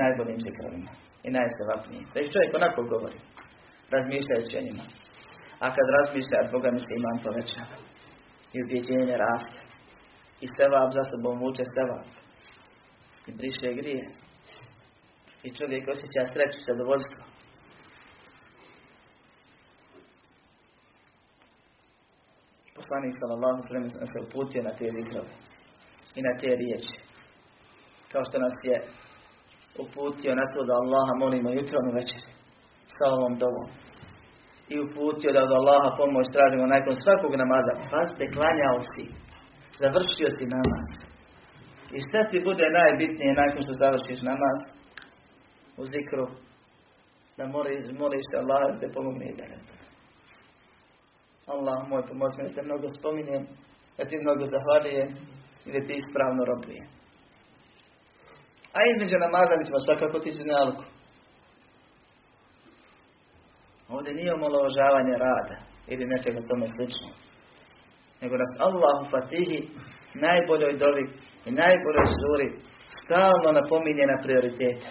najboljim 0.00 0.40
zikrovima 0.46 0.92
i 1.26 1.28
najsevapnijim. 1.36 2.06
Da 2.14 2.18
ih 2.20 2.30
čovjek 2.32 2.52
onako 2.54 2.80
govori, 2.92 3.18
razmišljajući 3.94 4.58
o 4.58 4.66
njima. 4.66 4.84
A 5.64 5.66
kad 5.76 5.86
razmišlja, 5.96 6.50
Boga 6.52 6.70
mi 6.70 6.80
se 6.86 6.92
imam 6.98 7.18
povećava. 7.24 7.76
I 8.54 8.56
ubjeđenje 8.64 9.16
raste. 9.24 9.60
I 10.44 10.46
sevap 10.56 10.90
za 10.96 11.02
sobom 11.10 11.36
vuče 11.42 11.64
sevap. 11.74 12.08
I 13.28 13.30
briše 13.38 13.68
grije. 13.78 14.04
I 15.46 15.48
čovjek 15.58 15.84
osjeća 15.94 16.22
sreću, 16.32 16.58
zadovoljstvo. 16.68 17.22
Poslanik 22.86 23.14
sallallahu 23.20 23.58
sallam 23.66 23.90
se 24.12 24.18
uputio 24.26 24.60
na 24.68 24.72
te 24.78 24.86
zikrove. 24.96 25.32
I 26.18 26.20
na 26.26 26.32
te 26.40 26.50
riječi. 26.62 26.96
Kao 28.12 28.22
što 28.28 28.36
nas 28.44 28.56
je 28.70 28.76
uputio 29.84 30.32
na 30.40 30.46
to 30.52 30.60
da 30.68 30.74
Allaha 30.82 31.12
molimo 31.22 31.50
jutrom 31.58 31.84
i 31.86 31.96
večer 32.00 32.22
sa 32.94 33.04
ovom 33.16 33.34
dobom. 33.42 33.66
I 34.72 34.74
uputio 34.86 35.30
da 35.36 35.40
od 35.46 35.52
Allaha 35.60 35.88
pomoć 36.00 36.26
tražimo 36.34 36.66
nakon 36.76 36.94
svakog 37.04 37.32
namaza. 37.42 37.72
Pazite, 37.92 38.24
klanjao 38.34 38.78
si. 38.92 39.04
Završio 39.82 40.28
si 40.36 40.44
namaz. 40.56 40.88
I 41.96 41.98
šta 42.06 42.20
ti 42.30 42.46
bude 42.48 42.66
najbitnije 42.80 43.40
nakon 43.42 43.60
što 43.64 43.80
završiš 43.82 44.20
namaz 44.30 44.58
u 45.80 45.82
zikru 45.92 46.26
da 47.36 47.44
moliš, 47.54 47.82
moliš 48.02 48.24
te 48.30 48.36
Allah 48.42 48.60
da 48.68 48.80
te 48.80 48.88
pomogne 48.96 49.26
i 49.30 49.36
Allah 51.46 51.88
moj 51.88 52.02
pomozi 52.08 52.42
da 52.42 52.54
te 52.54 52.62
mnogo 52.62 52.86
spominjem, 52.98 53.42
da 53.96 54.02
ti 54.04 54.16
mnogo 54.24 54.44
zahvaljujem 54.54 55.10
i 55.66 55.68
da 55.74 55.80
ti 55.86 55.92
ispravno 55.96 56.42
robujem. 56.50 56.86
A 58.76 58.78
između 58.92 59.16
namaza 59.18 59.54
mi 59.56 59.66
ćemo 59.66 59.78
svakako 59.86 60.18
ti 60.18 60.30
nalog. 60.54 60.78
Ovdje 63.94 64.14
nije 64.14 64.34
omalovažavanje 64.34 65.14
rada 65.26 65.56
ili 65.92 66.10
nečega 66.12 66.48
tome 66.48 66.66
slično. 66.74 67.08
Nego 68.20 68.34
nas 68.42 68.52
Allah 68.66 68.94
u 69.00 69.10
Fatihi 69.12 69.58
najboljoj 70.26 70.74
dovi 70.84 71.04
i 71.48 71.50
najboljoj 71.62 72.06
suri 72.20 72.48
stalno 73.00 73.48
napominje 73.60 74.04
na 74.12 74.18
prioritete. 74.24 74.88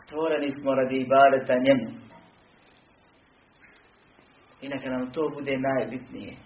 Stvoreni 0.00 0.50
smo 0.58 0.70
radi 0.74 0.96
ibadeta 1.00 1.54
njemu. 1.66 2.07
I 4.60 4.68
neka 4.68 4.90
nam 4.90 5.10
to 5.12 5.30
bude 5.34 5.58
najbitnije. 5.58 6.36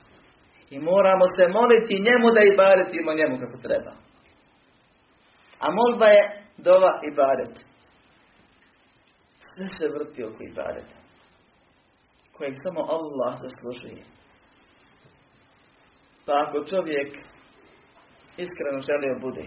I 0.71 0.79
moramo 0.79 1.25
se 1.37 1.45
moliti 1.49 2.05
njemu 2.07 2.27
da 2.37 2.41
ibadetimo 2.43 3.15
njemu 3.15 3.39
kako 3.39 3.59
treba. 3.63 3.93
A 5.59 5.67
molba 5.71 6.07
je 6.07 6.23
dova 6.57 6.93
i 7.09 7.11
badet. 7.15 7.55
Sve 9.49 9.65
se 9.77 9.87
vrti 9.95 10.25
oko 10.25 10.41
ibadeta. 10.43 10.97
Kojeg 12.33 12.55
samo 12.65 12.81
Allah 12.97 13.33
zaslužuje. 13.45 14.05
Pa 16.27 16.33
ako 16.45 16.65
čovjek 16.65 17.11
iskreno 18.37 18.81
želio 18.89 19.19
bude, 19.21 19.47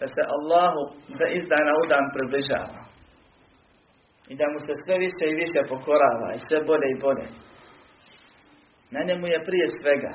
da 0.00 0.06
se 0.06 0.22
Allahu 0.36 0.82
da 1.18 1.26
iz 1.26 1.44
dana 1.48 1.72
u 1.82 1.86
dan 1.88 2.06
približava 2.14 2.85
i 4.30 4.34
da 4.40 4.46
mu 4.52 4.58
se 4.66 4.74
sve 4.84 4.94
više 5.06 5.24
i 5.28 5.38
više 5.42 5.60
pokorava 5.72 6.28
i 6.34 6.44
sve 6.46 6.58
bolje 6.68 6.88
i 6.90 7.00
bolje. 7.04 7.28
Na 8.94 9.00
njemu 9.08 9.26
je 9.26 9.44
prije 9.48 9.66
svega 9.80 10.12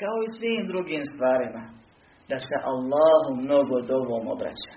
kao 0.00 0.18
i 0.24 0.32
svim 0.36 0.62
drugim 0.70 1.04
stvarima, 1.12 1.62
da 2.30 2.36
se 2.46 2.56
Allahu 2.72 3.30
mnogo 3.44 3.76
dovom 3.92 4.24
obraća. 4.34 4.74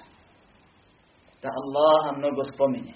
Da 1.41 1.49
Allaha 1.61 2.09
mnogo 2.19 2.41
spominje. 2.53 2.95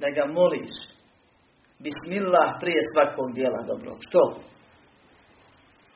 Da 0.00 0.08
ga 0.16 0.24
moliš. 0.38 0.74
Bismillah 1.84 2.50
prije 2.62 2.82
svakog 2.92 3.28
dijela 3.38 3.60
dobrog. 3.70 3.98
Što? 4.06 4.22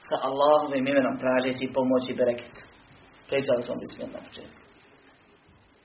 Sa 0.06 0.16
Allahovim 0.28 0.86
imenom 0.86 1.16
tražeći 1.22 1.74
pomoći 1.76 2.12
i 2.12 2.18
bereket. 2.20 2.56
Pričali 3.28 3.62
smo 3.62 3.74
bismillah 3.82 4.22
početku. 4.28 4.65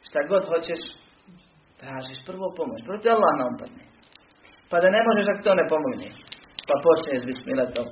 Šta 0.08 0.20
god 0.30 0.44
hoćeš, 0.52 0.82
tražiš 1.80 2.20
prvo 2.30 2.48
pomoć. 2.58 2.80
Prvo 2.86 2.98
ti 3.02 3.10
Allah 3.10 3.34
nam 3.42 3.54
Pa 4.70 4.78
da 4.84 4.88
ne 4.96 5.02
možeš 5.08 5.26
ako 5.30 5.44
to 5.44 5.54
ne 5.56 5.66
pomogne. 5.74 6.10
Pa 6.68 6.76
počneš 6.86 7.22
bismillah 7.30 7.70
to 7.76 7.84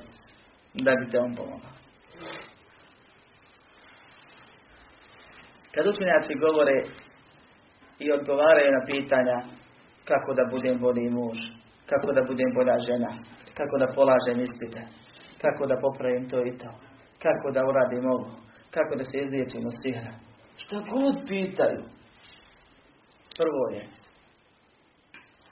da 0.85 0.91
bi 0.99 1.11
te 1.11 1.17
on 1.19 1.35
pomogao. 1.35 1.73
Kad 5.73 5.87
učenjaci 5.87 6.41
govore 6.45 6.77
i 7.99 8.11
odgovaraju 8.11 8.69
na 8.77 8.81
pitanja 8.91 9.37
kako 10.09 10.29
da 10.39 10.43
budem 10.53 10.77
bolji 10.85 11.09
muž, 11.17 11.37
kako 11.91 12.09
da 12.17 12.21
budem 12.29 12.51
bolja 12.57 12.77
žena, 12.87 13.11
kako 13.57 13.75
da 13.81 13.93
polažem 13.97 14.37
ispite, 14.47 14.81
kako 15.43 15.61
da 15.69 15.81
popravim 15.85 16.29
to 16.29 16.39
i 16.49 16.53
to, 16.61 16.71
kako 17.25 17.47
da 17.55 17.67
uradim 17.69 18.05
ovo, 18.15 18.29
kako 18.75 18.93
da 18.99 19.03
se 19.03 19.17
izliječim 19.17 19.63
od 19.69 19.75
sihra. 19.81 20.13
Šta 20.61 20.75
god 20.93 21.15
pitaju, 21.27 21.81
prvo 23.39 23.63
je 23.75 23.83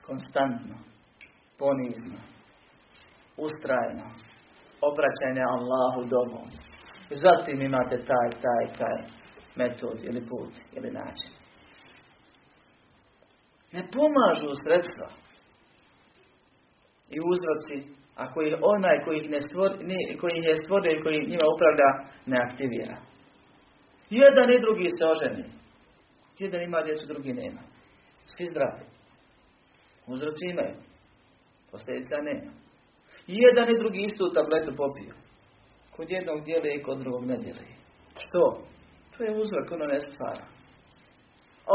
konstantno, 0.05 0.75
ponizno, 1.59 2.19
ustrajno, 3.37 4.05
obraćanja 4.89 5.45
Allahu 5.57 6.01
dobom. 6.15 6.47
Zatim 7.23 7.61
imate 7.61 7.95
taj, 8.11 8.29
taj, 8.45 8.63
taj 8.79 8.99
metod 9.55 9.97
ili 10.03 10.21
put 10.29 10.53
ili 10.77 10.91
način. 10.91 11.31
Ne 13.71 13.81
pomažu 13.93 14.51
sredstva 14.63 15.09
i 17.09 17.17
uzroci 17.31 17.77
ako 18.15 18.41
ih 18.41 18.53
onaj 18.61 18.97
koji 19.05 19.17
ih, 19.19 19.29
ne 19.29 19.41
stvor, 19.41 19.71
koji 20.19 20.33
ih 20.37 20.45
je 20.47 20.55
stvorio 20.63 20.91
i 20.91 21.03
koji 21.03 21.29
njima 21.31 21.45
upravlja 21.53 21.89
ne 22.25 22.37
aktivira. 22.47 22.97
Jedan 24.09 24.47
i 24.51 24.61
drugi 24.65 24.89
se 24.97 25.03
oženi. 25.13 25.45
Jedan 26.39 26.61
ima 26.61 26.81
djecu, 26.81 27.07
drugi 27.07 27.33
nema. 27.33 27.76
Svi 28.35 28.45
zdravi. 28.45 28.85
Uzroci 30.07 30.43
imaju. 30.51 30.75
Posljedica 31.71 32.15
nema. 32.21 32.51
I 33.27 33.33
jedan 33.45 33.69
i 33.69 33.79
drugi 33.79 33.99
istu 33.99 34.31
tabletu 34.33 34.71
popiju. 34.75 35.13
Kod 35.95 36.09
jednog 36.09 36.43
dijeli 36.43 36.69
i 36.75 36.83
kod 36.83 36.97
drugog 36.99 37.25
ne 37.25 37.37
dijeli. 37.37 37.67
Što? 38.23 38.43
To 39.17 39.23
je 39.23 39.39
uzrok, 39.41 39.71
ono 39.71 39.85
ne 39.85 39.99
stvara. 39.99 40.45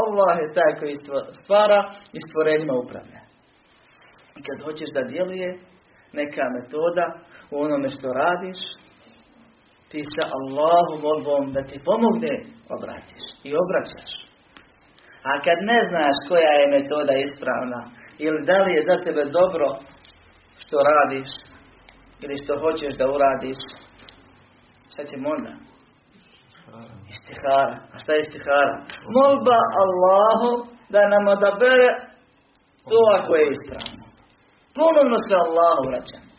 Allah 0.01 0.33
je 0.41 0.53
taj 0.53 0.79
koji 0.79 0.95
stvara 1.43 1.81
i 2.13 2.19
stvorenjima 2.27 2.73
upravlja. 2.73 3.21
I 4.37 4.41
kad 4.47 4.57
hoćeš 4.65 4.89
da 4.93 5.09
djeluje 5.11 5.49
neka 6.13 6.43
metoda 6.55 7.05
u 7.51 7.55
onome 7.65 7.89
što 7.89 8.07
radiš, 8.13 8.57
ti 9.89 10.01
se 10.13 10.21
Allahu 10.37 10.93
molbom 11.05 11.53
da 11.53 11.61
ti 11.63 11.85
pomogne 11.85 12.33
obratiš 12.75 13.23
i 13.43 13.49
obraćaš. 13.63 14.22
A 15.29 15.31
kad 15.45 15.57
ne 15.71 15.79
znaš 15.89 16.15
koja 16.29 16.51
je 16.59 16.71
metoda 16.75 17.13
ispravna 17.17 17.81
ili 18.25 18.45
da 18.45 18.57
li 18.63 18.71
je 18.75 18.81
za 18.89 18.95
tebe 19.03 19.23
dobro 19.39 19.67
što 20.61 20.77
radiš 20.91 21.29
ili 22.23 22.35
što 22.43 22.53
hoćeš 22.63 22.93
da 22.99 23.05
uradiš, 23.15 23.59
šta 24.91 25.01
će 25.09 25.15
onda? 25.35 25.53
Istihara. 27.13 27.77
A 27.93 27.95
šta 28.01 28.13
je 28.13 28.19
istihara? 28.19 28.75
Molba 29.15 29.59
Allahu 29.83 30.51
da 30.89 31.01
nam 31.13 31.27
odabere 31.35 31.89
to 32.89 32.99
ako 33.17 33.35
je 33.35 33.51
ispravno. 33.55 34.05
Ponovno 34.75 35.17
se 35.27 35.33
Allahu 35.45 35.81
vraćamo. 35.89 36.31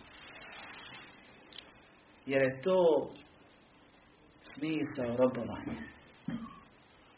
Jer 2.27 2.43
je 2.43 2.61
to 2.63 3.09
smisao 4.53 5.17
robovanja. 5.17 5.94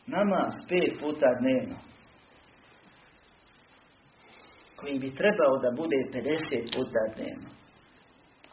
Namaz 0.07 0.55
pet 0.69 1.01
puta 1.01 1.27
dnevno 1.41 1.77
koji 4.77 4.99
bi 4.99 5.17
trebao 5.21 5.55
da 5.65 5.71
bude 5.81 5.99
50 6.13 6.77
puta 6.77 7.03
dnevno. 7.15 7.49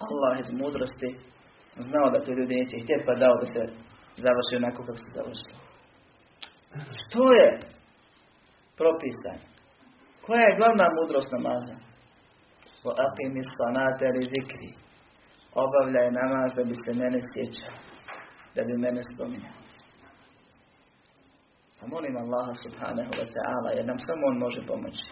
Allah 0.06 0.34
iz 0.39 0.51
mudrosti 0.62 1.10
znao 1.88 2.08
da 2.14 2.24
to 2.26 2.32
ljudi 2.38 2.56
neće 2.56 2.76
htjeti 2.84 3.06
pa 3.08 3.14
dao 3.24 3.36
da 3.41 3.45
se 3.54 3.62
završi 4.26 4.54
onako 4.62 4.80
kako 4.88 5.01
se 5.06 5.12
završilo. 5.18 5.60
Što 6.99 7.24
je 7.39 7.49
propisan? 8.80 9.39
Koja 10.26 10.43
je 10.45 10.58
glavna 10.60 10.86
mudrost 10.99 11.30
namaza? 11.36 11.76
O 12.88 12.89
aqimi 13.06 13.43
sanate 13.58 14.06
li 14.16 14.30
zikri. 14.34 14.70
Obavljaj 15.64 16.08
namaz 16.22 16.49
da 16.58 16.64
bi 16.70 16.76
se 16.84 16.91
mene 17.01 17.20
sjećao. 17.32 17.76
Da 18.56 18.62
bi 18.68 18.74
mene 18.86 19.01
spominjao. 19.14 19.62
A 21.84 21.88
molim 21.95 22.15
Allaha 22.23 22.53
subhanahu 22.63 23.11
wa 23.19 23.27
ta'ala 23.36 23.69
jer 23.77 23.86
nam 23.86 23.99
samo 24.07 24.23
on 24.31 24.38
može 24.45 24.61
pomoći 24.71 25.05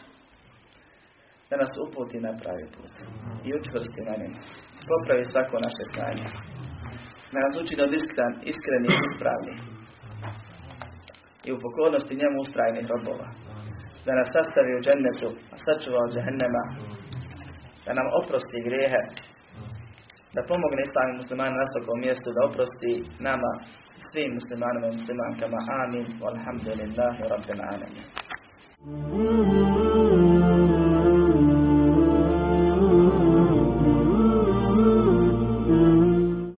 da 1.50 1.56
nas 1.64 1.72
uputi 1.86 2.18
na 2.28 2.32
pravi 2.42 2.66
put 2.76 2.94
i 3.48 3.50
učvrsti 3.60 4.02
na 4.10 4.14
njemu. 4.20 4.40
Popravi 4.92 5.24
svako 5.32 5.56
naše 5.68 5.84
stanje. 5.92 6.26
Da 7.34 7.38
nas 7.46 7.54
uči 7.62 7.74
da 7.80 7.86
iskren, 8.00 8.34
iskreni 8.52 8.88
i 8.92 9.02
ispravni. 9.08 9.56
I 11.48 11.50
u 11.56 11.62
pokornosti 11.66 12.20
njemu 12.22 12.38
ustrajnih 12.40 12.86
robova. 12.94 13.28
Da 14.06 14.12
nas 14.20 14.30
sastavi 14.36 14.72
u 14.76 14.84
džennetu, 14.86 15.30
a 15.54 15.56
sačuva 15.66 16.00
od 16.06 16.12
džehennema. 16.14 16.64
Da 17.86 17.92
nam 18.00 18.08
oprosti 18.20 18.66
grijehe 18.68 19.02
da 20.36 20.42
pomogne 20.50 20.82
islamim 20.88 21.16
muslimanima 21.22 21.60
na 21.62 21.68
svakom 21.72 21.98
mjestu, 22.06 22.28
da 22.36 22.42
oprosti 22.50 22.94
nama, 23.28 23.52
svim 24.08 24.32
muslimanima 24.40 24.86
i 24.88 24.98
muslimankama. 25.00 25.60
Amin. 25.84 26.06
Walhamdulillahi 26.24 27.22
rabbil 27.34 27.62
alamin. 27.72 28.06